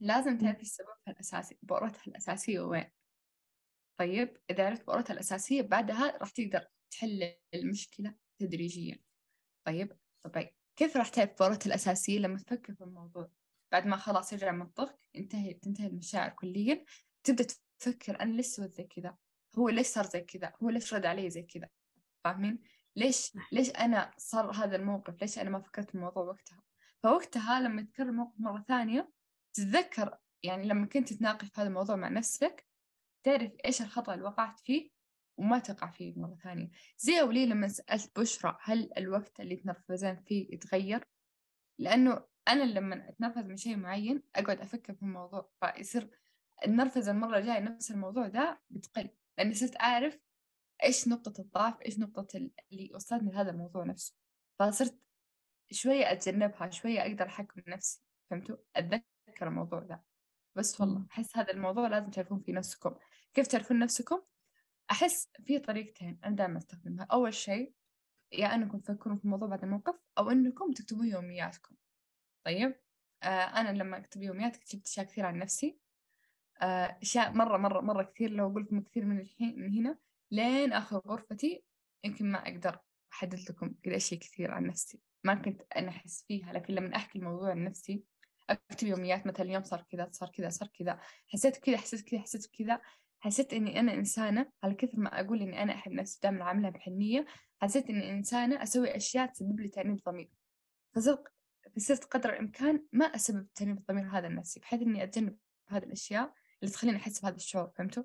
لازم 0.00 0.38
تعرفي 0.38 0.64
سببها 0.64 0.96
الأساسي 1.08 1.58
بؤرتها 1.62 2.02
الأساسية 2.06 2.60
وين. 2.60 2.90
طيب. 3.96 4.36
إذا 4.50 4.66
عرفت 4.66 4.86
بؤرتها 4.86 5.14
الأساسية 5.14 5.62
بعدها 5.62 6.18
راح 6.18 6.30
تقدر 6.30 6.66
تحل 6.90 7.34
المشكلة 7.54 8.14
تدريجيا. 8.38 8.98
طيب 9.66 9.96
طيب 10.34 10.50
كيف 10.76 10.96
راح 10.96 11.08
تعرف 11.08 11.30
بؤرتها 11.38 11.66
الأساسية 11.66 12.18
لما 12.18 12.38
تفكر 12.38 12.74
في 12.74 12.84
الموضوع؟ 12.84 13.30
بعد 13.72 13.86
ما 13.86 13.96
خلاص 13.96 14.32
يرجع 14.32 14.52
منطق 14.52 14.98
انتهي 15.16 15.54
تنتهي 15.54 15.86
المشاعر 15.86 16.30
كليا 16.30 16.84
تبدأ 17.24 17.46
تفكر 17.78 18.20
أنا 18.20 18.32
ليش 18.32 18.46
سويت 18.46 18.72
زي 18.72 18.84
كذا؟ 18.84 19.16
هو 19.58 19.68
ليش 19.68 19.86
صار 19.86 20.06
زي 20.06 20.20
كذا؟ 20.20 20.52
هو 20.62 20.70
ليش 20.70 20.94
رد 20.94 21.06
علي 21.06 21.30
زي 21.30 21.42
كذا؟ 21.42 21.68
فاهمين؟ 22.24 22.62
ليش 22.96 23.32
ليش 23.52 23.70
أنا 23.70 24.10
صار 24.16 24.50
هذا 24.50 24.76
الموقف؟ 24.76 25.20
ليش 25.20 25.38
أنا 25.38 25.50
ما 25.50 25.60
فكرت 25.60 25.88
في 25.88 25.94
الموضوع 25.94 26.22
وقتها؟ 26.22 26.62
فوقتها 27.02 27.60
لما 27.60 27.82
تكرر 27.82 28.08
الموقف 28.08 28.40
مرة 28.40 28.64
ثانية 28.68 29.10
تتذكر 29.52 30.18
يعني 30.42 30.68
لما 30.68 30.86
كنت 30.86 31.12
تتناقش 31.12 31.48
في 31.48 31.60
هذا 31.60 31.68
الموضوع 31.68 31.96
مع 31.96 32.08
نفسك 32.08 32.66
تعرف 33.22 33.52
إيش 33.64 33.82
الخطأ 33.82 34.14
اللي 34.14 34.24
وقعت 34.24 34.60
فيه 34.60 34.90
وما 35.40 35.58
تقع 35.58 35.90
فيه 35.90 36.14
مرة 36.16 36.34
ثانية. 36.42 36.70
زي 36.98 37.20
أولي 37.20 37.46
لما 37.46 37.68
سألت 37.68 38.20
بشرى 38.20 38.58
هل 38.62 38.90
الوقت 38.96 39.40
اللي 39.40 39.56
تنرفزين 39.56 40.16
فيه 40.16 40.54
يتغير؟ 40.54 41.04
لأنه 41.78 42.24
أنا 42.48 42.62
لما 42.62 43.08
أتنرفز 43.08 43.44
من 43.46 43.56
شيء 43.56 43.76
معين 43.76 44.22
أقعد 44.36 44.60
أفكر 44.60 44.94
في 44.94 45.02
الموضوع 45.02 45.50
فيصير 45.60 46.10
النرفزة 46.66 47.12
المرة 47.12 47.38
الجاية 47.38 47.60
نفس 47.60 47.90
الموضوع 47.90 48.28
ده 48.28 48.60
بتقل. 48.70 49.10
لأني 49.38 49.54
صرت 49.54 49.76
أعرف 49.80 50.18
إيش 50.84 51.08
نقطة 51.08 51.40
الضعف 51.40 51.82
إيش 51.86 51.98
نقطة 51.98 52.50
اللي 52.72 52.90
وصلتني 52.94 53.32
لهذا 53.32 53.50
الموضوع 53.50 53.84
نفسه. 53.84 54.14
فصرت 54.58 54.98
شوية 55.70 56.12
أتجنبها 56.12 56.70
شوية 56.70 57.02
أقدر 57.02 57.26
أحكم 57.26 57.62
نفسي. 57.68 58.02
فهمتوا؟ 58.30 58.56
أتذكر 58.76 59.48
الموضوع 59.48 59.80
ده. 59.80 60.04
بس 60.54 60.80
والله 60.80 61.06
أحس 61.10 61.36
هذا 61.36 61.50
الموضوع 61.52 61.88
لازم 61.88 62.10
تعرفون 62.10 62.40
في 62.40 62.52
نفسكم. 62.52 62.94
كيف 63.34 63.46
تعرفون 63.46 63.78
نفسكم؟ 63.78 64.22
أحس 64.90 65.28
في 65.46 65.58
طريقتين 65.58 66.18
أنا 66.24 66.36
دائما 66.36 66.58
أستخدمها. 66.58 67.04
أول 67.12 67.34
شيء 67.34 67.72
يا 68.32 68.54
أنكم 68.54 68.78
تفكرون 68.78 69.16
في 69.16 69.24
الموضوع 69.24 69.48
بعد 69.48 69.64
الموقف 69.64 69.94
أو 70.18 70.30
أنكم 70.30 70.72
تكتبون 70.72 71.06
يومياتكم. 71.06 71.74
طيب؟ 72.44 72.80
آه 73.22 73.26
أنا 73.26 73.78
لما 73.78 73.96
أكتب 73.96 74.22
يوميات 74.22 74.56
كتبت 74.56 74.86
أشياء 74.86 75.06
كثير 75.06 75.26
عن 75.26 75.38
نفسي. 75.38 75.78
آه، 76.62 76.98
أشياء 77.02 77.32
مرة 77.32 77.56
مرة 77.56 77.80
مرة 77.80 78.02
كثير 78.02 78.30
لو 78.30 78.50
أقول 78.50 78.62
لكم 78.62 78.80
كثير 78.80 79.04
من 79.04 79.20
الحين 79.20 79.60
من 79.60 79.72
هنا 79.78 79.98
لين 80.30 80.72
آخر 80.72 80.98
غرفتي 80.98 81.64
يمكن 82.04 82.30
ما 82.30 82.38
أقدر 82.38 82.78
أحدد 83.12 83.50
لكم 83.50 83.74
قد 83.86 83.92
أشياء 83.92 84.20
كثير 84.20 84.50
عن 84.50 84.66
نفسي. 84.66 85.00
ما 85.24 85.34
كنت 85.34 85.62
أنا 85.76 85.88
أحس 85.88 86.24
فيها 86.28 86.52
لكن 86.52 86.74
لما 86.74 86.96
أحكي 86.96 87.18
الموضوع 87.18 87.50
عن 87.50 87.64
نفسي 87.64 88.04
أكتب 88.50 88.86
يوميات 88.86 89.26
مثلا 89.26 89.42
اليوم 89.46 89.62
صار 89.62 89.82
كذا 89.90 90.08
صار 90.12 90.28
كذا 90.28 90.48
صار 90.48 90.68
كذا 90.68 91.00
حسيت 91.28 91.56
كذا 91.56 91.76
حسيت 91.76 92.00
كذا 92.00 92.20
حسيت 92.20 92.46
كذا 92.46 92.80
حسيت 93.20 93.52
إني 93.52 93.80
أنا 93.80 93.94
إنسانة 93.94 94.50
على 94.62 94.74
كثر 94.74 94.98
ما 95.00 95.20
أقول 95.20 95.42
إني 95.42 95.62
أنا 95.62 95.74
أحب 95.74 95.92
نفسي 95.92 96.20
دائما 96.22 96.44
عاملها 96.44 96.70
بحنية 96.70 97.26
حسيت 97.62 97.90
إني 97.90 98.10
إنسانة 98.10 98.62
أسوي 98.62 98.96
أشياء 98.96 99.26
تسبب 99.26 99.60
لي 99.60 99.68
تأنيب 99.68 100.00
ضمير. 100.06 100.30
فصرت 100.94 101.24
فصرت 101.76 102.04
قدر 102.04 102.32
الإمكان 102.32 102.86
ما 102.92 103.04
أسبب 103.04 103.46
تأنيب 103.54 103.78
الضمير 103.78 104.06
هذا 104.18 104.28
لنفسي 104.28 104.60
بحيث 104.60 104.82
إني 104.82 105.04
أتجنب 105.04 105.38
هذه 105.68 105.84
الأشياء 105.84 106.34
اللي 106.62 106.72
تخليني 106.72 106.96
أحس 106.96 107.20
بهذا 107.20 107.36
الشعور 107.36 107.70
فهمتوا؟ 107.70 108.04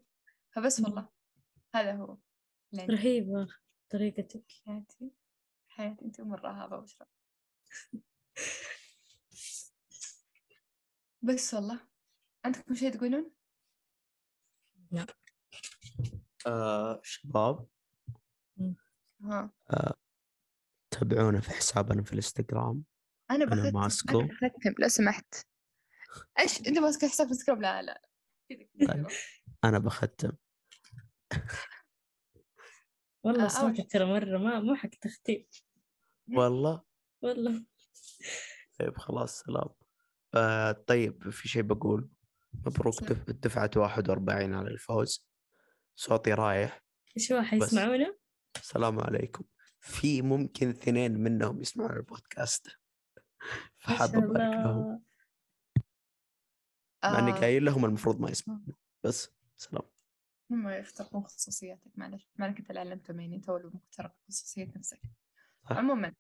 فبس 0.51 0.79
والله 0.79 1.09
هذا 1.75 1.93
هو 1.93 2.17
رهيبة 2.79 3.47
طريقتك. 3.89 4.43
حياتي 4.65 5.11
حياتي 5.67 6.05
أنت 6.05 6.21
مرة 6.21 6.63
هابة 6.63 6.77
وشرب 6.77 7.07
بس 11.21 11.53
والله 11.53 11.79
عندكم 12.45 12.75
شيء 12.75 12.91
تقولون؟ 12.91 13.31
آه 16.47 17.01
شباب. 17.03 17.67
ها. 19.23 19.51
آه 19.69 19.95
تابعونا 20.91 21.41
في 21.41 21.49
حسابنا 21.49 22.03
في 22.03 22.11
الإنستغرام. 22.11 22.83
أنا 23.31 23.43
أنا 23.43 23.55
بختم 23.55 23.79
ماسكو. 23.79 24.19
أنا 24.19 24.27
بختم 24.27 24.73
لو 24.79 24.87
سمحت. 24.87 25.35
إيش 26.39 26.59
أنت 26.67 26.79
ماسك 26.79 27.05
حساب 27.05 27.27
إنستغرام؟ 27.27 27.61
لا 27.61 27.81
لا. 27.81 28.01
طيب. 28.87 29.07
أنا 29.63 29.79
بختم. 29.79 30.31
والله 33.23 33.39
آه، 33.39 33.43
أول 33.43 33.51
صوتك 33.51 33.91
ترى 33.91 34.05
مرة 34.05 34.37
ما 34.37 34.59
مو 34.59 34.75
حق 34.75 34.89
تختيم. 34.89 35.47
والله؟ 36.33 36.83
والله. 37.21 37.65
طيب 38.79 38.97
خلاص 38.97 39.39
سلام. 39.39 39.69
آه 40.35 40.71
طيب 40.71 41.29
في 41.29 41.47
شيء 41.47 41.61
بقول؟ 41.61 42.09
مبروك 42.65 43.03
دفعة 43.31 43.71
41 43.75 44.53
على 44.53 44.67
الفوز. 44.67 45.25
صوتي 45.95 46.33
رايح. 46.33 46.81
هو 47.31 47.41
حيسمعونا؟ 47.41 48.15
السلام 48.55 48.99
عليكم. 48.99 49.43
في 49.79 50.21
ممكن 50.21 50.69
اثنين 50.69 51.11
منهم 51.11 51.61
يسمعون 51.61 51.91
البودكاست. 51.91 52.67
فحاب 53.79 54.15
أبارك 54.15 54.65
لهم. 54.65 55.03
مع 57.03 57.19
إني 57.19 57.31
آه، 57.31 57.39
قايل 57.39 57.65
لهم 57.65 57.85
المفروض 57.85 58.21
ما 58.21 58.29
يسمعون. 58.29 58.65
بس 59.03 59.29
سلام. 59.57 59.83
هم 60.51 60.69
يخترقون 60.69 61.23
خصوصياتك. 61.23 61.91
معلش 61.95 62.29
ما 62.35 62.45
أنا 62.45 62.53
كنت 62.53 62.69
اللي 62.69 62.79
علمتهم 62.79 63.19
يعني 63.19 63.39
تو 63.39 63.57
اللي 63.57 63.71
مخترق 63.73 64.15
خصوصية 64.27 64.73
نفسك. 64.75 65.01
عموما 65.65 66.13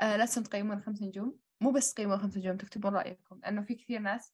آه 0.00 0.16
لازم 0.16 0.42
تقيمون 0.42 0.82
خمس 0.82 1.02
نجوم. 1.02 1.38
مو 1.60 1.72
بس 1.72 1.94
تقيمون 1.94 2.18
خمس 2.18 2.36
نجوم 2.36 2.56
تكتبون 2.56 2.94
رأيكم. 2.94 3.38
لأنه 3.38 3.62
في 3.62 3.74
كثير 3.74 4.00
ناس 4.00 4.32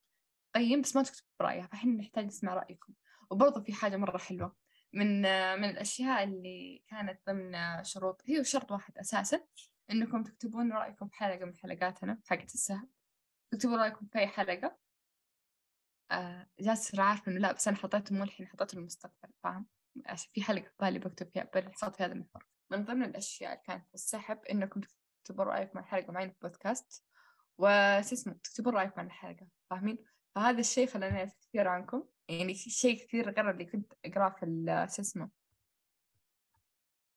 تقيم 0.55 0.81
بس 0.81 0.97
ما 0.97 1.03
تكتب 1.03 1.25
رأيها 1.41 1.67
فإحنا 1.67 1.93
نحتاج 1.93 2.25
نسمع 2.25 2.55
رأيكم. 2.55 2.93
وبرضه 3.31 3.63
في 3.63 3.73
حاجة 3.73 3.97
مرة 3.97 4.19
حلوة. 4.19 4.57
من 4.93 5.23
من 5.61 5.71
الأشياء 5.71 6.25
اللي 6.25 6.85
كانت 6.89 7.21
ضمن 7.27 7.85
شروط 7.85 8.23
هي 8.27 8.45
شرط 8.45 8.73
واحد 8.73 8.99
أساسا 8.99 9.41
إنكم 9.91 10.23
تكتبون 10.23 10.73
رأيكم 10.73 11.09
في 11.09 11.15
حلقة 11.17 11.45
من 11.45 11.57
حلقاتنا 11.57 12.21
حلقة 12.27 12.45
السهل 12.45 12.89
تكتبوا 13.51 13.77
رأيكم 13.77 14.07
في 14.07 14.19
أي 14.19 14.27
حلقة. 14.27 14.79
آه 16.11 16.49
جاسر 16.61 17.01
عارف 17.01 17.29
إنه 17.29 17.39
لا 17.39 17.53
بس 17.53 17.69
أنا 17.69 17.77
حطيته 17.77 18.15
مو 18.15 18.23
الحين 18.25 18.47
حطيته 18.47 18.77
المستقبل 18.77 19.33
فاهم؟ 19.43 19.67
في 20.35 20.43
حلقة 20.43 20.63
في 20.69 20.75
بالي 20.81 20.99
بكتب 20.99 21.31
فيها 21.31 21.45
بحط 21.45 21.97
في 21.97 22.03
هذا 22.03 22.13
المحور. 22.13 22.47
من 22.71 22.85
ضمن 22.85 23.05
الأشياء 23.05 23.53
اللي 23.53 23.63
كانت 23.67 23.89
في 23.89 23.95
السحب 23.95 24.39
إنكم 24.45 24.81
تكتبوا 24.81 25.45
رأيكم 25.45 25.79
عن 25.79 25.85
حلقة 25.85 26.13
معينة 26.13 26.31
في 26.33 26.39
بودكاست 26.43 27.05
وش 27.59 28.13
اسمه؟ 28.13 28.33
تكتبوا 28.33 28.73
رأيكم 28.73 29.01
عن 29.01 29.07
الحلقة 29.07 29.47
فاهمين؟ 29.71 29.99
فهذا 30.35 30.61
الشيء 30.61 30.87
خلاني 30.87 31.19
أعرف 31.19 31.35
كثير 31.41 31.69
عنكم. 31.69 32.05
يعني 32.29 32.55
شيء 32.55 33.05
كثير 33.05 33.31
غير 33.31 33.51
اللي 33.51 33.65
كنت 33.65 33.93
أقرأه 34.05 34.31
في 34.31 34.47
شو 34.95 35.03
اسمه 35.03 35.31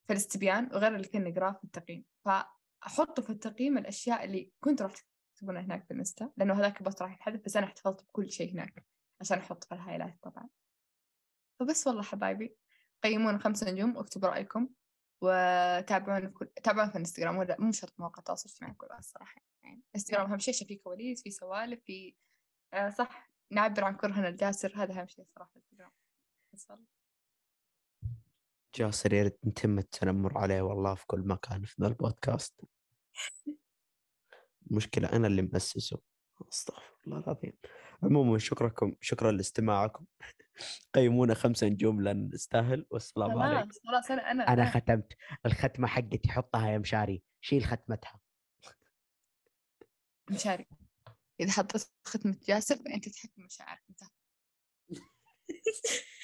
في 0.08 0.14
الاستبيان 0.14 0.70
وغير 0.74 0.96
اللي 0.96 1.08
كنا 1.08 1.30
نقرأه 1.30 1.52
في 1.52 1.64
التقييم. 1.64 2.06
فأحطوا 2.26 3.24
في 3.24 3.30
التقييم 3.30 3.78
الأشياء 3.78 4.26
اللي 4.26 4.52
كنتوا 4.60 4.88
راح 4.88 4.96
تكتبونها 5.36 5.62
هناك 5.62 5.86
في 5.86 5.92
الانستا 5.92 6.32
لأنه 6.38 6.54
هذاك 6.54 6.78
ال 6.78 6.82
post 6.82 7.02
راح 7.02 7.12
ينحذف 7.12 7.42
بس 7.46 7.58
أنا 7.58 7.66
احتفظت 7.66 8.04
بكل 8.04 8.32
شيء 8.32 8.54
هناك 8.54 8.86
عشان 9.22 9.38
أحط 9.38 9.64
في 9.64 9.74
ال 9.76 9.80
highlight 9.80 10.16
طبعا. 10.22 10.50
فبس 11.60 11.88
والله 11.88 12.04
حبايبي 12.04 12.56
قيمونا 13.04 13.38
خمسة 13.38 13.72
نجوم 13.72 13.98
واكتبوا 13.98 14.30
رأيكم 14.30 14.70
وتابعونا 15.22 16.28
في 16.28 16.34
كل 16.34 16.48
تابعونا 16.64 16.90
في 16.90 16.96
الإنستغرام 16.96 17.38
ولا 17.38 17.56
مو 17.60 17.72
شرط 17.72 17.94
مواقع 18.00 18.20
التواصل 18.20 18.50
الاجتماعي 18.50 18.74
كلها 18.74 19.00
الصراحة. 19.00 19.42
يعني 19.64 19.82
انستغرام 19.96 20.32
أهم 20.32 20.40
شيء 20.40 20.54
في 20.54 20.76
كواليس 20.76 21.24
في 21.24 21.32
سوالف 21.32 21.84
في 21.84 22.16
آه 22.76 22.90
صح. 22.90 23.32
نعبر 23.52 23.84
عن 23.84 23.96
كرهنا 23.96 24.28
الجاسر 24.28 24.74
هذا 24.76 25.00
أهم 25.00 25.08
شيء 25.08 25.26
صراحة. 25.36 25.52
جاسر 28.76 29.14
يا 29.14 29.24
ريت 29.24 29.40
نتم 29.46 29.80
التنمر 29.80 30.38
عليه 30.38 30.62
والله 30.62 30.96
في 30.96 31.06
كل 31.08 31.20
مكان 31.20 31.64
في 31.64 31.76
ذا 31.82 31.88
البودكاست. 31.88 32.62
المشكلة 34.72 35.14
أنا 35.14 35.28
اللي 35.28 35.42
مؤسسه 35.42 36.00
أستغفر 36.52 36.94
الله 37.08 37.18
العظيم. 37.20 37.54
عموما 38.04 38.38
شكركم 38.38 38.96
شكرا 39.02 39.32
لاستماعكم. 39.32 40.06
قيمونا 40.96 41.34
خمسة 41.34 41.68
نجوم 41.68 42.02
لأن 42.02 42.30
نستاهل. 42.34 42.86
والسلام 42.90 43.38
عليكم. 43.40 43.62
خلاص 43.70 43.80
خلاص 43.88 44.12
أنا 44.12 44.32
أنا 44.32 44.54
أنا. 44.54 44.70
ختمت. 44.70 45.14
الختمة 45.46 45.88
حقتي 45.88 46.30
حطها 46.30 46.72
يا 46.72 46.78
مشاري. 46.78 47.24
شيل 47.42 47.64
ختمتها. 47.66 48.20
مشاري. 50.32 50.68
إذا 51.40 51.52
حطيت 51.52 51.88
ختمة 52.06 52.38
جاسر 52.48 52.76
فأنت 52.76 53.10
تحكم 53.10 53.44
مشاعرك 53.44 53.82
انتهى 53.90 54.10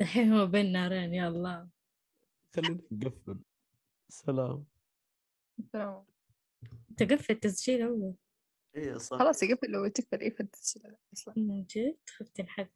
الحين 0.00 0.32
هو 0.32 0.46
بين 0.46 0.72
نارين 0.72 1.14
يا 1.14 1.28
الله. 1.28 1.68
خلينا 2.56 2.80
نقفل. 2.92 3.40
سلام. 4.08 4.66
سلام. 5.72 6.04
تقفل 6.96 7.32
التسجيل 7.34 7.82
أول. 7.82 8.14
اي 8.76 8.98
صح. 8.98 9.18
خلاص 9.18 9.42
يقفل 9.42 9.70
لو 9.70 9.86
تقفل 9.88 10.20
اي 10.20 10.30
فانتسي 10.30 10.82
أصلا 11.12 11.34
من 11.36 11.64
جد؟ 11.64 11.96
خفت 12.08 12.40
الحدث 12.40 12.70